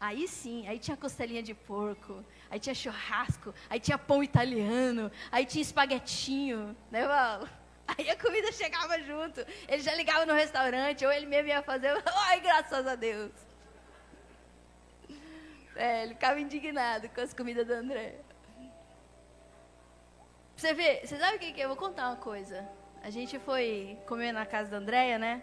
aí 0.00 0.26
sim, 0.26 0.66
aí 0.66 0.78
tinha 0.78 0.96
costelinha 0.96 1.42
de 1.42 1.52
porco, 1.52 2.24
aí 2.50 2.58
tinha 2.58 2.74
churrasco, 2.74 3.52
aí 3.68 3.78
tinha 3.78 3.98
pão 3.98 4.24
italiano, 4.24 5.12
aí 5.30 5.44
tinha 5.44 5.60
espaguetinho, 5.60 6.74
né, 6.90 7.06
Paulo? 7.06 7.46
Aí 7.96 8.10
a 8.10 8.16
comida 8.16 8.50
chegava 8.52 9.00
junto. 9.02 9.40
Ele 9.68 9.82
já 9.82 9.94
ligava 9.94 10.26
no 10.26 10.34
restaurante, 10.34 11.04
ou 11.04 11.12
ele 11.12 11.26
mesmo 11.26 11.48
ia 11.48 11.62
fazer. 11.62 11.92
Ai, 12.26 12.40
graças 12.40 12.86
a 12.86 12.94
Deus. 12.94 13.32
É, 15.74 16.04
ele 16.04 16.14
ficava 16.14 16.40
indignado 16.40 17.08
com 17.10 17.20
as 17.20 17.34
comidas 17.34 17.66
do 17.66 17.74
André. 17.74 18.16
Você 20.56 20.72
vê, 20.72 21.02
você 21.04 21.18
sabe 21.18 21.36
o 21.36 21.38
que, 21.38 21.52
que 21.52 21.60
é? 21.60 21.64
Eu 21.64 21.68
vou 21.68 21.76
contar 21.76 22.08
uma 22.08 22.16
coisa. 22.16 22.66
A 23.02 23.10
gente 23.10 23.38
foi 23.38 23.98
comer 24.06 24.32
na 24.32 24.46
casa 24.46 24.70
da 24.70 24.78
Andréia, 24.78 25.18
né? 25.18 25.42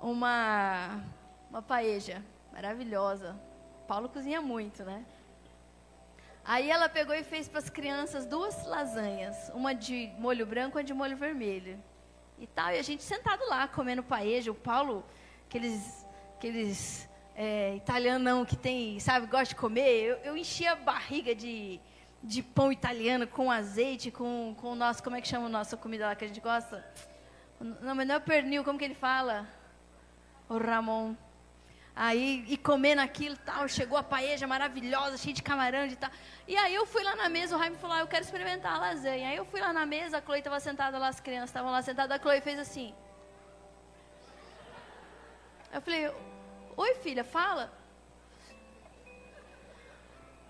Uma, 0.00 1.04
uma 1.50 1.60
paeja 1.60 2.24
maravilhosa. 2.50 3.38
Paulo 3.86 4.08
cozinha 4.08 4.40
muito, 4.40 4.82
né? 4.84 5.04
Aí 6.52 6.68
ela 6.68 6.88
pegou 6.88 7.14
e 7.14 7.22
fez 7.22 7.48
para 7.48 7.60
as 7.60 7.70
crianças 7.70 8.26
duas 8.26 8.66
lasanhas, 8.66 9.52
uma 9.54 9.72
de 9.72 10.10
molho 10.18 10.44
branco 10.44 10.76
e 10.76 10.80
uma 10.80 10.84
de 10.84 10.92
molho 10.92 11.16
vermelho. 11.16 11.80
E 12.40 12.46
tal, 12.48 12.72
e 12.72 12.78
a 12.80 12.82
gente 12.82 13.04
sentado 13.04 13.48
lá 13.48 13.68
comendo 13.68 14.02
paeja, 14.02 14.50
o 14.50 14.54
Paulo, 14.56 15.06
aqueles 15.46 16.04
aqueles 16.34 17.08
é, 17.36 17.76
italianão 17.76 18.44
que 18.44 18.56
tem, 18.56 18.98
sabe, 18.98 19.28
gosta 19.28 19.54
de 19.54 19.54
comer, 19.54 20.02
eu, 20.02 20.16
eu 20.24 20.36
enchia 20.36 20.72
a 20.72 20.74
barriga 20.74 21.36
de, 21.36 21.78
de 22.20 22.42
pão 22.42 22.72
italiano 22.72 23.28
com 23.28 23.48
azeite, 23.48 24.10
com, 24.10 24.52
com 24.60 24.72
o 24.72 24.74
nosso, 24.74 25.04
como 25.04 25.14
é 25.14 25.20
que 25.20 25.28
chama 25.28 25.46
a 25.46 25.50
nossa 25.50 25.76
comida 25.76 26.08
lá 26.08 26.16
que 26.16 26.24
a 26.24 26.26
gente 26.26 26.40
gosta? 26.40 26.84
Não, 27.60 27.94
mas 27.94 28.08
não 28.08 28.16
é 28.16 28.18
o 28.18 28.20
pernil, 28.20 28.64
como 28.64 28.76
que 28.76 28.84
ele 28.84 28.96
fala? 28.96 29.46
O 30.48 30.58
Ramon. 30.58 31.14
Aí, 32.02 32.46
e 32.48 32.56
comendo 32.56 33.02
aquilo 33.02 33.36
tal, 33.36 33.68
chegou 33.68 33.98
a 33.98 34.02
paeja 34.02 34.46
maravilhosa, 34.46 35.18
cheia 35.18 35.34
de 35.34 35.42
camarão 35.42 35.84
e 35.84 35.94
tal. 35.94 36.10
E 36.48 36.56
aí 36.56 36.74
eu 36.74 36.86
fui 36.86 37.02
lá 37.02 37.14
na 37.14 37.28
mesa, 37.28 37.54
o 37.54 37.58
Raime 37.58 37.76
falou, 37.76 37.94
ah, 37.94 38.00
eu 38.00 38.06
quero 38.06 38.24
experimentar 38.24 38.76
a 38.76 38.78
lasanha. 38.78 39.28
Aí 39.28 39.36
eu 39.36 39.44
fui 39.44 39.60
lá 39.60 39.70
na 39.70 39.84
mesa, 39.84 40.16
a 40.16 40.22
Chloe 40.22 40.38
estava 40.38 40.58
sentada 40.60 40.96
lá, 40.96 41.08
as 41.08 41.20
crianças 41.20 41.50
estavam 41.50 41.70
lá 41.70 41.82
sentadas, 41.82 42.16
a 42.16 42.22
Chloe 42.22 42.40
fez 42.40 42.58
assim. 42.58 42.94
Eu 45.74 45.82
falei, 45.82 46.10
oi 46.74 46.94
filha, 46.94 47.22
fala. 47.22 47.70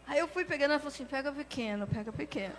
Aí 0.07 0.21
eu 0.21 0.29
fui 0.29 0.45
pegando, 0.45 0.71
ela 0.71 0.79
falou 0.79 0.95
assim, 0.95 1.05
pega 1.05 1.33
pequeno, 1.33 1.85
pega 1.85 2.13
pequeno. 2.13 2.55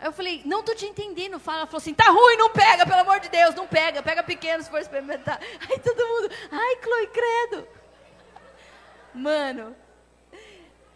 Eu 0.00 0.12
falei, 0.12 0.42
não 0.44 0.62
tô 0.62 0.74
te 0.74 0.86
entendendo. 0.86 1.38
Fala, 1.38 1.58
ela 1.58 1.66
falou 1.66 1.78
assim, 1.78 1.94
tá 1.94 2.08
ruim, 2.08 2.36
não 2.36 2.50
pega, 2.50 2.86
pelo 2.86 3.00
amor 3.00 3.20
de 3.20 3.28
Deus, 3.28 3.54
não 3.54 3.66
pega, 3.66 4.02
pega 4.02 4.22
pequeno 4.22 4.62
se 4.62 4.70
for 4.70 4.80
experimentar. 4.80 5.40
Aí 5.68 5.78
todo 5.78 6.06
mundo, 6.06 6.30
ai, 6.50 6.78
Chloe, 6.82 7.06
credo. 7.08 7.68
Mano, 9.14 9.76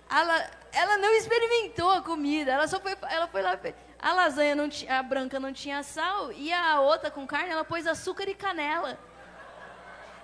ela, 0.09 0.51
ela 0.73 0.97
não 0.99 1.15
experimentou 1.15 1.91
a 1.91 2.03
comida, 2.03 2.53
ela 2.53 2.69
só 2.69 2.79
foi, 2.79 2.97
ela 3.11 3.27
foi 3.27 3.43
lá, 3.43 3.59
a 4.01 4.13
lasanha 4.13 4.55
não 4.55 4.69
tinha, 4.69 4.99
a 4.99 5.03
branca 5.03 5.41
não 5.41 5.53
tinha 5.53 5.83
sal 5.83 6.31
e 6.31 6.53
a 6.53 6.81
outra 6.81 7.11
com 7.11 7.27
carne, 7.27 7.51
ela 7.51 7.65
pôs 7.65 7.87
açúcar 7.87 8.29
e 8.29 8.35
canela. 8.35 8.99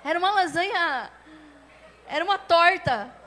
Era 0.04 0.18
uma 0.18 0.30
lasanha, 0.30 1.10
era 2.06 2.24
uma 2.24 2.38
torta 2.38 3.18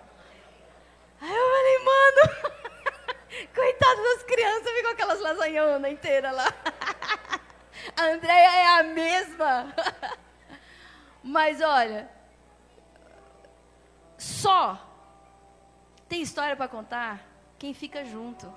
Aí 1.22 1.30
eu 1.30 1.50
falei, 1.52 1.78
mano, 1.86 2.52
coitado 3.54 4.04
das 4.04 4.24
crianças, 4.24 4.72
ficou 4.72 4.92
aquelas 4.92 5.20
lasanhonas 5.20 5.92
inteiras 5.92 6.36
lá. 6.36 6.48
A 7.98 8.04
Andréia 8.04 8.56
é 8.56 8.80
a 8.80 8.84
mesma. 8.84 9.74
Mas 11.24 11.62
olha, 11.62 12.10
só 14.18 14.80
tem 16.10 16.22
história 16.22 16.56
para 16.56 16.68
contar 16.68 17.22
quem 17.58 17.74
fica 17.74 18.04
junto. 18.04 18.52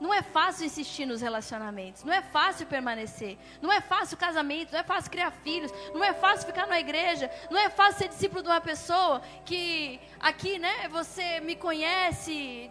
Não 0.00 0.14
é 0.14 0.22
fácil 0.22 0.64
insistir 0.64 1.06
nos 1.06 1.20
relacionamentos, 1.20 2.04
não 2.04 2.12
é 2.12 2.22
fácil 2.22 2.66
permanecer, 2.66 3.36
não 3.60 3.72
é 3.72 3.80
fácil 3.80 4.16
casamento, 4.16 4.70
não 4.72 4.78
é 4.78 4.84
fácil 4.84 5.10
criar 5.10 5.32
filhos, 5.32 5.72
não 5.92 6.04
é 6.04 6.12
fácil 6.12 6.46
ficar 6.46 6.68
na 6.68 6.78
igreja, 6.78 7.28
não 7.50 7.58
é 7.58 7.68
fácil 7.68 7.98
ser 7.98 8.08
discípulo 8.08 8.42
de 8.42 8.48
uma 8.48 8.60
pessoa 8.60 9.20
que 9.44 10.00
aqui, 10.20 10.56
né, 10.56 10.88
você 10.88 11.40
me 11.40 11.56
conhece 11.56 12.70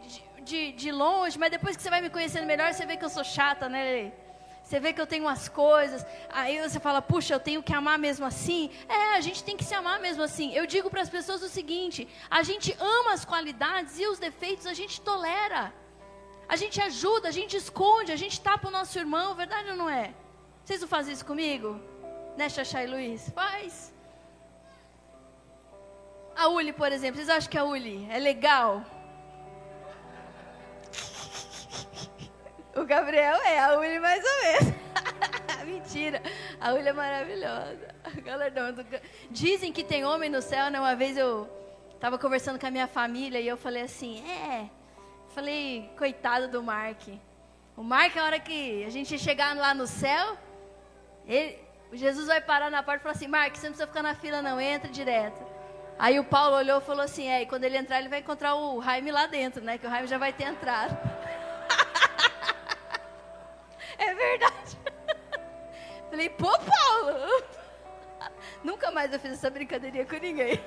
de, 0.50 0.72
de, 0.72 0.92
longe, 0.92 1.38
mas 1.38 1.52
depois 1.52 1.76
que 1.76 1.82
você 1.82 1.90
vai 1.90 2.02
me 2.02 2.10
conhecendo 2.10 2.46
melhor, 2.46 2.74
você 2.74 2.86
vê 2.86 2.96
que 2.98 3.06
eu 3.06 3.10
sou 3.18 3.24
chata, 3.24 3.68
né? 3.70 4.12
Você 4.64 4.80
vê 4.84 4.92
que 4.92 5.00
eu 5.00 5.08
tenho 5.08 5.24
umas 5.24 5.48
coisas, 5.48 6.06
aí 6.30 6.56
você 6.60 6.80
fala, 6.86 7.02
puxa, 7.02 7.34
eu 7.34 7.40
tenho 7.40 7.64
que 7.64 7.74
amar 7.74 7.98
mesmo 7.98 8.26
assim. 8.26 8.70
É, 8.90 9.16
a 9.16 9.22
gente 9.22 9.42
tem 9.48 9.56
que 9.56 9.64
se 9.64 9.74
amar 9.74 9.98
mesmo 10.00 10.24
assim. 10.24 10.48
Eu 10.54 10.66
digo 10.66 10.90
para 10.90 11.02
as 11.02 11.10
pessoas 11.10 11.42
o 11.42 11.48
seguinte: 11.58 12.08
a 12.30 12.44
gente 12.44 12.76
ama 12.80 13.14
as 13.14 13.24
qualidades 13.24 13.98
e 13.98 14.06
os 14.08 14.20
defeitos 14.20 14.66
a 14.68 14.74
gente 14.74 15.00
tolera. 15.00 15.74
A 16.50 16.56
gente 16.56 16.82
ajuda, 16.82 17.30
a 17.30 17.36
gente 17.40 17.56
esconde, 17.56 18.12
a 18.12 18.20
gente 18.24 18.42
tapa 18.42 18.68
o 18.68 18.72
nosso 18.72 18.98
irmão, 19.04 19.36
verdade 19.36 19.70
ou 19.70 19.78
não 19.78 19.90
é? 19.90 20.14
Vocês 20.64 20.82
não 20.82 20.88
fazem 20.96 21.14
isso 21.14 21.26
comigo? 21.26 21.80
Né, 22.38 22.50
Xaxá 22.50 22.84
e 22.84 22.88
Luiz? 22.88 23.30
Faz. 23.30 23.94
A 26.36 26.50
Uli, 26.50 26.72
por 26.72 26.92
exemplo, 26.92 27.18
vocês 27.18 27.30
acham 27.30 27.50
que 27.50 27.58
a 27.58 27.64
Uli 27.64 28.06
é 28.12 28.20
legal? 28.20 28.86
O 32.76 32.86
Gabriel 32.86 33.38
é, 33.42 33.60
a 33.60 33.78
Uli 33.78 34.00
mais 34.00 34.24
ou 34.24 34.44
menos. 34.44 34.78
Mentira, 35.66 36.22
a 36.62 36.74
Uli 36.74 36.88
é 36.88 36.94
maravilhosa. 36.94 37.96
Galardão. 38.24 38.76
Dizem 39.32 39.74
que 39.74 39.84
tem 39.84 40.06
homem 40.06 40.30
no 40.30 40.42
céu, 40.42 40.70
né? 40.70 40.80
Uma 40.80 40.96
vez 40.96 41.18
eu 41.18 41.50
estava 41.96 42.18
conversando 42.18 42.60
com 42.60 42.68
a 42.68 42.72
minha 42.72 42.88
família 42.88 43.40
e 43.40 43.48
eu 43.48 43.58
falei 43.58 43.82
assim, 43.82 44.24
é, 44.30 44.70
Falei, 45.38 45.88
coitado 45.96 46.48
do 46.48 46.64
Mark. 46.64 47.10
O 47.76 47.84
Mark, 47.84 48.18
a 48.18 48.24
hora 48.24 48.40
que 48.40 48.84
a 48.84 48.90
gente 48.90 49.20
chegar 49.20 49.56
lá 49.56 49.72
no 49.72 49.86
céu, 49.86 50.36
ele, 51.28 51.60
Jesus 51.94 52.26
vai 52.26 52.42
parar 52.42 52.72
na 52.72 52.82
porta 52.82 53.02
e 53.02 53.04
falar 53.04 53.14
assim: 53.14 53.28
Mark, 53.28 53.56
você 53.56 53.68
não 53.68 53.74
precisa 53.74 53.86
ficar 53.86 54.02
na 54.02 54.16
fila, 54.16 54.42
não, 54.42 54.60
entra 54.60 54.90
direto. 54.90 55.46
Aí 56.00 56.20
o 56.20 56.24
Paulo 56.24 56.56
olhou 56.56 56.80
e 56.80 56.82
falou 56.82 57.04
assim: 57.04 57.28
é, 57.28 57.44
e 57.44 57.46
quando 57.46 57.66
ele 57.66 57.78
entrar, 57.78 58.00
ele 58.00 58.10
vai 58.10 58.18
encontrar 58.18 58.56
o 58.56 58.82
Jaime 58.82 59.12
lá 59.12 59.28
dentro, 59.28 59.64
né? 59.64 59.78
Que 59.78 59.86
o 59.86 59.90
Jaime 59.92 60.08
já 60.08 60.18
vai 60.18 60.34
ter 60.34 60.46
entrado. 60.46 60.98
Falei, 66.18 66.30
pô, 66.32 66.50
Paulo. 66.50 67.44
Nunca 68.64 68.90
mais 68.90 69.14
eu 69.14 69.20
fiz 69.20 69.34
essa 69.34 69.52
brincadeirinha 69.52 70.04
com 70.04 70.16
ninguém. 70.16 70.60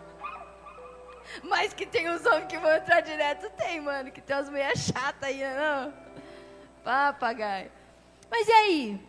Mas 1.42 1.72
que 1.72 1.86
tem 1.86 2.10
uns 2.10 2.26
homens 2.26 2.46
que 2.46 2.58
vão 2.58 2.70
entrar 2.76 3.00
direto, 3.00 3.48
tem, 3.56 3.80
mano. 3.80 4.10
Que 4.10 4.20
tem 4.20 4.36
umas 4.36 4.50
mulheres 4.50 4.80
chatas 4.80 5.22
aí, 5.22 5.42
não? 5.42 5.94
Papagaio. 6.84 7.72
Mas 8.30 8.46
e 8.46 8.52
aí? 8.52 9.00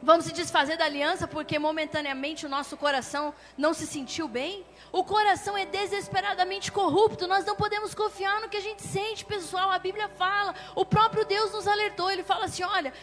Vamos 0.00 0.24
se 0.24 0.32
desfazer 0.32 0.78
da 0.78 0.86
aliança 0.86 1.28
porque 1.28 1.58
momentaneamente 1.58 2.46
o 2.46 2.48
nosso 2.48 2.74
coração 2.74 3.34
não 3.54 3.74
se 3.74 3.86
sentiu 3.86 4.28
bem? 4.28 4.64
O 4.90 5.04
coração 5.04 5.58
é 5.58 5.66
desesperadamente 5.66 6.72
corrupto, 6.72 7.26
nós 7.26 7.44
não 7.44 7.54
podemos 7.54 7.94
confiar 7.94 8.40
no 8.40 8.48
que 8.48 8.56
a 8.56 8.62
gente 8.62 8.82
sente, 8.82 9.26
pessoal. 9.26 9.70
A 9.70 9.78
Bíblia 9.78 10.08
fala, 10.08 10.54
o 10.74 10.86
próprio 10.86 11.26
Deus 11.26 11.52
nos 11.52 11.66
alertou, 11.66 12.10
ele 12.10 12.22
fala 12.22 12.46
assim: 12.46 12.62
olha, 12.62 12.94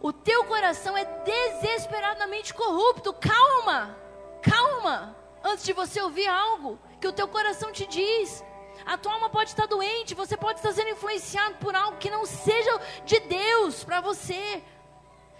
o 0.00 0.12
teu 0.12 0.44
coração 0.44 0.96
é 0.96 1.04
desesperadamente 1.04 2.52
corrupto, 2.52 3.12
calma, 3.12 3.96
calma, 4.42 5.16
antes 5.42 5.64
de 5.64 5.72
você 5.72 6.00
ouvir 6.00 6.26
algo 6.26 6.78
que 7.00 7.08
o 7.08 7.12
teu 7.12 7.28
coração 7.28 7.72
te 7.72 7.86
diz. 7.86 8.44
A 8.84 8.98
tua 8.98 9.14
alma 9.14 9.30
pode 9.30 9.50
estar 9.50 9.66
doente, 9.66 10.14
você 10.14 10.36
pode 10.36 10.58
estar 10.58 10.72
sendo 10.72 10.90
influenciado 10.90 11.54
por 11.56 11.74
algo 11.74 11.96
que 11.96 12.10
não 12.10 12.26
seja 12.26 12.80
de 13.04 13.18
Deus 13.20 13.82
para 13.84 14.00
você. 14.00 14.62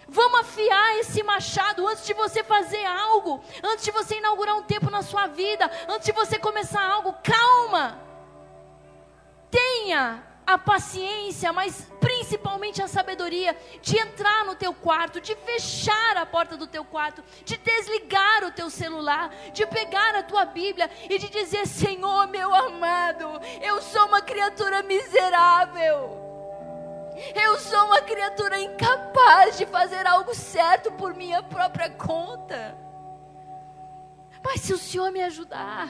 Vamos 0.07 0.41
afiar 0.41 0.97
esse 0.99 1.21
machado 1.23 1.87
antes 1.87 2.05
de 2.05 2.13
você 2.13 2.43
fazer 2.43 2.85
algo, 2.85 3.43
antes 3.63 3.83
de 3.83 3.91
você 3.91 4.17
inaugurar 4.17 4.55
um 4.55 4.63
tempo 4.63 4.89
na 4.89 5.01
sua 5.01 5.27
vida, 5.27 5.69
antes 5.87 6.05
de 6.05 6.11
você 6.11 6.37
começar 6.39 6.83
algo. 6.83 7.13
Calma. 7.23 7.99
Tenha 9.49 10.23
a 10.45 10.57
paciência, 10.57 11.51
mas 11.51 11.87
principalmente 11.99 12.81
a 12.81 12.87
sabedoria 12.87 13.57
de 13.81 13.97
entrar 13.97 14.45
no 14.45 14.55
teu 14.55 14.73
quarto, 14.73 15.19
de 15.19 15.35
fechar 15.35 16.17
a 16.17 16.25
porta 16.25 16.55
do 16.55 16.67
teu 16.67 16.85
quarto, 16.85 17.23
de 17.43 17.57
desligar 17.57 18.43
o 18.43 18.51
teu 18.51 18.69
celular, 18.69 19.29
de 19.53 19.65
pegar 19.65 20.15
a 20.15 20.23
tua 20.23 20.45
Bíblia 20.45 20.89
e 21.09 21.17
de 21.17 21.29
dizer: 21.29 21.65
Senhor, 21.65 22.27
meu 22.27 22.53
amado, 22.53 23.41
eu 23.61 23.81
sou 23.81 24.05
uma 24.05 24.21
criatura 24.21 24.83
miserável. 24.83 26.23
Eu 27.33 27.57
sou 27.59 27.85
uma 27.85 28.01
criatura 28.01 28.59
incapaz 28.59 29.57
de 29.57 29.65
fazer 29.65 30.05
algo 30.05 30.35
certo 30.35 30.91
por 30.91 31.13
minha 31.13 31.41
própria 31.41 31.89
conta. 31.89 32.77
Mas 34.43 34.61
se 34.61 34.73
o 34.73 34.77
Senhor 34.77 35.11
me 35.11 35.23
ajudar, 35.23 35.89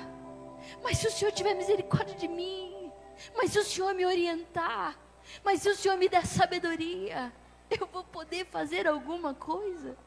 mas 0.83 0.99
se 0.99 1.07
o 1.07 1.11
Senhor 1.11 1.31
tiver 1.31 1.55
misericórdia 1.55 2.15
de 2.15 2.27
mim, 2.27 2.74
mas 3.35 3.51
se 3.51 3.59
o 3.59 3.63
Senhor 3.63 3.93
me 3.93 4.05
orientar, 4.05 4.97
mas 5.43 5.61
se 5.61 5.69
o 5.69 5.75
Senhor 5.75 5.97
me 5.97 6.07
der 6.07 6.25
sabedoria, 6.25 7.31
eu 7.69 7.87
vou 7.87 8.03
poder 8.03 8.45
fazer 8.45 8.87
alguma 8.87 9.33
coisa. 9.33 9.97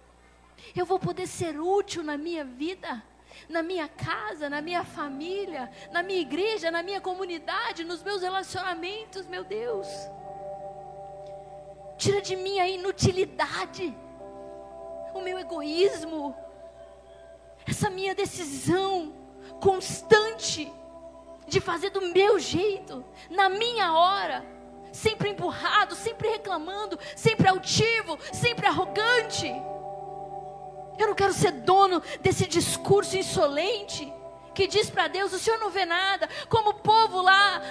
Eu 0.75 0.85
vou 0.85 0.99
poder 0.99 1.27
ser 1.27 1.61
útil 1.61 2.03
na 2.03 2.17
minha 2.17 2.45
vida, 2.45 3.03
na 3.49 3.63
minha 3.63 3.89
casa, 3.89 4.51
na 4.51 4.61
minha 4.61 4.85
família, 4.85 5.71
na 5.93 6.03
minha 6.03 6.21
igreja, 6.21 6.71
na 6.71 6.83
minha 6.83 7.01
comunidade, 7.01 7.85
nos 7.85 8.03
meus 8.03 8.23
relacionamentos, 8.23 9.27
meu 9.27 9.45
Deus. 9.45 9.89
Tira 11.97 12.21
de 12.21 12.37
mim 12.37 12.59
a 12.59 12.69
inutilidade, 12.69 13.97
o 15.15 15.21
meu 15.21 15.39
egoísmo, 15.39 16.37
essa 17.67 17.91
minha 17.91 18.15
decisão 18.15 19.15
constante 19.61 20.73
de 21.49 21.61
fazer 21.61 21.91
do 21.91 22.03
meu 22.13 22.39
jeito, 22.39 23.05
na 23.31 23.49
minha 23.49 23.93
hora, 23.93 24.45
sempre 24.93 25.31
empurrado, 25.31 25.95
sempre 25.95 26.29
reclamando, 26.29 26.99
sempre 27.17 27.49
altivo, 27.49 28.19
sempre 28.33 28.67
arrogante. 28.67 29.47
Eu 30.99 31.09
não 31.09 31.15
quero 31.15 31.33
ser 31.33 31.53
dono 31.53 32.03
desse 32.21 32.47
discurso 32.47 33.17
insolente 33.17 34.13
que 34.55 34.67
diz 34.67 34.91
para 34.91 35.09
Deus: 35.09 35.33
o 35.33 35.39
Senhor 35.39 35.59
não 35.59 35.71
vê 35.71 35.85
nada, 35.85 36.29
como 36.49 36.71
o 36.71 36.75
povo 36.75 37.23
lá 37.23 37.63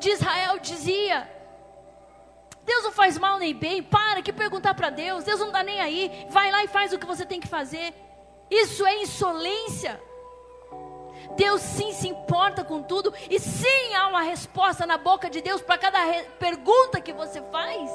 de 0.00 0.10
Israel 0.10 0.58
dizia. 0.58 1.30
Deus 2.64 2.84
não 2.84 2.92
faz 2.92 3.18
mal 3.18 3.38
nem 3.38 3.54
bem, 3.54 3.82
para 3.82 4.22
que 4.22 4.32
perguntar 4.32 4.74
para 4.74 4.88
Deus, 4.88 5.24
Deus 5.24 5.40
não 5.40 5.50
dá 5.50 5.62
nem 5.62 5.80
aí, 5.80 6.26
vai 6.30 6.50
lá 6.50 6.62
e 6.62 6.68
faz 6.68 6.92
o 6.92 6.98
que 6.98 7.06
você 7.06 7.26
tem 7.26 7.40
que 7.40 7.48
fazer. 7.48 7.92
Isso 8.50 8.86
é 8.86 9.02
insolência. 9.02 10.00
Deus 11.36 11.60
sim 11.60 11.92
se 11.92 12.08
importa 12.08 12.64
com 12.64 12.82
tudo 12.82 13.12
e 13.30 13.38
sim 13.38 13.94
há 13.94 14.08
uma 14.08 14.22
resposta 14.22 14.86
na 14.86 14.98
boca 14.98 15.30
de 15.30 15.40
Deus 15.40 15.62
para 15.62 15.78
cada 15.78 15.98
pergunta 16.38 17.00
que 17.00 17.12
você 17.12 17.40
faz. 17.50 17.90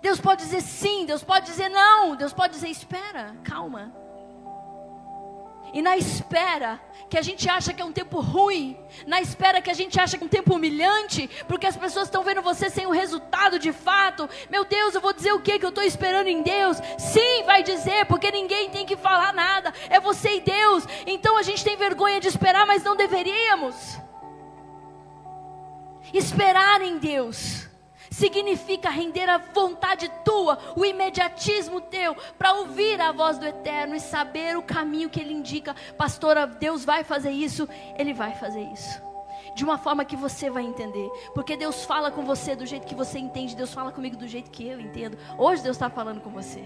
Deus 0.00 0.20
pode 0.20 0.42
dizer 0.42 0.62
sim, 0.62 1.04
Deus 1.04 1.22
pode 1.22 1.46
dizer 1.46 1.68
não, 1.68 2.16
Deus 2.16 2.32
pode 2.32 2.54
dizer 2.54 2.68
espera, 2.68 3.36
calma. 3.44 3.92
E 5.72 5.80
na 5.80 5.96
espera 5.96 6.80
que 7.08 7.18
a 7.18 7.22
gente 7.22 7.48
acha 7.48 7.72
que 7.72 7.82
é 7.82 7.84
um 7.84 7.92
tempo 7.92 8.20
ruim, 8.20 8.76
na 9.06 9.20
espera 9.20 9.60
que 9.60 9.70
a 9.70 9.74
gente 9.74 9.98
acha 10.00 10.16
que 10.16 10.22
é 10.22 10.26
um 10.26 10.30
tempo 10.30 10.54
humilhante, 10.54 11.28
porque 11.48 11.66
as 11.66 11.76
pessoas 11.76 12.06
estão 12.06 12.22
vendo 12.22 12.42
você 12.42 12.68
sem 12.68 12.86
o 12.86 12.90
resultado 12.90 13.58
de 13.58 13.72
fato. 13.72 14.28
Meu 14.48 14.64
Deus, 14.64 14.94
eu 14.94 15.00
vou 15.00 15.12
dizer 15.12 15.32
o 15.32 15.40
que 15.40 15.58
que 15.58 15.64
eu 15.64 15.70
estou 15.70 15.84
esperando 15.84 16.28
em 16.28 16.42
Deus? 16.42 16.76
Sim, 16.98 17.42
vai 17.44 17.62
dizer, 17.62 18.06
porque 18.06 18.30
ninguém 18.30 18.70
tem 18.70 18.84
que 18.84 18.96
falar 18.96 19.32
nada. 19.32 19.72
É 19.88 20.00
você 20.00 20.36
e 20.36 20.40
Deus. 20.40 20.84
Então 21.06 21.36
a 21.36 21.42
gente 21.42 21.64
tem 21.64 21.76
vergonha 21.76 22.20
de 22.20 22.28
esperar, 22.28 22.66
mas 22.66 22.82
não 22.82 22.96
deveríamos. 22.96 23.98
Esperar 26.12 26.80
em 26.82 26.98
Deus 26.98 27.69
significa 28.10 28.90
render 28.90 29.28
a 29.28 29.38
vontade 29.38 30.10
tua, 30.24 30.58
o 30.76 30.84
imediatismo 30.84 31.80
teu, 31.80 32.16
para 32.36 32.54
ouvir 32.54 33.00
a 33.00 33.12
voz 33.12 33.38
do 33.38 33.46
Eterno 33.46 33.94
e 33.94 34.00
saber 34.00 34.58
o 34.58 34.62
caminho 34.62 35.08
que 35.08 35.20
Ele 35.20 35.32
indica. 35.32 35.74
Pastora, 35.96 36.46
Deus 36.46 36.84
vai 36.84 37.04
fazer 37.04 37.30
isso, 37.30 37.68
Ele 37.96 38.12
vai 38.12 38.34
fazer 38.34 38.62
isso. 38.62 39.00
De 39.54 39.64
uma 39.64 39.78
forma 39.78 40.04
que 40.04 40.16
você 40.16 40.50
vai 40.50 40.64
entender, 40.64 41.08
porque 41.34 41.56
Deus 41.56 41.84
fala 41.84 42.10
com 42.10 42.24
você 42.24 42.54
do 42.54 42.66
jeito 42.66 42.86
que 42.86 42.94
você 42.94 43.18
entende, 43.18 43.56
Deus 43.56 43.72
fala 43.72 43.92
comigo 43.92 44.16
do 44.16 44.26
jeito 44.26 44.50
que 44.50 44.66
eu 44.66 44.80
entendo. 44.80 45.16
Hoje 45.38 45.62
Deus 45.62 45.76
está 45.76 45.88
falando 45.88 46.20
com 46.20 46.30
você, 46.30 46.64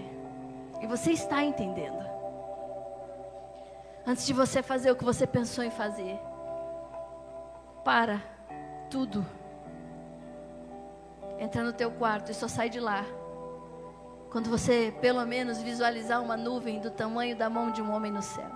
e 0.81 0.87
você 0.87 1.11
está 1.11 1.43
entendendo. 1.43 2.03
Antes 4.05 4.25
de 4.25 4.33
você 4.33 4.61
fazer 4.61 4.91
o 4.91 4.95
que 4.95 5.03
você 5.03 5.25
pensou 5.25 5.63
em 5.63 5.71
fazer. 5.71 6.19
Para 7.83 8.21
tudo. 8.89 9.25
Entra 11.45 11.63
no 11.63 11.71
teu 11.71 11.91
quarto 11.91 12.31
e 12.31 12.33
só 12.33 12.47
sai 12.47 12.71
de 12.71 12.79
lá. 12.79 13.05
Quando 14.31 14.49
você 14.49 14.91
pelo 14.99 15.23
menos 15.27 15.61
visualizar 15.61 16.19
uma 16.19 16.35
nuvem 16.35 16.79
do 16.79 16.89
tamanho 16.89 17.35
da 17.35 17.47
mão 17.47 17.69
de 17.69 17.83
um 17.83 17.93
homem 17.93 18.11
no 18.11 18.23
céu. 18.23 18.49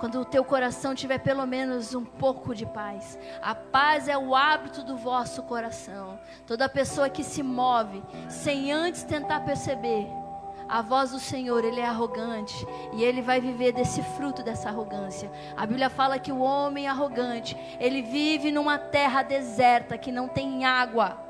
Quando 0.00 0.20
o 0.20 0.24
teu 0.24 0.42
coração 0.42 0.92
tiver 0.92 1.18
pelo 1.18 1.46
menos 1.46 1.94
um 1.94 2.04
pouco 2.04 2.52
de 2.52 2.66
paz. 2.66 3.16
A 3.40 3.54
paz 3.54 4.08
é 4.08 4.18
o 4.18 4.34
hábito 4.34 4.82
do 4.82 4.96
vosso 4.96 5.44
coração. 5.44 6.18
Toda 6.48 6.68
pessoa 6.68 7.08
que 7.08 7.22
se 7.22 7.44
move 7.44 8.02
sem 8.28 8.72
antes 8.72 9.04
tentar 9.04 9.44
perceber 9.44 10.08
a 10.68 10.82
voz 10.82 11.12
do 11.12 11.20
Senhor, 11.20 11.64
ele 11.64 11.80
é 11.80 11.86
arrogante 11.86 12.66
e 12.92 13.04
ele 13.04 13.22
vai 13.22 13.40
viver 13.40 13.70
desse 13.70 14.02
fruto 14.02 14.42
dessa 14.42 14.68
arrogância. 14.68 15.30
A 15.56 15.64
Bíblia 15.64 15.88
fala 15.88 16.18
que 16.18 16.32
o 16.32 16.40
homem 16.40 16.88
arrogante, 16.88 17.56
ele 17.78 18.02
vive 18.02 18.50
numa 18.50 18.78
terra 18.78 19.22
deserta 19.22 19.96
que 19.96 20.10
não 20.10 20.26
tem 20.26 20.64
água. 20.64 21.24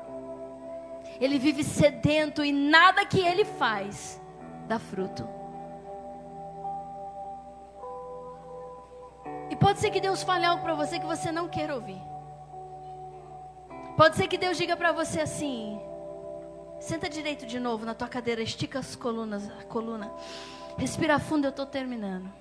Ele 1.19 1.39
vive 1.39 1.63
sedento 1.63 2.43
e 2.43 2.51
nada 2.51 3.05
que 3.05 3.19
ele 3.19 3.45
faz 3.45 4.21
dá 4.67 4.77
fruto. 4.77 5.27
E 9.49 9.55
pode 9.55 9.79
ser 9.79 9.89
que 9.89 10.01
Deus 10.01 10.23
fale 10.23 10.45
algo 10.45 10.61
para 10.61 10.75
você 10.75 10.99
que 10.99 11.05
você 11.05 11.31
não 11.31 11.47
queira 11.47 11.73
ouvir. 11.73 12.01
Pode 13.95 14.15
ser 14.15 14.27
que 14.27 14.37
Deus 14.37 14.57
diga 14.57 14.75
para 14.75 14.91
você 14.91 15.21
assim: 15.21 15.79
Senta 16.79 17.09
direito 17.09 17.45
de 17.45 17.59
novo 17.59 17.85
na 17.85 17.95
tua 17.95 18.07
cadeira, 18.07 18.41
estica 18.41 18.79
as 18.79 18.95
colunas, 18.95 19.49
a 19.49 19.63
coluna. 19.63 20.11
Respira 20.77 21.17
fundo, 21.17 21.45
eu 21.45 21.49
estou 21.49 21.65
terminando. 21.65 22.31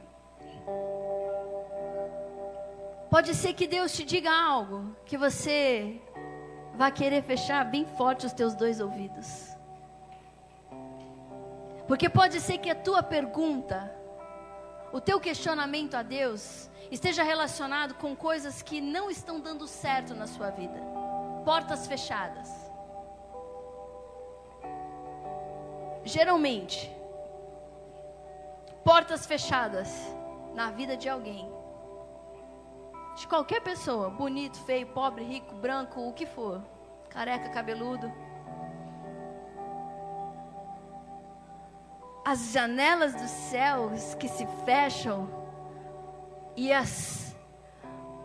Pode 3.09 3.35
ser 3.35 3.55
que 3.55 3.67
Deus 3.67 3.93
te 3.93 4.05
diga 4.05 4.31
algo 4.31 4.95
que 5.07 5.17
você 5.17 6.03
vai 6.77 6.93
querer 6.93 7.23
fechar 7.23 7.65
bem 7.65 7.85
forte 7.85 8.27
os 8.27 8.33
teus 8.33 8.55
dois 8.55 8.81
ouvidos. 8.81 9.49
Porque 11.89 12.09
pode 12.09 12.41
ser 12.41 12.59
que 12.59 12.71
a 12.71 12.75
tua 12.75 13.03
pergunta, 13.03 13.91
o 14.93 15.01
teu 15.01 15.19
questionamento 15.21 15.95
a 15.95 16.03
Deus, 16.03 16.69
esteja 16.91 17.23
relacionado 17.23 17.95
com 17.95 18.15
coisas 18.15 18.63
que 18.63 18.81
não 18.81 19.11
estão 19.11 19.41
dando 19.41 19.67
certo 19.67 20.15
na 20.15 20.27
sua 20.27 20.51
vida. 20.51 20.81
Portas 21.45 21.87
fechadas. 21.87 22.67
geralmente, 26.07 26.91
portas 28.85 29.27
fechadas 29.27 29.91
na 30.55 30.71
vida 30.71 30.97
de 30.97 31.09
alguém, 31.09 31.53
de 33.17 33.27
qualquer 33.27 33.61
pessoa, 33.61 34.11
bonito, 34.11 34.59
feio, 34.59 34.87
pobre, 34.89 35.25
rico, 35.25 35.55
branco, 35.55 36.07
o 36.07 36.13
que 36.13 36.27
for, 36.27 36.63
careca, 37.09 37.49
cabeludo. 37.49 38.13
As 42.25 42.53
janelas 42.53 43.15
dos 43.15 43.31
céus 43.31 44.15
que 44.15 44.29
se 44.29 44.47
fecham 44.65 45.29
e 46.55 46.73
as 46.73 47.25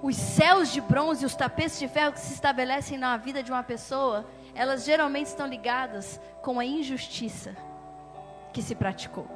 os 0.03 0.15
céus 0.15 0.71
de 0.73 0.81
bronze 0.81 1.23
os 1.23 1.35
tapetes 1.35 1.77
de 1.77 1.87
ferro 1.87 2.13
que 2.13 2.19
se 2.19 2.33
estabelecem 2.33 2.97
na 2.97 3.15
vida 3.17 3.43
de 3.43 3.51
uma 3.51 3.61
pessoa, 3.61 4.25
elas 4.55 4.83
geralmente 4.83 5.27
estão 5.27 5.45
ligadas 5.45 6.19
com 6.41 6.59
a 6.59 6.65
injustiça 6.65 7.55
que 8.51 8.63
se 8.63 8.73
praticou. 8.73 9.27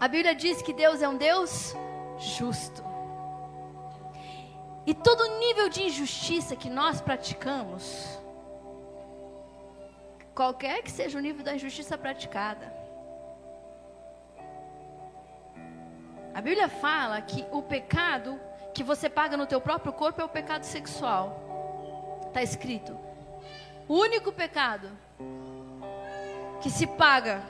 A 0.00 0.08
Bíblia 0.08 0.34
diz 0.34 0.60
que 0.60 0.72
Deus 0.74 1.00
é 1.00 1.08
um 1.08 1.16
Deus 1.16 1.74
justo. 2.18 2.85
E 4.86 4.94
todo 4.94 5.38
nível 5.38 5.68
de 5.68 5.82
injustiça 5.82 6.54
que 6.54 6.70
nós 6.70 7.00
praticamos, 7.00 8.20
qualquer 10.32 10.82
que 10.82 10.90
seja 10.90 11.18
o 11.18 11.20
nível 11.20 11.44
da 11.44 11.54
injustiça 11.54 11.98
praticada, 11.98 12.72
a 16.32 16.40
Bíblia 16.40 16.68
fala 16.68 17.20
que 17.20 17.44
o 17.50 17.62
pecado 17.62 18.38
que 18.72 18.84
você 18.84 19.08
paga 19.08 19.36
no 19.36 19.46
teu 19.46 19.60
próprio 19.60 19.92
corpo 19.92 20.20
é 20.20 20.24
o 20.24 20.28
pecado 20.28 20.64
sexual. 20.64 22.20
Está 22.28 22.42
escrito. 22.42 22.96
O 23.88 23.94
único 23.94 24.30
pecado 24.30 24.90
que 26.60 26.70
se 26.70 26.86
paga 26.86 27.42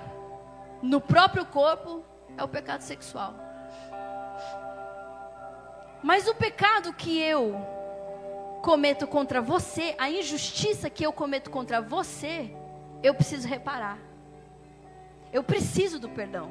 no 0.80 1.00
próprio 1.00 1.44
corpo 1.44 2.04
é 2.38 2.44
o 2.44 2.48
pecado 2.48 2.82
sexual. 2.82 3.45
Mas 6.02 6.28
o 6.28 6.34
pecado 6.34 6.92
que 6.92 7.18
eu 7.18 7.56
cometo 8.62 9.06
contra 9.06 9.40
você, 9.40 9.94
a 9.98 10.10
injustiça 10.10 10.90
que 10.90 11.04
eu 11.04 11.12
cometo 11.12 11.50
contra 11.50 11.80
você, 11.80 12.50
eu 13.02 13.14
preciso 13.14 13.46
reparar. 13.46 13.98
Eu 15.32 15.42
preciso 15.42 15.98
do 15.98 16.08
perdão. 16.08 16.50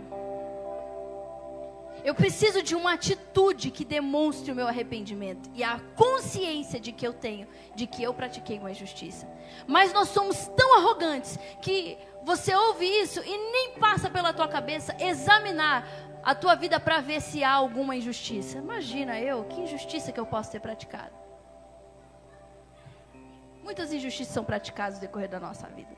Eu 2.04 2.14
preciso 2.14 2.62
de 2.62 2.76
uma 2.76 2.94
atitude 2.94 3.72
que 3.72 3.84
demonstre 3.84 4.52
o 4.52 4.56
meu 4.56 4.68
arrependimento 4.68 5.50
e 5.56 5.64
a 5.64 5.80
consciência 5.96 6.80
de 6.80 6.92
que 6.92 7.06
eu 7.06 7.14
tenho, 7.14 7.48
de 7.76 7.88
que 7.88 8.04
eu 8.04 8.14
pratiquei 8.14 8.60
uma 8.60 8.70
injustiça. 8.70 9.28
Mas 9.66 9.92
nós 9.92 10.10
somos 10.10 10.48
tão 10.56 10.78
arrogantes 10.78 11.40
que 11.62 11.98
você 12.26 12.56
ouve 12.56 12.86
isso 12.86 13.22
e 13.24 13.38
nem 13.52 13.80
passa 13.80 14.10
pela 14.10 14.34
tua 14.34 14.48
cabeça 14.48 14.96
examinar 15.00 15.88
a 16.24 16.34
tua 16.34 16.56
vida 16.56 16.80
para 16.80 17.00
ver 17.00 17.22
se 17.22 17.44
há 17.44 17.52
alguma 17.52 17.96
injustiça. 17.96 18.58
Imagina 18.58 19.22
eu, 19.22 19.44
que 19.44 19.62
injustiça 19.62 20.12
que 20.12 20.20
eu 20.20 20.26
posso 20.26 20.52
ter 20.52 20.60
praticado. 20.60 21.14
Muitas 23.64 23.94
injustiças 23.94 24.34
são 24.34 24.44
praticadas 24.44 24.96
no 24.96 25.02
decorrer 25.02 25.30
da 25.30 25.40
nossa 25.40 25.68
vida. 25.68 25.96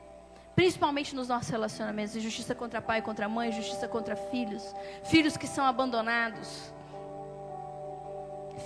Principalmente 0.54 1.16
nos 1.16 1.28
nossos 1.28 1.48
relacionamentos. 1.48 2.14
Injustiça 2.14 2.54
contra 2.54 2.82
pai, 2.82 3.00
contra 3.00 3.26
mãe, 3.26 3.48
injustiça 3.48 3.88
contra 3.88 4.14
filhos. 4.14 4.74
Filhos 5.04 5.34
que 5.34 5.46
são 5.46 5.64
abandonados. 5.64 6.70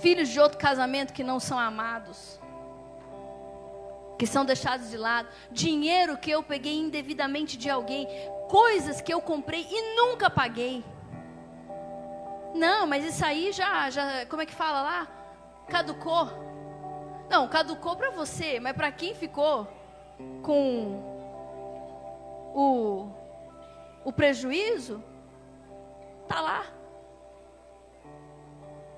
Filhos 0.01 0.27
de 0.27 0.37
outro 0.37 0.57
casamento 0.57 1.13
que 1.13 1.23
não 1.23 1.39
são 1.39 1.57
amados 1.57 2.42
que 4.23 4.27
são 4.27 4.45
deixados 4.45 4.89
de 4.89 4.95
lado, 4.95 5.27
dinheiro 5.51 6.17
que 6.17 6.31
eu 6.31 6.41
peguei 6.41 6.79
indevidamente 6.79 7.57
de 7.57 7.69
alguém, 7.69 8.07
coisas 8.47 9.01
que 9.01 9.13
eu 9.13 9.19
comprei 9.19 9.67
e 9.69 9.95
nunca 9.97 10.29
paguei. 10.29 10.81
Não, 12.55 12.87
mas 12.87 13.03
isso 13.03 13.25
aí 13.25 13.51
já, 13.51 13.89
já 13.89 14.25
como 14.27 14.41
é 14.41 14.45
que 14.45 14.53
fala 14.55 14.81
lá? 14.81 15.07
Caducou. 15.67 16.29
Não, 17.29 17.49
caducou 17.49 17.97
para 17.97 18.11
você, 18.11 18.61
mas 18.61 18.73
para 18.73 18.93
quem 18.93 19.13
ficou 19.13 19.67
com 20.41 21.03
o, 22.55 23.11
o 24.05 24.13
prejuízo, 24.13 25.03
tá 26.29 26.39
lá. 26.39 26.65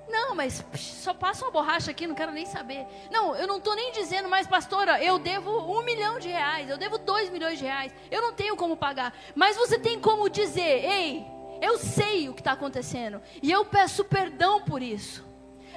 Não, 0.08 0.34
mas 0.34 0.64
só 0.76 1.12
passa 1.12 1.44
uma 1.44 1.50
borracha 1.50 1.90
aqui, 1.90 2.06
não 2.06 2.14
quero 2.14 2.32
nem 2.32 2.46
saber. 2.46 2.86
Não, 3.10 3.34
eu 3.34 3.46
não 3.46 3.58
estou 3.58 3.74
nem 3.74 3.92
dizendo, 3.92 4.28
mas 4.28 4.46
pastora, 4.46 5.02
eu 5.02 5.18
devo 5.18 5.50
um 5.50 5.82
milhão 5.82 6.18
de 6.18 6.28
reais, 6.28 6.70
eu 6.70 6.78
devo 6.78 6.98
dois 6.98 7.28
milhões 7.28 7.58
de 7.58 7.64
reais, 7.64 7.92
eu 8.10 8.22
não 8.22 8.32
tenho 8.32 8.56
como 8.56 8.76
pagar. 8.76 9.12
Mas 9.34 9.56
você 9.56 9.78
tem 9.78 10.00
como 10.00 10.30
dizer, 10.30 10.84
ei, 10.84 11.26
eu 11.60 11.78
sei 11.78 12.28
o 12.28 12.34
que 12.34 12.40
está 12.40 12.52
acontecendo 12.52 13.20
e 13.42 13.50
eu 13.50 13.64
peço 13.64 14.04
perdão 14.04 14.62
por 14.62 14.82
isso. 14.82 15.24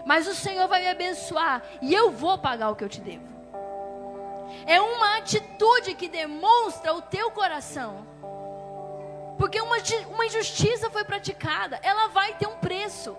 Mas 0.05 0.27
o 0.27 0.35
Senhor 0.35 0.67
vai 0.67 0.81
me 0.81 0.89
abençoar 0.89 1.63
e 1.81 1.93
eu 1.93 2.11
vou 2.11 2.37
pagar 2.37 2.69
o 2.69 2.75
que 2.75 2.83
eu 2.83 2.89
te 2.89 3.01
devo. 3.01 3.27
É 4.65 4.79
uma 4.79 5.17
atitude 5.17 5.93
que 5.95 6.07
demonstra 6.07 6.93
o 6.93 7.01
teu 7.01 7.31
coração. 7.31 8.07
Porque 9.37 9.59
uma, 9.61 9.77
uma 10.09 10.25
injustiça 10.25 10.89
foi 10.89 11.03
praticada, 11.03 11.79
ela 11.81 12.07
vai 12.07 12.33
ter 12.33 12.47
um 12.47 12.57
preço. 12.57 13.15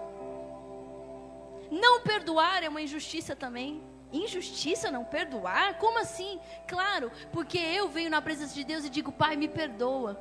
Não 1.70 2.00
perdoar 2.00 2.62
é 2.62 2.68
uma 2.68 2.82
injustiça 2.82 3.36
também. 3.36 3.82
Injustiça 4.12 4.90
não 4.90 5.04
perdoar? 5.04 5.78
Como 5.78 5.98
assim? 5.98 6.40
Claro, 6.66 7.12
porque 7.32 7.58
eu 7.58 7.88
venho 7.88 8.10
na 8.10 8.20
presença 8.20 8.54
de 8.54 8.64
Deus 8.64 8.84
e 8.84 8.90
digo, 8.90 9.12
Pai, 9.12 9.36
me 9.36 9.48
perdoa. 9.48 10.20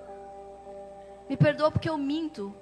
Me 1.28 1.36
perdoa 1.36 1.72
porque 1.72 1.90
eu 1.90 1.98
minto. 1.98 2.56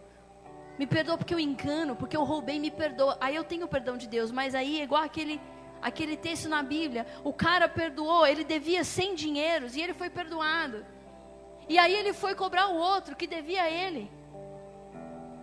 Me 0.80 0.88
perdoa 0.88 1.18
porque 1.18 1.34
eu 1.34 1.40
engano, 1.40 1.96
porque 1.96 2.16
eu 2.16 2.24
roubei, 2.24 2.60
me 2.60 2.72
perdoa. 2.72 3.18
Aí 3.20 3.36
eu 3.36 3.44
tenho 3.44 3.66
o 3.66 3.70
perdão 3.70 3.98
de 3.98 4.08
Deus, 4.08 4.32
mas 4.32 4.56
aí 4.56 4.80
é 4.80 4.84
igual 4.84 5.04
aquele 5.04 5.42
aquele 5.82 6.18
texto 6.18 6.50
na 6.50 6.64
Bíblia, 6.64 7.06
o 7.24 7.32
cara 7.32 7.70
perdoou, 7.70 8.26
ele 8.26 8.44
devia 8.44 8.84
100 8.84 9.16
dinheiros 9.16 9.76
e 9.76 9.82
ele 9.82 9.94
foi 9.94 10.10
perdoado. 10.10 10.86
E 11.70 11.78
aí 11.78 11.94
ele 11.94 12.14
foi 12.14 12.34
cobrar 12.34 12.68
o 12.68 12.76
outro 12.76 13.16
que 13.16 13.28
devia 13.28 13.64
a 13.64 13.70
ele. 13.70 14.10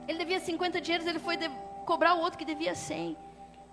Ele 0.09 0.19
devia 0.19 0.41
50 0.41 0.81
dinheiros, 0.81 1.07
ele 1.07 1.19
foi 1.19 1.37
cobrar 1.85 2.15
o 2.15 2.21
outro 2.21 2.39
que 2.39 2.45
devia 2.45 2.75
100. 2.75 3.17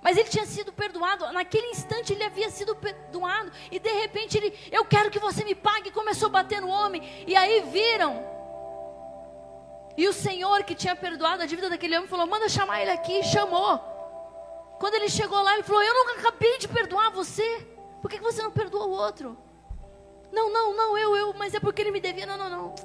Mas 0.02 0.18
ele 0.18 0.30
tinha 0.30 0.46
sido 0.46 0.74
perdoado, 0.74 1.32
naquele 1.32 1.68
instante 1.68 2.12
ele 2.12 2.24
havia 2.24 2.50
sido 2.50 2.76
perdoado, 2.76 3.52
e 3.70 3.80
de 3.80 3.92
repente 3.92 4.36
ele, 4.36 4.58
eu 4.72 4.84
quero 4.84 5.12
que 5.12 5.20
você 5.20 5.44
me 5.44 5.54
pague, 5.54 5.92
começou 5.92 6.28
a 6.28 6.32
bater 6.32 6.60
no 6.60 6.70
homem, 6.70 7.24
e 7.28 7.36
aí 7.36 7.62
viram 7.62 8.32
E 9.98 10.08
o 10.08 10.14
Senhor 10.14 10.64
que 10.64 10.74
tinha 10.74 10.96
perdoado 10.96 11.44
a 11.44 11.46
dívida 11.46 11.70
daquele 11.70 11.96
homem 11.98 12.10
falou: 12.10 12.26
manda 12.26 12.50
chamar 12.50 12.82
ele 12.82 12.92
aqui. 12.92 13.22
Chamou. 13.24 13.80
Quando 14.80 14.96
ele 14.96 15.10
chegou 15.10 15.40
lá, 15.44 15.54
ele 15.54 15.64
falou: 15.64 15.84
Eu 15.84 15.94
nunca 15.94 16.20
acabei 16.20 16.58
de 16.58 16.68
perdoar 16.68 17.12
você. 17.12 17.68
Por 18.02 18.10
que 18.10 18.20
você 18.20 18.42
não 18.42 18.52
perdoa 18.52 18.86
o 18.86 18.92
outro? 18.92 19.38
Não, 20.32 20.52
não, 20.52 20.76
não, 20.76 20.98
eu, 20.98 21.16
eu, 21.16 21.34
mas 21.34 21.54
é 21.54 21.60
porque 21.60 21.82
ele 21.82 21.92
me 21.92 22.00
devia. 22.00 22.26
Não, 22.26 22.38
não, 22.38 22.50
não. 22.50 22.76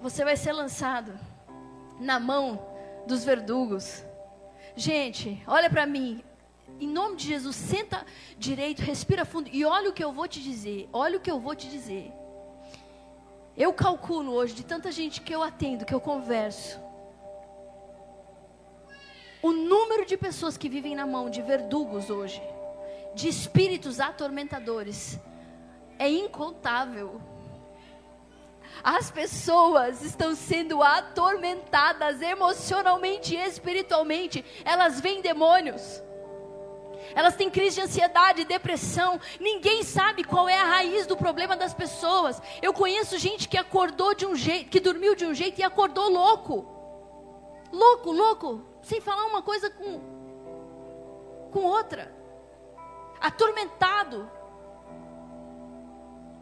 Você 0.00 0.24
vai 0.24 0.36
ser 0.36 0.52
lançado 0.52 1.18
na 1.98 2.20
mão 2.20 2.60
dos 3.06 3.24
verdugos. 3.24 4.04
Gente, 4.76 5.42
olha 5.46 5.70
para 5.70 5.86
mim. 5.86 6.22
Em 6.78 6.86
nome 6.86 7.16
de 7.16 7.28
Jesus, 7.28 7.56
senta 7.56 8.04
direito, 8.38 8.82
respira 8.82 9.24
fundo 9.24 9.48
e 9.50 9.64
olha 9.64 9.88
o 9.88 9.92
que 9.92 10.04
eu 10.04 10.12
vou 10.12 10.28
te 10.28 10.42
dizer. 10.42 10.88
Olha 10.92 11.16
o 11.16 11.20
que 11.20 11.30
eu 11.30 11.40
vou 11.40 11.54
te 11.54 11.68
dizer. 11.68 12.12
Eu 13.56 13.72
calculo 13.72 14.32
hoje 14.32 14.54
de 14.54 14.64
tanta 14.64 14.92
gente 14.92 15.22
que 15.22 15.34
eu 15.34 15.42
atendo, 15.42 15.86
que 15.86 15.94
eu 15.94 16.00
converso. 16.00 16.78
O 19.42 19.52
número 19.52 20.04
de 20.04 20.16
pessoas 20.16 20.58
que 20.58 20.68
vivem 20.68 20.94
na 20.94 21.06
mão 21.06 21.30
de 21.30 21.40
verdugos 21.40 22.10
hoje, 22.10 22.42
de 23.14 23.28
espíritos 23.28 23.98
atormentadores, 23.98 25.18
é 25.98 26.10
incontável. 26.10 27.18
As 28.82 29.10
pessoas 29.10 30.02
estão 30.02 30.34
sendo 30.34 30.82
atormentadas 30.82 32.20
emocionalmente 32.22 33.34
e 33.34 33.44
espiritualmente. 33.46 34.44
Elas 34.64 35.00
veem 35.00 35.20
demônios. 35.20 36.02
Elas 37.14 37.36
têm 37.36 37.48
crise 37.48 37.76
de 37.76 37.82
ansiedade, 37.82 38.44
depressão. 38.44 39.20
Ninguém 39.40 39.82
sabe 39.82 40.24
qual 40.24 40.48
é 40.48 40.58
a 40.58 40.64
raiz 40.64 41.06
do 41.06 41.16
problema 41.16 41.56
das 41.56 41.72
pessoas. 41.72 42.40
Eu 42.60 42.72
conheço 42.72 43.18
gente 43.18 43.48
que 43.48 43.56
acordou 43.56 44.14
de 44.14 44.26
um 44.26 44.34
jeito, 44.34 44.70
que 44.70 44.80
dormiu 44.80 45.14
de 45.14 45.24
um 45.24 45.34
jeito 45.34 45.60
e 45.60 45.64
acordou 45.64 46.10
louco. 46.10 46.66
Louco, 47.72 48.10
louco, 48.10 48.62
sem 48.82 49.00
falar 49.00 49.26
uma 49.26 49.42
coisa 49.42 49.70
com 49.70 50.16
com 51.50 51.64
outra. 51.64 52.14
Atormentado. 53.20 54.30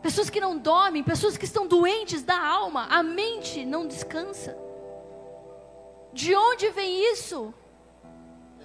Pessoas 0.04 0.28
que 0.28 0.38
não 0.38 0.58
dormem, 0.58 1.02
pessoas 1.02 1.34
que 1.38 1.46
estão 1.46 1.66
doentes 1.66 2.22
da 2.22 2.38
alma, 2.38 2.86
a 2.90 3.02
mente 3.02 3.64
não 3.64 3.86
descansa. 3.86 4.54
De 6.12 6.36
onde 6.36 6.68
vem 6.68 7.10
isso? 7.10 7.54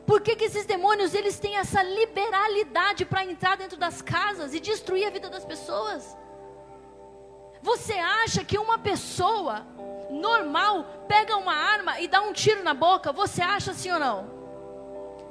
Por 0.06 0.20
que, 0.20 0.36
que 0.36 0.44
esses 0.44 0.66
demônios 0.66 1.14
eles 1.14 1.40
têm 1.40 1.56
essa 1.56 1.82
liberalidade 1.82 3.06
para 3.06 3.24
entrar 3.24 3.56
dentro 3.56 3.78
das 3.78 4.02
casas 4.02 4.54
e 4.54 4.60
destruir 4.60 5.08
a 5.08 5.12
vida 5.12 5.30
das 5.30 5.46
pessoas? 5.46 6.14
Você 7.62 7.94
acha 7.94 8.44
que 8.44 8.58
uma 8.58 8.78
pessoa 8.78 9.66
normal 10.10 11.06
pega 11.08 11.38
uma 11.38 11.54
arma 11.54 12.02
e 12.02 12.10
dá 12.10 12.20
um 12.20 12.34
tiro 12.34 12.64
na 12.64 12.74
boca? 12.74 13.14
Você 13.14 13.42
acha 13.42 13.74
sim 13.74 13.94
ou 13.94 14.00
não? 14.00 14.30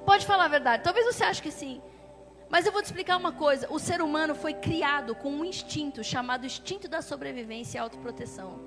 Pode 0.06 0.24
falar 0.24 0.46
a 0.46 0.54
verdade. 0.56 0.82
Talvez 0.82 1.04
você 1.04 1.22
ache 1.22 1.42
que 1.42 1.50
sim. 1.50 1.82
Mas 2.48 2.64
eu 2.64 2.72
vou 2.72 2.82
te 2.82 2.86
explicar 2.86 3.16
uma 3.16 3.32
coisa: 3.32 3.66
o 3.70 3.78
ser 3.78 4.00
humano 4.00 4.34
foi 4.34 4.54
criado 4.54 5.14
com 5.14 5.30
um 5.30 5.44
instinto 5.44 6.02
chamado 6.02 6.46
instinto 6.46 6.88
da 6.88 7.02
sobrevivência 7.02 7.78
e 7.78 7.80
autoproteção. 7.80 8.60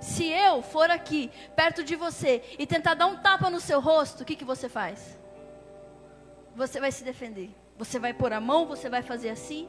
Se 0.00 0.26
eu 0.26 0.62
for 0.62 0.90
aqui, 0.90 1.30
perto 1.56 1.82
de 1.82 1.96
você, 1.96 2.42
e 2.58 2.66
tentar 2.66 2.94
dar 2.94 3.06
um 3.06 3.16
tapa 3.16 3.50
no 3.50 3.60
seu 3.60 3.80
rosto, 3.80 4.22
o 4.22 4.24
que, 4.24 4.36
que 4.36 4.44
você 4.44 4.68
faz? 4.68 5.18
Você 6.54 6.78
vai 6.80 6.92
se 6.92 7.02
defender. 7.02 7.50
Você 7.76 7.98
vai 7.98 8.12
pôr 8.12 8.32
a 8.32 8.40
mão, 8.40 8.66
você 8.66 8.88
vai 8.88 9.02
fazer 9.02 9.30
assim. 9.30 9.68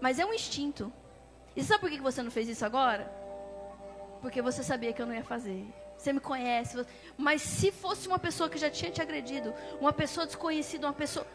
Mas 0.00 0.18
é 0.18 0.26
um 0.26 0.32
instinto. 0.32 0.92
E 1.54 1.62
sabe 1.62 1.80
por 1.80 1.90
que 1.90 2.00
você 2.00 2.22
não 2.22 2.30
fez 2.30 2.48
isso 2.48 2.64
agora? 2.64 3.10
Porque 4.20 4.42
você 4.42 4.62
sabia 4.62 4.92
que 4.92 5.00
eu 5.00 5.06
não 5.06 5.14
ia 5.14 5.24
fazer. 5.24 5.66
Você 5.96 6.12
me 6.12 6.20
conhece. 6.20 6.84
Mas 7.16 7.42
se 7.42 7.70
fosse 7.70 8.08
uma 8.08 8.18
pessoa 8.18 8.48
que 8.48 8.58
já 8.58 8.70
tinha 8.70 8.90
te 8.90 9.02
agredido, 9.02 9.54
uma 9.80 9.92
pessoa 9.92 10.26
desconhecida, 10.26 10.86
uma 10.86 10.92
pessoa 10.94 11.26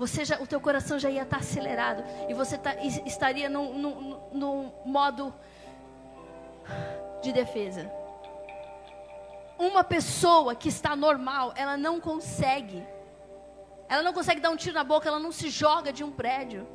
você 0.00 0.24
já, 0.24 0.40
o 0.40 0.46
teu 0.46 0.58
coração 0.62 0.98
já 0.98 1.10
ia 1.10 1.24
estar 1.24 1.36
acelerado 1.36 2.02
e 2.26 2.32
você 2.32 2.56
tá, 2.56 2.74
estaria 3.04 3.50
no, 3.50 3.74
no, 3.74 4.30
no 4.32 4.72
modo 4.82 5.34
de 7.20 7.30
defesa. 7.34 7.92
Uma 9.58 9.84
pessoa 9.84 10.54
que 10.54 10.70
está 10.70 10.96
normal, 10.96 11.52
ela 11.54 11.76
não 11.76 12.00
consegue. 12.00 12.82
Ela 13.90 14.02
não 14.02 14.14
consegue 14.14 14.40
dar 14.40 14.48
um 14.48 14.56
tiro 14.56 14.74
na 14.74 14.84
boca, 14.84 15.06
ela 15.06 15.18
não 15.20 15.30
se 15.30 15.50
joga 15.50 15.92
de 15.92 16.02
um 16.02 16.10
prédio. 16.10 16.66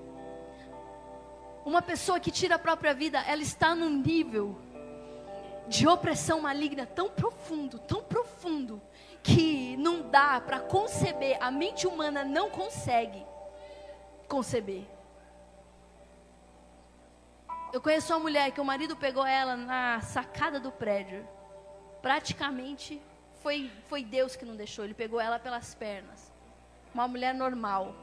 Uma 1.66 1.82
pessoa 1.82 2.20
que 2.20 2.30
tira 2.30 2.56
a 2.56 2.60
própria 2.60 2.94
vida, 2.94 3.24
ela 3.28 3.42
está 3.42 3.74
num 3.74 3.90
nível 3.90 4.56
de 5.68 5.88
opressão 5.88 6.42
maligna 6.42 6.86
tão 6.86 7.10
profundo, 7.10 7.80
tão 7.80 8.04
profundo, 8.04 8.80
que 9.26 9.76
não 9.78 10.04
dá 10.04 10.40
para 10.40 10.60
conceber, 10.60 11.36
a 11.42 11.50
mente 11.50 11.88
humana 11.88 12.24
não 12.24 12.48
consegue 12.52 13.26
conceber. 14.28 14.86
Eu 17.74 17.82
conheço 17.82 18.14
uma 18.14 18.20
mulher 18.20 18.52
que 18.52 18.62
o 18.62 18.66
marido 18.66 18.96
pegou 18.96 19.26
ela 19.26 19.56
na 19.58 20.00
sacada 20.02 20.60
do 20.60 20.72
prédio. 20.72 21.28
Praticamente 22.04 23.02
foi, 23.42 23.72
foi 23.90 24.04
Deus 24.04 24.36
que 24.36 24.46
não 24.46 24.56
deixou, 24.56 24.86
ele 24.86 24.94
pegou 24.94 25.20
ela 25.20 25.40
pelas 25.40 25.74
pernas. 25.74 26.32
Uma 26.94 27.08
mulher 27.08 27.34
normal. 27.34 27.96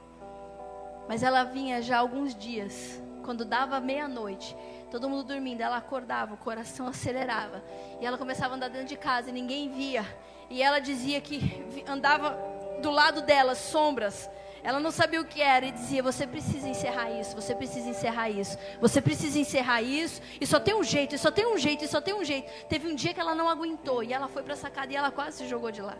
Mas 1.09 1.23
ela 1.23 1.45
vinha 1.45 1.81
já 1.81 1.99
alguns 1.99 2.35
dias, 2.35 3.01
quando 3.23 3.45
dava 3.45 3.81
meia-noite, 3.81 4.57
todo 4.91 5.09
mundo 5.09 5.25
dormindo, 5.25 5.61
ela 5.61 5.77
acordava, 5.77 6.35
o 6.35 6.37
coração 6.37 6.87
acelerava. 6.89 7.63
E 8.01 8.07
ela 8.07 8.19
começava 8.19 8.55
a 8.55 8.57
andar 8.57 8.69
dentro 8.69 8.89
de 8.89 8.97
casa 8.97 9.31
e 9.31 9.33
ninguém 9.33 9.71
via. 9.71 10.05
E 10.51 10.63
ela 10.63 10.79
dizia 10.79 11.21
que 11.21 11.65
andava 11.87 12.37
do 12.83 12.91
lado 12.91 13.23
dela 13.23 13.55
sombras. 13.55 14.29
Ela 14.65 14.79
não 14.79 14.93
sabia 14.93 15.21
o 15.21 15.25
que 15.25 15.43
era 15.43 15.67
e 15.67 15.73
dizia: 15.73 16.03
Você 16.03 16.27
precisa 16.27 16.69
encerrar 16.69 17.11
isso, 17.11 17.35
você 17.35 17.55
precisa 17.55 17.89
encerrar 17.89 18.31
isso, 18.31 18.57
você 18.81 19.01
precisa 19.01 19.39
encerrar 19.39 19.83
isso. 19.83 20.21
E 20.41 20.47
só 20.47 20.61
tem 20.61 20.75
um 20.75 20.85
jeito, 20.85 21.15
e 21.15 21.19
só 21.19 21.31
tem 21.31 21.47
um 21.47 21.59
jeito, 21.59 21.85
e 21.85 21.89
só 21.89 22.01
tem 22.01 22.15
um 22.15 22.25
jeito. 22.25 22.49
Teve 22.69 22.87
um 22.87 22.95
dia 22.95 23.13
que 23.13 23.21
ela 23.21 23.35
não 23.35 23.49
aguentou 23.49 24.05
e 24.05 24.13
ela 24.13 24.29
foi 24.29 24.43
para 24.43 24.55
a 24.55 24.57
sacada 24.57 24.93
e 24.93 24.97
ela 24.97 25.11
quase 25.11 25.39
se 25.39 25.49
jogou 25.49 25.73
de 25.73 25.83
lá. 25.83 25.97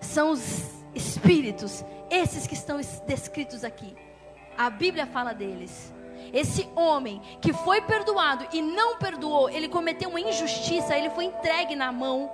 São 0.00 0.30
os 0.32 0.82
espíritos, 0.94 1.82
esses 2.10 2.46
que 2.46 2.54
estão 2.54 2.78
descritos 3.06 3.64
aqui. 3.64 3.94
A 4.56 4.70
Bíblia 4.70 5.06
fala 5.06 5.32
deles. 5.32 5.92
Esse 6.32 6.68
homem 6.74 7.20
que 7.40 7.52
foi 7.52 7.80
perdoado 7.82 8.46
e 8.52 8.62
não 8.62 8.96
perdoou, 8.96 9.50
ele 9.50 9.68
cometeu 9.68 10.08
uma 10.08 10.20
injustiça, 10.20 10.96
ele 10.96 11.10
foi 11.10 11.24
entregue 11.26 11.76
na 11.76 11.92
mão 11.92 12.30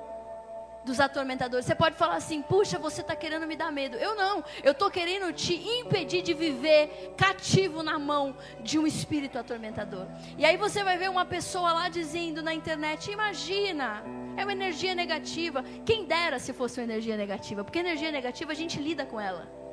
dos 0.85 0.99
atormentadores. 1.01 1.67
Você 1.67 1.75
pode 1.75 1.97
falar 1.97 2.17
assim: 2.17 2.43
puxa, 2.43 2.79
você 2.79 3.01
está 3.01 3.15
querendo 3.15 3.47
me 3.47 3.57
dar 3.57 3.71
medo. 3.71 3.97
Eu 3.97 4.17
não. 4.17 4.45
Eu 4.63 4.73
estou 4.73 4.91
querendo 4.91 5.33
te 5.33 5.55
impedir 5.55 6.23
de 6.23 6.35
viver 6.35 7.15
cativo 7.17 7.83
na 7.83 7.99
mão 7.99 8.37
de 8.61 8.79
um 8.79 8.87
espírito 8.87 9.39
atormentador. 9.39 10.07
E 10.37 10.45
aí 10.45 10.57
você 10.57 10.83
vai 10.83 10.97
ver 10.97 11.11
uma 11.11 11.25
pessoa 11.25 11.73
lá 11.73 11.89
dizendo 11.89 12.43
na 12.43 12.55
internet: 12.55 13.11
imagina, 13.11 14.03
é 14.37 14.43
uma 14.45 14.53
energia 14.53 14.95
negativa. 14.95 15.63
Quem 15.85 16.05
dera 16.05 16.39
se 16.39 16.53
fosse 16.53 16.81
uma 16.81 16.85
energia 16.85 17.17
negativa, 17.17 17.63
porque 17.63 17.79
energia 17.79 18.11
negativa 18.11 18.53
a 18.53 18.57
gente 18.57 18.81
lida 18.81 19.05
com 19.05 19.21
ela. 19.21 19.68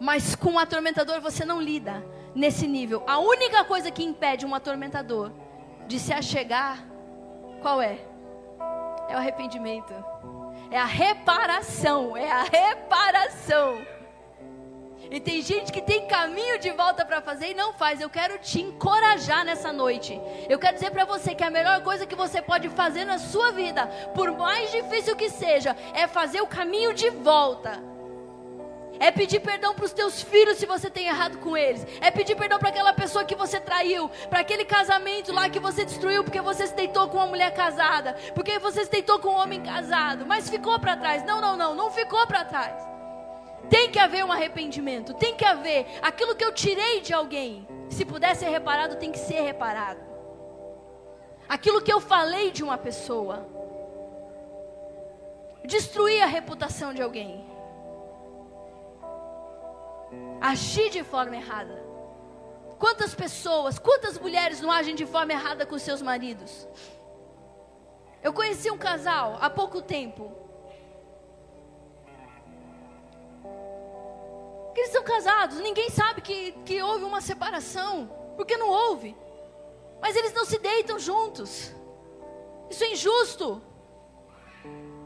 Mas 0.00 0.34
com 0.34 0.54
o 0.54 0.58
atormentador 0.58 1.20
você 1.20 1.44
não 1.44 1.60
lida 1.60 2.02
nesse 2.34 2.66
nível. 2.66 3.04
A 3.06 3.18
única 3.18 3.62
coisa 3.64 3.90
que 3.90 4.02
impede 4.02 4.46
um 4.46 4.54
atormentador 4.54 5.30
de 5.86 5.98
se 5.98 6.12
achegar, 6.12 6.82
qual 7.60 7.82
é? 7.82 7.98
é 9.10 9.14
o 9.14 9.18
arrependimento. 9.18 9.92
É 10.70 10.78
a 10.78 10.84
reparação, 10.84 12.16
é 12.16 12.30
a 12.30 12.42
reparação. 12.44 13.84
E 15.10 15.18
tem 15.18 15.42
gente 15.42 15.72
que 15.72 15.82
tem 15.82 16.06
caminho 16.06 16.58
de 16.60 16.70
volta 16.70 17.04
para 17.04 17.20
fazer 17.20 17.50
e 17.50 17.54
não 17.54 17.72
faz. 17.72 18.00
Eu 18.00 18.08
quero 18.08 18.38
te 18.38 18.60
encorajar 18.60 19.44
nessa 19.44 19.72
noite. 19.72 20.20
Eu 20.48 20.58
quero 20.58 20.74
dizer 20.74 20.92
para 20.92 21.04
você 21.04 21.34
que 21.34 21.42
a 21.42 21.50
melhor 21.50 21.82
coisa 21.82 22.06
que 22.06 22.14
você 22.14 22.40
pode 22.40 22.68
fazer 22.68 23.04
na 23.04 23.18
sua 23.18 23.50
vida, 23.50 23.86
por 24.14 24.30
mais 24.30 24.70
difícil 24.70 25.16
que 25.16 25.28
seja, 25.28 25.76
é 25.92 26.06
fazer 26.06 26.40
o 26.40 26.46
caminho 26.46 26.94
de 26.94 27.10
volta. 27.10 27.89
É 29.00 29.10
pedir 29.10 29.40
perdão 29.40 29.74
para 29.74 29.86
os 29.86 29.94
teus 29.94 30.20
filhos 30.20 30.58
se 30.58 30.66
você 30.66 30.90
tem 30.90 31.06
errado 31.06 31.38
com 31.38 31.56
eles. 31.56 31.86
É 32.02 32.10
pedir 32.10 32.36
perdão 32.36 32.58
para 32.58 32.68
aquela 32.68 32.92
pessoa 32.92 33.24
que 33.24 33.34
você 33.34 33.58
traiu. 33.58 34.10
Para 34.28 34.40
aquele 34.40 34.62
casamento 34.62 35.32
lá 35.32 35.48
que 35.48 35.58
você 35.58 35.86
destruiu 35.86 36.22
porque 36.22 36.42
você 36.42 36.66
se 36.66 36.74
deitou 36.74 37.08
com 37.08 37.16
uma 37.16 37.26
mulher 37.26 37.50
casada. 37.54 38.14
Porque 38.34 38.58
você 38.58 38.84
se 38.84 38.90
deitou 38.90 39.18
com 39.18 39.30
um 39.30 39.38
homem 39.38 39.62
casado. 39.62 40.26
Mas 40.26 40.50
ficou 40.50 40.78
para 40.78 40.98
trás. 40.98 41.24
Não, 41.24 41.40
não, 41.40 41.56
não. 41.56 41.74
Não 41.74 41.90
ficou 41.90 42.26
para 42.26 42.44
trás. 42.44 42.76
Tem 43.70 43.90
que 43.90 43.98
haver 43.98 44.22
um 44.22 44.30
arrependimento. 44.30 45.14
Tem 45.14 45.34
que 45.34 45.46
haver. 45.46 45.86
Aquilo 46.02 46.36
que 46.36 46.44
eu 46.44 46.52
tirei 46.52 47.00
de 47.00 47.14
alguém. 47.14 47.66
Se 47.88 48.04
puder 48.04 48.36
ser 48.36 48.50
reparado, 48.50 48.96
tem 48.96 49.10
que 49.10 49.18
ser 49.18 49.40
reparado. 49.40 50.00
Aquilo 51.48 51.80
que 51.80 51.90
eu 51.90 52.02
falei 52.02 52.50
de 52.50 52.62
uma 52.62 52.76
pessoa. 52.76 53.48
Destruir 55.64 56.22
a 56.22 56.26
reputação 56.26 56.92
de 56.92 57.00
alguém 57.00 57.49
agir 60.40 60.90
de 60.90 61.04
forma 61.04 61.36
errada. 61.36 61.90
Quantas 62.78 63.14
pessoas, 63.14 63.78
quantas 63.78 64.18
mulheres 64.18 64.60
não 64.60 64.70
agem 64.70 64.94
de 64.94 65.04
forma 65.04 65.32
errada 65.32 65.66
com 65.66 65.78
seus 65.78 66.00
maridos? 66.00 66.66
Eu 68.22 68.32
conheci 68.32 68.70
um 68.70 68.78
casal 68.78 69.38
há 69.40 69.50
pouco 69.50 69.82
tempo. 69.82 70.32
Eles 74.74 74.92
são 74.92 75.02
casados, 75.02 75.58
ninguém 75.60 75.90
sabe 75.90 76.22
que, 76.22 76.52
que 76.64 76.82
houve 76.82 77.04
uma 77.04 77.20
separação, 77.20 78.10
porque 78.34 78.56
não 78.56 78.68
houve. 78.68 79.14
Mas 80.00 80.16
eles 80.16 80.32
não 80.32 80.46
se 80.46 80.58
deitam 80.58 80.98
juntos. 80.98 81.74
Isso 82.70 82.84
é 82.84 82.92
injusto. 82.92 83.62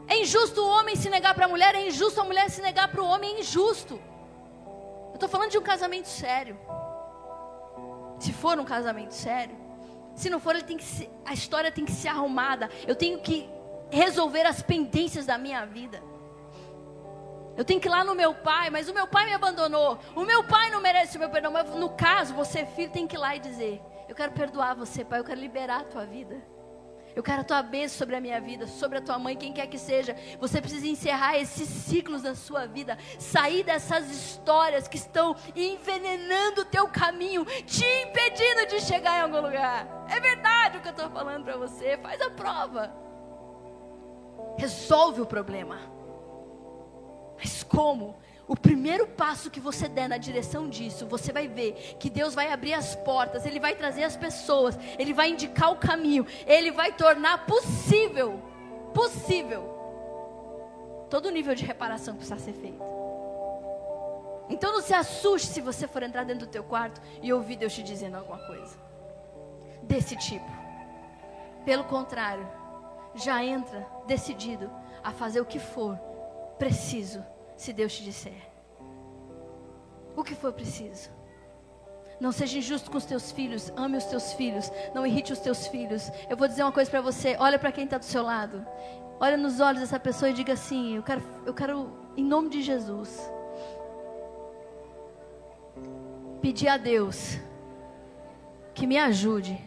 É 0.07 0.17
injusto 0.17 0.61
o 0.61 0.69
homem 0.69 0.95
se 0.95 1.09
negar 1.09 1.35
para 1.35 1.45
a 1.45 1.49
mulher, 1.49 1.75
é 1.75 1.87
injusto 1.87 2.21
a 2.21 2.23
mulher 2.23 2.49
se 2.49 2.61
negar 2.61 2.87
para 2.89 3.03
o 3.03 3.05
homem, 3.05 3.35
é 3.35 3.39
injusto. 3.41 4.01
Eu 5.15 5.17
estou 5.17 5.29
falando 5.29 5.49
de 5.49 5.57
um 5.57 5.61
casamento 5.61 6.09
sério. 6.09 6.59
Se 8.19 8.33
for 8.33 8.59
um 8.59 8.65
casamento 8.65 9.13
sério, 9.13 9.55
se 10.13 10.29
não 10.29 10.41
for, 10.41 10.55
ele 10.55 10.65
tem 10.65 10.75
que 10.75 10.83
ser, 10.83 11.09
a 11.23 11.33
história 11.33 11.71
tem 11.71 11.85
que 11.85 11.93
ser 11.93 12.09
arrumada. 12.09 12.69
Eu 12.85 12.97
tenho 12.97 13.17
que 13.19 13.49
resolver 13.89 14.45
as 14.45 14.61
pendências 14.61 15.25
da 15.25 15.37
minha 15.37 15.65
vida. 15.65 16.03
Eu 17.55 17.63
tenho 17.63 17.79
que 17.79 17.87
ir 17.87 17.91
lá 17.91 18.03
no 18.03 18.13
meu 18.13 18.35
pai, 18.35 18.69
mas 18.69 18.89
o 18.89 18.93
meu 18.93 19.07
pai 19.07 19.23
me 19.23 19.33
abandonou. 19.33 19.97
O 20.13 20.25
meu 20.25 20.43
pai 20.43 20.69
não 20.69 20.81
merece 20.81 21.15
o 21.15 21.19
meu 21.21 21.29
perdão. 21.29 21.49
Mas 21.49 21.69
no 21.69 21.91
caso, 21.91 22.33
você, 22.33 22.65
filho, 22.65 22.91
tem 22.91 23.07
que 23.07 23.15
ir 23.15 23.19
lá 23.19 23.37
e 23.37 23.39
dizer: 23.39 23.81
Eu 24.09 24.15
quero 24.15 24.33
perdoar 24.33 24.75
você, 24.75 25.05
pai. 25.05 25.21
Eu 25.21 25.23
quero 25.23 25.39
liberar 25.39 25.79
a 25.79 25.85
tua 25.85 26.05
vida. 26.05 26.35
Eu 27.15 27.23
quero 27.23 27.41
a 27.41 27.43
tua 27.45 27.63
bênção 27.63 27.97
sobre 27.97 28.15
a 28.17 28.19
minha 28.19 28.41
vida, 28.41 28.67
sobre 28.67 28.97
a 28.97 29.01
tua 29.01 29.17
mãe, 29.17 29.37
quem 29.37 29.53
quer 29.53 29.67
que 29.67 29.77
seja. 29.77 30.15
Você 30.37 30.59
precisa 30.59 30.85
encerrar 30.85 31.37
esses 31.37 31.69
ciclos 31.69 32.21
da 32.21 32.35
sua 32.35 32.67
vida, 32.67 32.97
sair 33.17 33.63
dessas 33.63 34.09
histórias 34.09 34.85
que 34.87 34.97
estão 34.97 35.33
envenenando 35.55 36.61
o 36.61 36.65
teu 36.65 36.89
caminho, 36.89 37.45
te 37.65 37.85
impedindo 37.85 38.67
de 38.67 38.81
chegar 38.81 39.19
em 39.19 39.21
algum 39.21 39.39
lugar. 39.39 40.05
É 40.09 40.19
verdade 40.19 40.77
o 40.77 40.81
que 40.81 40.89
eu 40.89 40.91
estou 40.91 41.09
falando 41.09 41.45
para 41.45 41.55
você. 41.55 41.97
Faz 41.97 42.21
a 42.21 42.29
prova. 42.31 42.93
Resolve 44.57 45.21
o 45.21 45.25
problema. 45.25 45.79
Mas 47.37 47.63
como? 47.63 48.17
O 48.47 48.55
primeiro 48.55 49.07
passo 49.07 49.49
que 49.49 49.59
você 49.59 49.87
der 49.87 50.07
na 50.07 50.17
direção 50.17 50.69
disso, 50.69 51.07
você 51.07 51.31
vai 51.31 51.47
ver 51.47 51.95
que 51.99 52.09
Deus 52.09 52.35
vai 52.35 52.51
abrir 52.51 52.73
as 52.73 52.95
portas, 52.95 53.45
Ele 53.45 53.59
vai 53.59 53.75
trazer 53.75 54.03
as 54.03 54.15
pessoas, 54.15 54.77
Ele 54.99 55.13
vai 55.13 55.31
indicar 55.31 55.71
o 55.71 55.77
caminho, 55.77 56.27
Ele 56.45 56.71
vai 56.71 56.91
tornar 56.91 57.45
possível, 57.47 58.39
possível, 58.93 59.63
todo 61.09 61.25
o 61.27 61.31
nível 61.31 61.55
de 61.55 61.65
reparação 61.65 62.13
que 62.13 62.19
precisa 62.19 62.39
ser 62.39 62.53
feito. 62.53 62.83
Então 64.47 64.73
não 64.73 64.81
se 64.81 64.93
assuste 64.93 65.47
se 65.47 65.59
você 65.59 65.87
for 65.87 66.03
entrar 66.03 66.23
dentro 66.23 66.45
do 66.45 66.51
teu 66.51 66.63
quarto 66.63 67.01
e 67.23 67.33
ouvir 67.33 67.55
Deus 67.55 67.73
te 67.73 67.81
dizendo 67.81 68.17
alguma 68.17 68.37
coisa 68.45 68.77
desse 69.81 70.15
tipo. 70.15 70.45
Pelo 71.65 71.83
contrário, 71.85 72.47
já 73.15 73.43
entra 73.43 73.87
decidido 74.05 74.69
a 75.03 75.11
fazer 75.11 75.41
o 75.41 75.45
que 75.45 75.57
for 75.57 75.97
preciso 76.59 77.25
se 77.55 77.73
Deus 77.73 77.93
te 77.95 78.03
disser. 78.03 78.51
O 80.15 80.23
que 80.23 80.35
for 80.35 80.53
preciso. 80.53 81.09
Não 82.19 82.31
seja 82.31 82.57
injusto 82.57 82.89
com 82.89 82.97
os 82.97 83.05
teus 83.05 83.31
filhos, 83.31 83.71
ame 83.75 83.97
os 83.97 84.05
teus 84.05 84.33
filhos, 84.33 84.71
não 84.93 85.05
irrite 85.05 85.33
os 85.33 85.39
teus 85.39 85.67
filhos. 85.67 86.09
Eu 86.29 86.37
vou 86.37 86.47
dizer 86.47 86.63
uma 86.63 86.71
coisa 86.71 86.89
para 86.89 87.01
você, 87.01 87.35
olha 87.39 87.59
para 87.59 87.71
quem 87.71 87.83
está 87.83 87.97
do 87.97 88.05
seu 88.05 88.23
lado. 88.23 88.65
Olha 89.19 89.37
nos 89.37 89.59
olhos 89.59 89.81
dessa 89.81 89.99
pessoa 89.99 90.29
e 90.29 90.33
diga 90.33 90.53
assim: 90.53 90.95
eu 90.95 91.03
quero, 91.03 91.23
eu 91.45 91.53
quero, 91.53 91.91
em 92.15 92.23
nome 92.23 92.49
de 92.49 92.61
Jesus, 92.61 93.29
pedir 96.41 96.67
a 96.67 96.77
Deus 96.77 97.37
que 98.73 98.85
me 98.85 98.97
ajude 98.97 99.57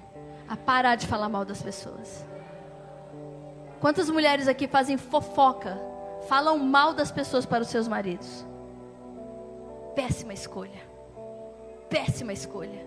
a 0.47 0.57
parar 0.57 0.97
de 0.97 1.07
falar 1.07 1.29
mal 1.29 1.45
das 1.45 1.63
pessoas. 1.63 2.27
Quantas 3.81 4.11
mulheres 4.11 4.49
aqui 4.49 4.67
fazem 4.67 4.97
fofoca 4.97 5.79
falam 6.27 6.59
mal 6.59 6.93
das 6.93 7.11
pessoas 7.11 7.47
para 7.47 7.63
os 7.63 7.69
seus 7.69 7.87
maridos. 7.87 8.47
Péssima 9.95 10.33
escolha. 10.33 10.81
Péssima 11.89 12.33
escolha. 12.33 12.87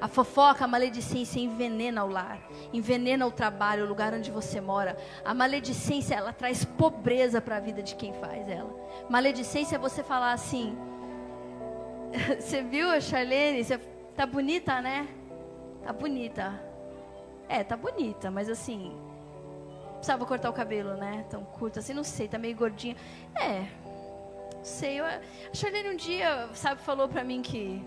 A 0.00 0.06
fofoca, 0.06 0.64
a 0.64 0.68
maledicência 0.68 1.40
envenena 1.40 2.04
o 2.04 2.08
lar, 2.08 2.40
envenena 2.72 3.26
o 3.26 3.32
trabalho, 3.32 3.84
o 3.84 3.88
lugar 3.88 4.14
onde 4.14 4.30
você 4.30 4.60
mora. 4.60 4.96
A 5.24 5.34
maledicência, 5.34 6.14
ela 6.14 6.32
traz 6.32 6.64
pobreza 6.64 7.40
para 7.40 7.56
a 7.56 7.60
vida 7.60 7.82
de 7.82 7.96
quem 7.96 8.12
faz 8.14 8.48
ela. 8.48 8.72
Maledicência 9.08 9.74
é 9.74 9.78
você 9.78 10.04
falar 10.04 10.32
assim: 10.32 10.76
Você 12.38 12.62
viu 12.62 12.88
a 12.90 13.00
Charlene? 13.00 13.64
Você 13.64 13.78
tá 14.16 14.24
bonita, 14.24 14.80
né? 14.80 15.08
Tá 15.82 15.92
bonita. 15.92 16.62
É, 17.48 17.64
tá 17.64 17.76
bonita, 17.76 18.30
mas 18.30 18.48
assim, 18.48 18.94
precisava 19.98 20.24
cortar 20.24 20.48
o 20.48 20.52
cabelo, 20.52 20.94
né? 20.94 21.24
Tão 21.28 21.44
curto 21.44 21.78
assim, 21.78 21.92
não 21.92 22.04
sei, 22.04 22.28
tá 22.28 22.38
meio 22.38 22.56
gordinha. 22.56 22.96
É, 23.34 23.66
não 24.56 24.64
sei. 24.64 25.00
Eu, 25.00 25.04
a 25.04 25.20
Charlene 25.52 25.90
um 25.90 25.96
dia, 25.96 26.48
sabe, 26.54 26.80
falou 26.80 27.08
pra 27.08 27.22
mim 27.22 27.42
que 27.42 27.82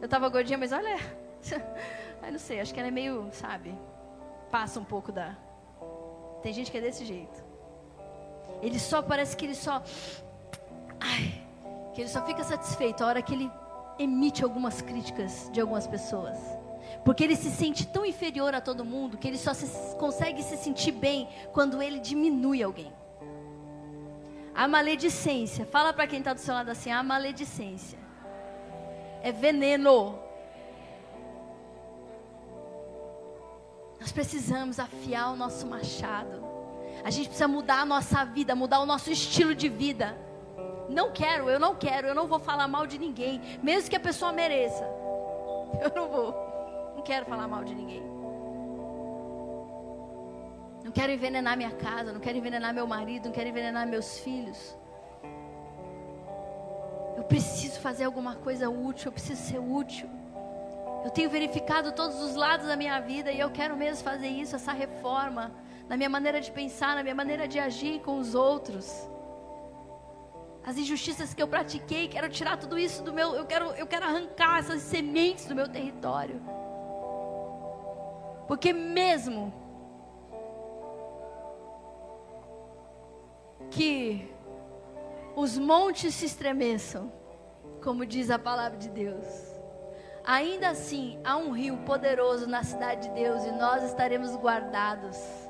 eu 0.00 0.08
tava 0.08 0.28
gordinha, 0.28 0.58
mas 0.58 0.72
olha, 0.72 0.96
eu 2.22 2.32
não 2.32 2.38
sei, 2.38 2.60
acho 2.60 2.72
que 2.72 2.80
ela 2.80 2.88
é 2.88 2.92
meio, 2.92 3.28
sabe, 3.32 3.74
passa 4.50 4.80
um 4.80 4.84
pouco 4.84 5.12
da. 5.12 5.36
Tem 6.42 6.52
gente 6.52 6.70
que 6.70 6.78
é 6.78 6.80
desse 6.80 7.04
jeito. 7.04 7.44
Ele 8.62 8.78
só 8.78 9.02
parece 9.02 9.36
que 9.36 9.44
ele 9.46 9.54
só. 9.54 9.82
Ai, 11.00 11.42
que 11.94 12.02
ele 12.02 12.08
só 12.08 12.24
fica 12.24 12.42
satisfeito 12.44 13.02
a 13.02 13.06
hora 13.06 13.22
que 13.22 13.34
ele 13.34 13.50
emite 13.98 14.44
algumas 14.44 14.80
críticas 14.80 15.50
de 15.52 15.60
algumas 15.60 15.86
pessoas. 15.86 16.38
Porque 17.04 17.24
ele 17.24 17.36
se 17.36 17.50
sente 17.50 17.86
tão 17.86 18.04
inferior 18.04 18.54
a 18.54 18.60
todo 18.60 18.84
mundo 18.84 19.16
que 19.16 19.26
ele 19.26 19.38
só 19.38 19.54
se, 19.54 19.66
consegue 19.96 20.42
se 20.42 20.56
sentir 20.56 20.92
bem 20.92 21.28
quando 21.52 21.80
ele 21.82 21.98
diminui 21.98 22.62
alguém. 22.62 22.92
A 24.54 24.66
maledicência, 24.66 25.64
fala 25.64 25.92
para 25.92 26.06
quem 26.06 26.18
está 26.18 26.32
do 26.34 26.40
seu 26.40 26.52
lado 26.52 26.70
assim: 26.70 26.90
a 26.90 27.02
maledicência 27.02 27.98
é 29.22 29.30
veneno. 29.30 30.18
Nós 34.00 34.12
precisamos 34.12 34.78
afiar 34.78 35.32
o 35.32 35.36
nosso 35.36 35.66
machado. 35.66 36.46
A 37.04 37.10
gente 37.10 37.28
precisa 37.28 37.48
mudar 37.48 37.80
a 37.80 37.84
nossa 37.84 38.24
vida, 38.24 38.54
mudar 38.54 38.80
o 38.80 38.86
nosso 38.86 39.10
estilo 39.10 39.54
de 39.54 39.68
vida. 39.68 40.16
Não 40.88 41.12
quero, 41.12 41.50
eu 41.50 41.60
não 41.60 41.74
quero, 41.74 42.08
eu 42.08 42.14
não 42.14 42.26
vou 42.26 42.38
falar 42.38 42.66
mal 42.66 42.86
de 42.86 42.98
ninguém, 42.98 43.40
mesmo 43.62 43.90
que 43.90 43.96
a 43.96 44.00
pessoa 44.00 44.32
mereça. 44.32 44.84
Eu 45.82 45.92
não 45.94 46.08
vou. 46.08 46.47
Não 46.98 47.04
quero 47.04 47.26
falar 47.26 47.46
mal 47.46 47.62
de 47.62 47.76
ninguém. 47.76 48.02
Não 50.84 50.90
quero 50.90 51.12
envenenar 51.12 51.56
minha 51.56 51.70
casa, 51.70 52.12
não 52.12 52.18
quero 52.18 52.36
envenenar 52.36 52.74
meu 52.74 52.88
marido, 52.88 53.26
não 53.26 53.32
quero 53.32 53.48
envenenar 53.48 53.86
meus 53.86 54.18
filhos. 54.18 54.76
Eu 57.16 57.22
preciso 57.22 57.78
fazer 57.78 58.02
alguma 58.02 58.34
coisa 58.34 58.68
útil, 58.68 59.06
eu 59.06 59.12
preciso 59.12 59.40
ser 59.40 59.60
útil. 59.60 60.08
Eu 61.04 61.10
tenho 61.10 61.30
verificado 61.30 61.92
todos 61.92 62.20
os 62.20 62.34
lados 62.34 62.66
da 62.66 62.74
minha 62.74 62.98
vida 62.98 63.30
e 63.30 63.38
eu 63.38 63.50
quero 63.52 63.76
mesmo 63.76 64.02
fazer 64.02 64.26
isso, 64.26 64.56
essa 64.56 64.72
reforma, 64.72 65.52
na 65.88 65.96
minha 65.96 66.10
maneira 66.10 66.40
de 66.40 66.50
pensar, 66.50 66.96
na 66.96 67.04
minha 67.04 67.14
maneira 67.14 67.46
de 67.46 67.60
agir 67.60 68.00
com 68.00 68.18
os 68.18 68.34
outros. 68.34 69.08
As 70.66 70.76
injustiças 70.76 71.32
que 71.32 71.40
eu 71.40 71.46
pratiquei, 71.46 72.08
quero 72.08 72.28
tirar 72.28 72.56
tudo 72.56 72.76
isso 72.76 73.04
do 73.04 73.12
meu, 73.12 73.36
eu 73.36 73.46
quero, 73.46 73.66
eu 73.82 73.86
quero 73.86 74.04
arrancar 74.04 74.58
essas 74.58 74.82
sementes 74.82 75.46
do 75.46 75.54
meu 75.54 75.68
território. 75.68 76.42
Porque 78.48 78.72
mesmo 78.72 79.52
que 83.70 84.34
os 85.36 85.58
montes 85.58 86.14
se 86.14 86.24
estremeçam, 86.24 87.12
como 87.84 88.06
diz 88.06 88.30
a 88.30 88.38
palavra 88.38 88.78
de 88.78 88.88
Deus, 88.88 89.26
ainda 90.24 90.70
assim 90.70 91.20
há 91.22 91.36
um 91.36 91.52
rio 91.52 91.76
poderoso 91.84 92.48
na 92.48 92.64
cidade 92.64 93.08
de 93.08 93.14
Deus 93.14 93.44
e 93.44 93.52
nós 93.52 93.84
estaremos 93.84 94.34
guardados. 94.34 95.47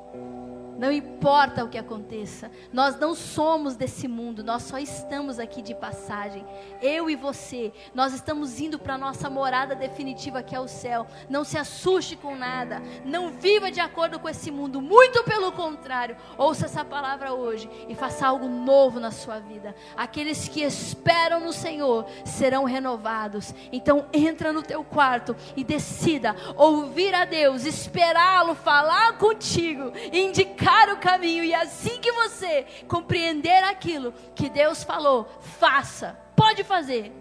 Não 0.79 0.93
importa 0.93 1.65
o 1.65 1.69
que 1.69 1.77
aconteça, 1.77 2.53
nós 2.73 2.97
não 3.01 3.13
somos 3.13 3.75
desse 3.75 4.07
mundo, 4.07 4.45
nós 4.45 4.63
só 4.63 4.79
estamos 4.79 5.41
aqui 5.41 5.61
de 5.61 5.75
passagem. 5.75 6.47
Eu 6.81 7.11
e 7.11 7.17
você, 7.17 7.73
nós 7.93 8.15
estamos 8.15 8.61
indo 8.61 8.79
para 8.79 8.95
a 8.95 8.99
nossa 8.99 9.29
morada 9.29 9.75
definitiva 9.75 10.41
que 10.41 10.55
é 10.55 10.61
o 10.61 10.69
céu. 10.69 11.05
Não 11.29 11.43
se 11.43 11.59
assuste 11.59 12.15
com 12.15 12.37
nada, 12.37 12.81
não 13.05 13.31
viva 13.31 13.73
de 13.73 13.81
acordo 13.81 14.21
com 14.21 14.29
esse 14.29 14.53
mundo, 14.53 14.81
muito 14.81 15.25
pelo 15.25 15.51
contrário. 15.51 16.17
Ouça 16.37 16.67
essa 16.67 16.85
palavra 16.85 17.33
hoje 17.33 17.69
e 17.89 17.97
faça 17.97 18.29
algo 18.29 18.49
novo 18.49 19.01
na 19.01 19.11
sua 19.11 19.41
vida. 19.41 19.75
Aqueles 19.97 20.47
que 20.47 20.63
esperam 20.63 21.41
no 21.41 21.53
Senhor 21.53 22.07
serão 22.25 22.63
renovados. 22.63 23.53
Então 23.73 24.07
entra 24.13 24.53
no 24.53 24.63
teu 24.63 24.85
quarto 24.85 25.35
e 25.57 25.65
decida 25.65 26.37
ouvir 26.57 27.13
a 27.17 27.25
Deus, 27.25 27.65
esperá-lo 27.65 28.55
falar 28.55 29.19
contigo, 29.19 29.93
indicar 30.13 30.68
o 30.93 30.99
caminho 30.99 31.45
e 31.45 31.55
assim 31.55 32.01
que 32.01 32.13
você 32.13 32.67
compreender 32.87 33.65
aquilo 33.65 34.13
que 34.35 34.49
Deus 34.49 34.85
falou, 34.85 35.27
faça. 35.41 36.19
Pode 36.37 36.63
fazer. 36.63 37.13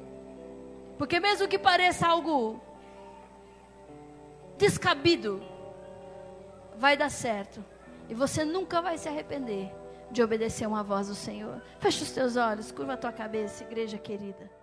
Porque 0.97 1.19
mesmo 1.19 1.47
que 1.47 1.57
pareça 1.57 2.07
algo 2.07 2.61
descabido, 4.57 5.41
vai 6.77 6.97
dar 6.97 7.09
certo. 7.09 7.63
E 8.09 8.13
você 8.13 8.43
nunca 8.43 8.81
vai 8.81 8.97
se 8.97 9.07
arrepender 9.07 9.71
de 10.11 10.23
obedecer 10.23 10.67
uma 10.67 10.83
voz 10.83 11.07
do 11.07 11.15
Senhor. 11.15 11.61
Feche 11.79 12.03
os 12.03 12.11
teus 12.11 12.35
olhos, 12.35 12.71
curva 12.71 12.93
a 12.93 12.97
tua 12.97 13.11
cabeça, 13.11 13.63
igreja 13.63 13.97
querida. 13.97 14.56